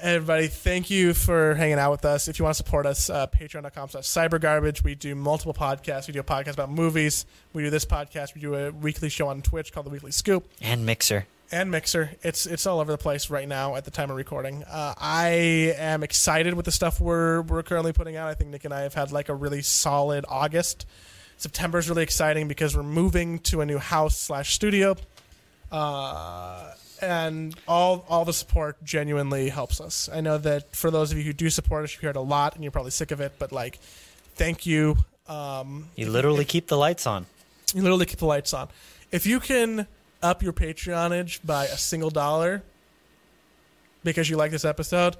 Everybody, 0.00 0.46
thank 0.46 0.90
you 0.90 1.12
for 1.12 1.54
hanging 1.56 1.78
out 1.78 1.90
with 1.90 2.04
us. 2.04 2.28
If 2.28 2.38
you 2.38 2.44
want 2.44 2.56
to 2.56 2.62
support 2.62 2.86
us, 2.86 3.10
uh, 3.10 3.26
patreon.com 3.26 3.88
slash 3.88 4.04
cybergarbage. 4.04 4.84
We 4.84 4.94
do 4.94 5.16
multiple 5.16 5.54
podcasts. 5.54 6.06
We 6.06 6.12
do 6.14 6.20
a 6.20 6.24
podcast 6.24 6.52
about 6.52 6.70
movies. 6.70 7.26
We 7.52 7.64
do 7.64 7.70
this 7.70 7.84
podcast. 7.84 8.34
We 8.34 8.40
do 8.40 8.54
a 8.54 8.70
weekly 8.70 9.08
show 9.08 9.26
on 9.26 9.42
Twitch 9.42 9.72
called 9.72 9.86
The 9.86 9.90
Weekly 9.90 10.12
Scoop 10.12 10.48
And 10.60 10.86
Mixer. 10.86 11.26
And 11.50 11.70
Mixer. 11.70 12.10
It's 12.22 12.46
it's 12.46 12.66
all 12.66 12.80
over 12.80 12.92
the 12.92 12.98
place 12.98 13.30
right 13.30 13.48
now 13.48 13.74
at 13.76 13.84
the 13.84 13.90
time 13.90 14.10
of 14.10 14.16
recording. 14.16 14.64
Uh, 14.64 14.94
I 14.98 15.74
am 15.78 16.02
excited 16.02 16.54
with 16.54 16.64
the 16.66 16.72
stuff 16.72 17.00
we're, 17.00 17.42
we're 17.42 17.62
currently 17.62 17.92
putting 17.92 18.16
out. 18.16 18.28
I 18.28 18.34
think 18.34 18.50
Nick 18.50 18.64
and 18.64 18.74
I 18.74 18.80
have 18.82 18.94
had 18.94 19.12
like 19.12 19.28
a 19.28 19.34
really 19.34 19.62
solid 19.62 20.24
August. 20.28 20.86
September 21.36 21.78
is 21.78 21.88
really 21.88 22.02
exciting 22.02 22.48
because 22.48 22.76
we're 22.76 22.82
moving 22.82 23.38
to 23.40 23.60
a 23.60 23.66
new 23.66 23.78
house 23.78 24.18
slash 24.18 24.52
studio. 24.54 24.96
Uh, 25.70 26.72
and 27.00 27.54
all 27.68 28.04
all 28.08 28.24
the 28.24 28.32
support 28.32 28.82
genuinely 28.84 29.48
helps 29.50 29.80
us. 29.80 30.08
I 30.12 30.20
know 30.20 30.38
that 30.38 30.74
for 30.74 30.90
those 30.90 31.12
of 31.12 31.18
you 31.18 31.24
who 31.24 31.32
do 31.32 31.48
support 31.50 31.84
us, 31.84 31.92
you've 31.92 32.02
heard 32.02 32.16
a 32.16 32.20
lot, 32.20 32.54
and 32.54 32.64
you're 32.64 32.72
probably 32.72 32.90
sick 32.90 33.10
of 33.10 33.20
it. 33.20 33.34
But 33.38 33.52
like, 33.52 33.78
thank 34.34 34.66
you. 34.66 34.96
Um, 35.28 35.90
You 35.94 36.10
literally 36.10 36.44
keep 36.44 36.66
the 36.68 36.76
lights 36.78 37.06
on. 37.06 37.26
you 37.74 37.82
literally 37.82 38.06
keep 38.06 38.18
the 38.18 38.26
lights 38.26 38.52
on. 38.54 38.68
If 39.12 39.26
you 39.26 39.40
can 39.40 39.86
up 40.22 40.42
your 40.42 40.52
Patreonage 40.52 41.40
by 41.44 41.66
a 41.66 41.76
single 41.76 42.10
dollar 42.10 42.62
because 44.04 44.28
you 44.30 44.36
like 44.36 44.50
this 44.50 44.64
episode, 44.64 45.16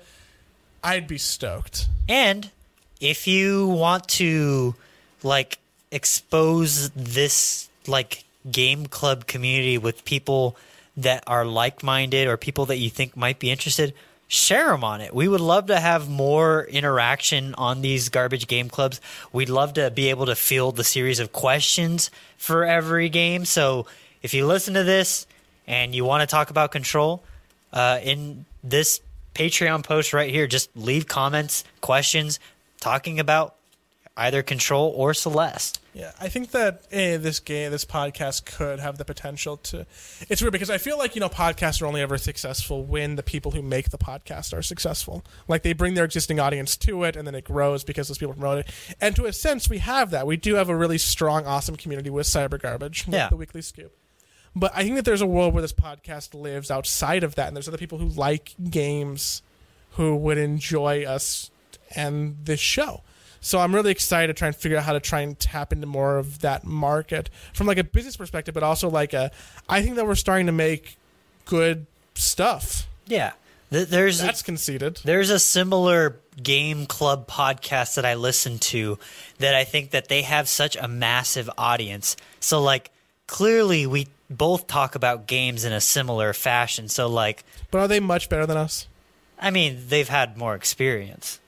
I'd 0.83 1.09
be 1.09 1.19
stoked. 1.19 1.89
And 2.09 2.51
if 3.01 3.27
you 3.27 3.69
want 3.69 4.09
to 4.09 4.75
like 5.23 5.59
expose 5.91 6.91
this 6.91 7.69
like 7.87 8.25
game 8.51 8.87
club 8.87 9.27
community 9.27 9.79
with 9.79 10.05
people 10.05 10.57
that 10.97 11.25
are 11.27 11.45
like-minded 11.45 12.27
or 12.27 12.37
people 12.37 12.67
that 12.67 12.79
you 12.79 12.91
think 12.91 13.17
might 13.17 13.39
be 13.39 13.51
interested, 13.51 13.95
share 14.27 14.69
them 14.69 14.85
on 14.85 15.01
it. 15.01 15.15
We 15.15 15.29
would 15.29 15.41
love 15.41 15.67
to 15.67 15.79
have 15.79 16.09
more 16.09 16.65
interaction 16.65 17.55
on 17.55 17.81
these 17.81 18.09
garbage 18.09 18.47
game 18.47 18.69
clubs. 18.69 19.01
We'd 19.33 19.49
love 19.49 19.75
to 19.75 19.91
be 19.91 20.11
able 20.11 20.27
to 20.27 20.35
field 20.35 20.77
the 20.77 20.85
series 20.85 21.21
of 21.21 21.33
questions 21.33 22.11
for 22.37 22.65
every 22.65 23.09
game. 23.09 23.45
So 23.45 23.87
if 24.23 24.35
you 24.35 24.47
listen 24.47 24.75
to 24.75 24.85
this 24.85 25.27
and 25.67 25.95
you 25.95 26.05
want 26.05 26.21
to 26.23 26.27
talk 26.27 26.51
about 26.51 26.73
control, 26.73 27.23
uh, 27.73 28.01
in 28.03 28.45
this 28.65 29.01
Patreon 29.35 29.85
post 29.85 30.13
right 30.13 30.31
here, 30.31 30.47
just 30.47 30.75
leave 30.77 31.07
comments, 31.07 31.65
questions, 31.81 32.41
talking 32.81 33.21
about 33.21 33.55
either 34.17 34.43
Control 34.43 34.93
or 34.97 35.15
Celeste. 35.15 35.81
Yeah, 35.95 36.13
I 36.21 36.29
think 36.29 36.51
that 36.53 36.83
eh, 36.91 37.17
this 37.19 37.39
game, 37.41 37.71
this 37.71 37.85
podcast 37.85 38.45
could 38.47 38.79
have 38.81 38.99
the 38.99 39.05
potential 39.05 39.57
to. 39.59 39.87
It's 40.29 40.41
weird 40.41 40.53
because 40.53 40.71
I 40.71 40.79
feel 40.79 40.97
like 40.99 41.15
you 41.15 41.21
know 41.21 41.29
podcasts 41.29 41.81
are 41.83 41.87
only 41.87 42.01
ever 42.01 42.19
successful 42.19 42.85
when 42.85 43.17
the 43.17 43.23
people 43.23 43.53
who 43.53 43.63
make 43.63 43.91
the 43.91 43.99
podcast 43.99 44.57
are 44.57 44.63
successful. 44.63 45.25
Like 45.49 45.63
they 45.63 45.73
bring 45.73 45.95
their 45.95 46.05
existing 46.05 46.39
audience 46.41 46.77
to 46.79 47.05
it, 47.05 47.15
and 47.17 47.27
then 47.27 47.35
it 47.35 47.45
grows 47.45 47.85
because 47.85 48.09
those 48.09 48.19
people 48.19 48.35
promote 48.35 48.59
it. 48.61 48.71
And 49.01 49.15
to 49.17 49.27
a 49.27 49.33
sense, 49.33 49.69
we 49.69 49.79
have 49.79 50.11
that. 50.11 50.27
We 50.27 50.37
do 50.37 50.55
have 50.55 50.69
a 50.69 50.77
really 50.77 50.99
strong, 50.99 51.47
awesome 51.47 51.77
community 51.77 52.11
with 52.11 52.27
Cyber 52.27 52.61
Garbage, 52.61 53.07
with 53.07 53.15
Yeah. 53.15 53.29
the 53.29 53.37
Weekly 53.37 53.63
Scoop. 53.63 53.93
But 54.57 54.73
I 54.75 54.83
think 54.83 54.97
that 54.97 55.05
there's 55.05 55.21
a 55.21 55.27
world 55.27 55.55
where 55.55 55.63
this 55.63 55.73
podcast 55.73 56.35
lives 56.35 56.71
outside 56.71 57.23
of 57.25 57.35
that, 57.37 57.49
and 57.49 57.57
there's 57.57 57.69
other 57.69 57.79
people 57.79 57.99
who 57.99 58.09
like 58.09 58.55
games 58.71 59.43
who 59.93 60.17
would 60.17 60.39
enjoy 60.39 61.05
us 61.05 61.51
and 61.95 62.37
this 62.45 62.61
show. 62.61 63.03
So 63.41 63.61
I'm 63.61 63.75
really 63.75 63.93
excited 63.93 64.27
to 64.29 64.35
try 64.35 64.49
and 64.49 64.57
figure 64.57 64.79
out 64.79 64.85
how 64.85 64.93
to 64.93 65.01
try 65.01 65.21
and 65.21 65.39
tap 65.39 65.73
into 65.73 65.87
more 65.87 66.19
of 66.19 66.41
that 66.41 66.65
market 66.65 67.31
from 67.55 67.67
like 67.67 67.79
a 67.79 67.85
business 67.85 68.17
perspective, 68.17 68.55
but 68.55 68.63
also 68.63 68.89
like 68.91 69.13
a. 69.13 69.31
I 69.69 69.83
think 69.83 69.97
that 69.97 70.07
we're 70.07 70.17
starting 70.17 70.47
to 70.47 70.53
make 70.53 70.97
good 71.45 71.87
stuff. 72.15 72.89
Yeah. 73.07 73.33
Th- 73.71 73.87
There's 73.89 74.19
That's 74.21 74.43
conceited. 74.43 75.01
There's 75.05 75.31
a 75.31 75.39
similar 75.39 76.17
game 76.43 76.87
club 76.87 77.29
podcast 77.29 77.97
that 77.97 78.05
I 78.05 78.15
listen 78.15 78.59
to 78.59 78.99
that 79.39 79.55
I 79.55 79.65
think 79.65 79.91
that 79.91 80.09
they 80.09 80.23
have 80.23 80.49
such 80.49 80.77
a 80.77 80.89
massive 80.89 81.51
audience. 81.59 82.17
So 82.41 82.61
like 82.63 82.91
clearly 83.27 83.87
we 83.87 84.09
both 84.31 84.67
talk 84.67 84.95
about 84.95 85.27
games 85.27 85.65
in 85.65 85.73
a 85.73 85.81
similar 85.81 86.33
fashion. 86.33 86.89
So 86.89 87.09
like 87.09 87.45
But 87.71 87.79
are 87.79 87.89
they 87.89 88.01
much 88.01 88.29
better 88.29 88.47
than 88.47 88.57
us? 88.57 88.87
I 89.39 89.51
mean, 89.51 89.85
they've 89.89 90.09
had 90.09 90.37
more 90.37 90.55
experience. 90.55 91.41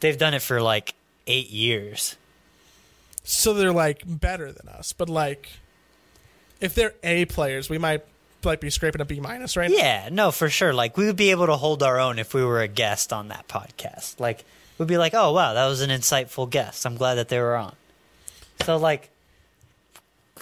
They've 0.00 0.16
done 0.16 0.34
it 0.34 0.42
for 0.42 0.62
like 0.62 0.94
8 1.26 1.50
years. 1.50 2.16
So 3.22 3.52
they're 3.52 3.72
like 3.72 4.02
better 4.06 4.50
than 4.50 4.68
us, 4.68 4.92
but 4.92 5.08
like 5.08 5.50
if 6.60 6.74
they're 6.74 6.94
A 7.02 7.26
players, 7.26 7.68
we 7.68 7.78
might 7.78 8.04
like 8.44 8.60
be 8.60 8.70
scraping 8.70 9.00
a 9.00 9.04
B 9.04 9.20
minus, 9.20 9.56
right? 9.56 9.70
Yeah, 9.70 10.08
no, 10.10 10.30
for 10.30 10.48
sure. 10.48 10.72
Like 10.72 10.96
we 10.96 11.06
would 11.06 11.16
be 11.16 11.30
able 11.30 11.46
to 11.46 11.56
hold 11.56 11.82
our 11.82 12.00
own 12.00 12.18
if 12.18 12.34
we 12.34 12.44
were 12.44 12.60
a 12.60 12.68
guest 12.68 13.12
on 13.12 13.28
that 13.28 13.46
podcast. 13.48 14.18
Like 14.18 14.44
we'd 14.78 14.88
be 14.88 14.98
like, 14.98 15.14
"Oh, 15.14 15.32
wow, 15.32 15.52
that 15.54 15.66
was 15.66 15.80
an 15.82 15.90
insightful 15.90 16.48
guest. 16.48 16.86
I'm 16.86 16.96
glad 16.96 17.16
that 17.16 17.28
they 17.28 17.38
were 17.38 17.56
on." 17.56 17.74
So 18.64 18.76
like 18.78 19.09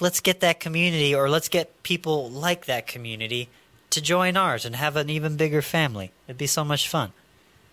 let's 0.01 0.20
get 0.20 0.40
that 0.40 0.61
community 0.61 1.14
or 1.14 1.28
let's 1.28 1.49
get 1.49 1.82
people 1.82 2.30
like 2.30 2.66
that 2.66 2.86
community 2.86 3.49
to 3.90 4.01
join 4.01 4.36
ours 4.36 4.64
and 4.64 4.76
have 4.76 4.96
an 4.96 5.11
even 5.11 5.36
bigger 5.36 5.62
family. 5.62 6.11
It'd 6.26 6.38
be 6.38 6.46
so 6.46 6.64
much 6.64 6.88
fun. 6.88 7.12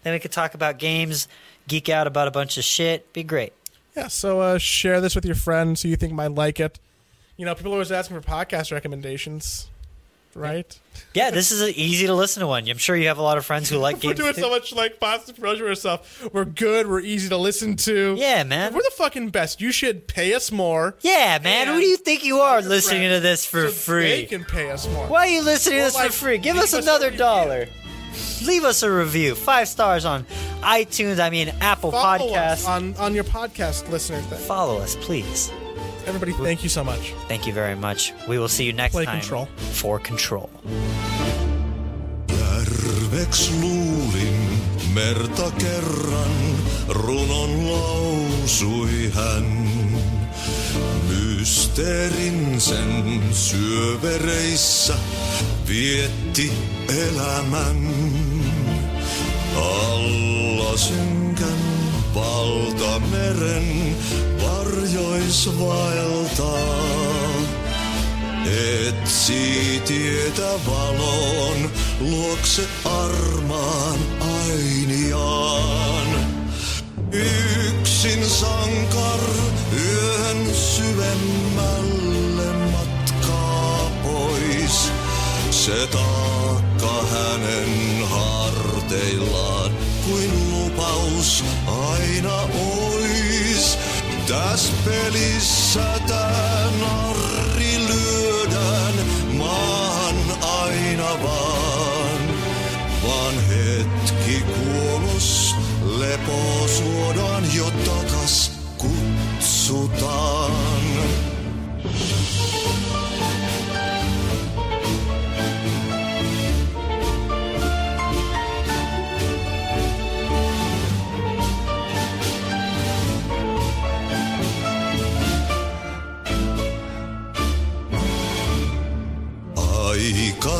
Then 0.04 0.14
we 0.14 0.20
could 0.20 0.32
talk 0.32 0.54
about 0.54 0.78
games, 0.78 1.28
geek 1.68 1.90
out 1.90 2.08
about 2.08 2.28
a 2.28 2.32
bunch 2.32 2.58
of 2.58 2.64
shit. 2.64 3.12
Be 3.12 3.24
great. 3.24 3.54
Yeah, 3.96 4.08
so 4.08 4.42
uh, 4.42 4.58
share 4.58 5.02
this 5.02 5.16
with 5.16 5.26
your 5.26 5.36
friends 5.36 5.82
who 5.82 5.90
you 5.90 5.96
think 5.96 6.14
might 6.14 6.32
like 6.32 6.60
it. 6.60 6.80
You 7.38 7.46
know, 7.46 7.56
people 7.56 7.72
are 7.72 7.76
always 7.76 7.92
asking 7.92 8.20
for 8.20 8.28
podcast 8.28 8.72
recommendations. 8.72 9.68
Right? 10.36 10.80
Yeah, 11.14 11.32
this 11.32 11.52
is 11.52 11.62
an 11.62 11.70
easy 11.76 12.06
to 12.08 12.14
listen 12.14 12.42
to 12.42 12.48
one. 12.48 12.68
I'm 12.70 12.78
sure 12.78 12.96
you 12.96 13.08
have 13.08 13.18
a 13.18 13.22
lot 13.22 13.38
of 13.38 13.46
friends 13.46 13.70
who 13.70 13.78
like 13.78 13.96
We're 14.04 14.14
games. 14.14 14.20
doing 14.20 14.34
so 14.36 14.50
much 14.50 14.74
like 14.74 15.00
positive 15.00 15.38
promotion 15.38 15.66
and 15.68 15.78
stuff. 15.78 16.28
We're 16.34 16.46
good. 16.46 16.88
We're 16.88 17.00
easy 17.00 17.30
to 17.30 17.38
listen 17.38 17.76
to. 17.78 18.16
Yeah, 18.18 18.44
man. 18.44 18.74
We're 18.74 18.82
the 18.84 18.92
fucking 18.96 19.30
best. 19.30 19.62
You 19.62 19.72
should 19.72 20.08
pay 20.08 20.34
us 20.34 20.52
more. 20.52 20.96
Yeah, 21.02 21.40
man. 21.42 21.68
Who 21.68 21.80
do 21.80 21.86
you 21.88 21.98
think 21.98 22.24
you 22.24 22.40
are 22.40 22.62
listening 22.62 23.10
to 23.10 23.20
this 23.22 23.46
for 23.46 23.70
so 23.70 23.94
They 23.98 24.18
free? 24.22 24.26
can 24.26 24.44
pay 24.44 24.70
us 24.72 24.88
more. 24.90 25.08
Why 25.08 25.20
are 25.20 25.28
you 25.28 25.42
listening 25.42 25.78
to 25.78 25.80
Well, 25.80 25.88
this 25.88 25.96
like, 25.96 26.12
for 26.12 26.18
free? 26.26 26.38
Give 26.38 26.58
us 26.58 26.74
another 26.74 27.10
dollar. 27.12 27.68
Leave 28.46 28.64
us 28.64 28.84
a 28.84 28.92
review. 28.92 29.36
Five 29.36 29.68
stars 29.68 30.06
on 30.06 30.24
iTunes. 30.62 31.20
I 31.20 31.30
mean, 31.30 31.50
Apple 31.62 31.92
Follow 31.92 32.30
Podcasts. 32.32 32.68
on 32.68 32.96
on 32.98 33.14
your 33.16 33.24
podcast 33.26 33.90
listener 33.90 34.20
thing. 34.22 34.40
Follow 34.40 34.78
us, 34.78 34.96
please. 34.98 35.52
Everybody, 36.08 36.34
thank 36.34 36.64
you 36.64 36.70
so 36.70 36.84
much. 36.84 37.14
Thank 37.28 37.48
you 37.48 37.54
very 37.54 37.76
much. 37.76 38.14
We 38.28 38.38
will 38.38 38.48
see 38.48 38.66
you 38.66 38.74
next 38.74 38.94
Play 38.94 39.06
time 39.06 39.20
Control. 39.20 39.48
for 39.74 40.00
Control. 40.00 40.50
Järveks 42.30 43.52
luulin 43.62 44.60
merta 44.94 45.52
kerran, 45.60 46.36
runon 46.90 47.72
lausui 47.72 49.12
hän. 49.14 49.70
Mysteerin 51.10 52.62
sen 52.62 53.24
syövereissä 53.32 54.96
vietti 55.68 56.52
elämän. 56.90 57.94
Alla 59.56 60.78
synkän 60.78 61.25
valtameren 62.16 63.96
varjois 64.44 65.50
vaeltaa. 65.60 66.86
Etsi 68.88 69.82
tietä 69.88 70.50
valon, 70.68 71.72
luokse 72.00 72.64
armaan 72.86 74.00
ainiaan. 74.20 76.08
Yksin 77.12 78.30
sankar 78.30 78.65
Τα 94.36 94.58
σπέλη 94.58 95.40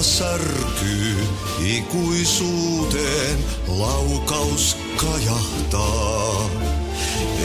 särkyy 0.06 1.18
ikuisuuteen, 1.66 3.38
laukaus 3.68 4.78
kajahtaa. 4.98 6.50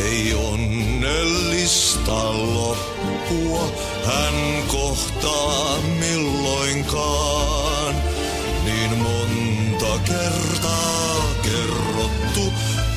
Ei 0.04 0.34
onnellista 0.34 2.14
loppua 2.54 3.72
hän 4.04 4.62
kohtaa 4.68 5.78
milloinkaan. 5.98 7.94
Niin 8.64 8.98
monta 8.98 9.98
kertaa 10.04 11.22
kerrottu, 11.42 12.52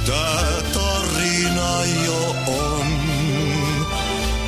tää 0.06 0.62
tarina 0.74 1.86
jo 2.06 2.36
on. 2.48 2.88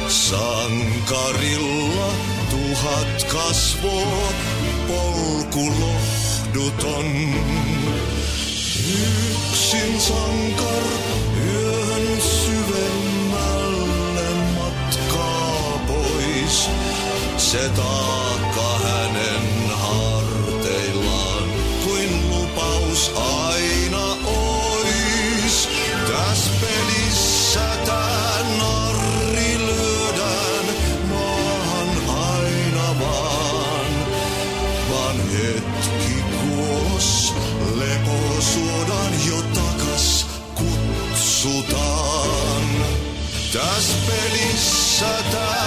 Sankarilla 0.07 2.11
tuhat 2.49 3.24
kasvot, 3.24 4.36
polku 4.88 5.73
lohduton. 5.79 7.05
Yksin 9.03 10.01
sankar 10.01 10.83
yön 11.45 12.21
syvemmälle 12.21 14.29
matkaa 14.55 15.79
pois. 15.88 16.69
Se 17.38 17.69
taakka 17.69 18.79
hänen 18.83 19.55
pelissä 44.99 45.64